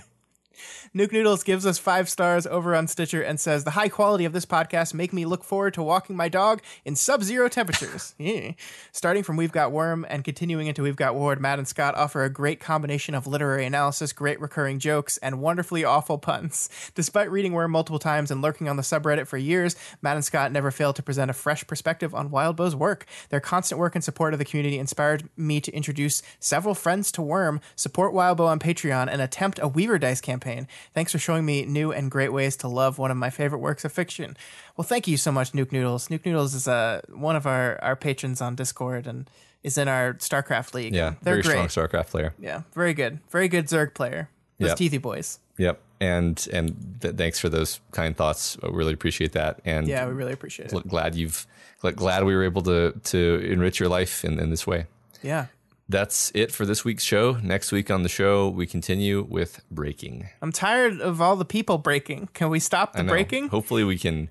[0.94, 4.34] Nuke Noodles gives us five stars over on Stitcher and says the high quality of
[4.34, 8.14] this podcast make me look forward to walking my dog in sub-zero temperatures.
[8.22, 8.52] Yeah.
[8.92, 12.22] Starting from We've Got Worm and continuing into We've Got Ward, Matt and Scott offer
[12.22, 16.68] a great combination of literary analysis, great recurring jokes, and wonderfully awful puns.
[16.94, 20.52] Despite reading Worm multiple times and lurking on the subreddit for years, Matt and Scott
[20.52, 23.06] never fail to present a fresh perspective on Wild Wildbow's work.
[23.30, 27.22] Their constant work and support of the community inspired me to introduce several friends to
[27.22, 30.68] Worm, support Wild Wildbow on Patreon, and attempt a Weaver Dice campaign.
[30.94, 33.84] Thanks for showing me new and great ways to love one of my favorite works
[33.84, 34.36] of fiction.
[34.76, 36.08] Well, thank you so much, Nuke Noodles.
[36.08, 39.28] Nuke Noodles is uh, one of our, our patrons on Discord and
[39.62, 40.94] is in our StarCraft League.
[40.94, 41.70] Yeah, They're very great.
[41.70, 42.34] strong StarCraft player.
[42.38, 43.20] Yeah, very good.
[43.30, 44.28] Very good Zerg player.
[44.58, 44.78] Those Yep.
[44.78, 45.38] Teethy boys.
[45.58, 45.80] Yep.
[46.00, 48.56] And and th- thanks for those kind thoughts.
[48.62, 49.60] I really appreciate that.
[49.64, 50.74] And Yeah, we really appreciate it.
[50.74, 51.46] gl- glad you've
[51.80, 54.86] glad we were able to to enrich your life in, in this way.
[55.22, 55.46] Yeah.
[55.92, 57.32] That's it for this week's show.
[57.42, 60.28] Next week on the show, we continue with breaking.
[60.40, 62.30] I'm tired of all the people breaking.
[62.34, 63.48] Can we stop the breaking?
[63.48, 64.30] Hopefully, we can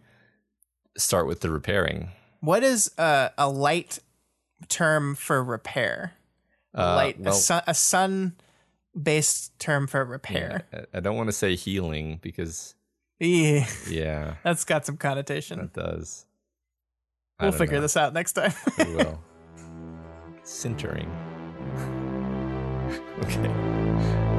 [0.97, 2.09] start with the repairing.
[2.41, 3.99] What is uh, a light
[4.67, 6.13] term for repair?
[6.73, 8.33] A Uh, light, well, a sun, a sun
[8.99, 10.63] based term for repair.
[10.73, 12.73] I- I don't want to say healing because
[13.19, 15.59] Yeah, yeah, that's got some connotation.
[15.59, 16.25] It does.
[17.39, 17.81] I We'll figure know.
[17.81, 18.53] this out next time.
[18.77, 19.21] We will.
[20.43, 21.09] Sintering.
[23.23, 24.30] okay.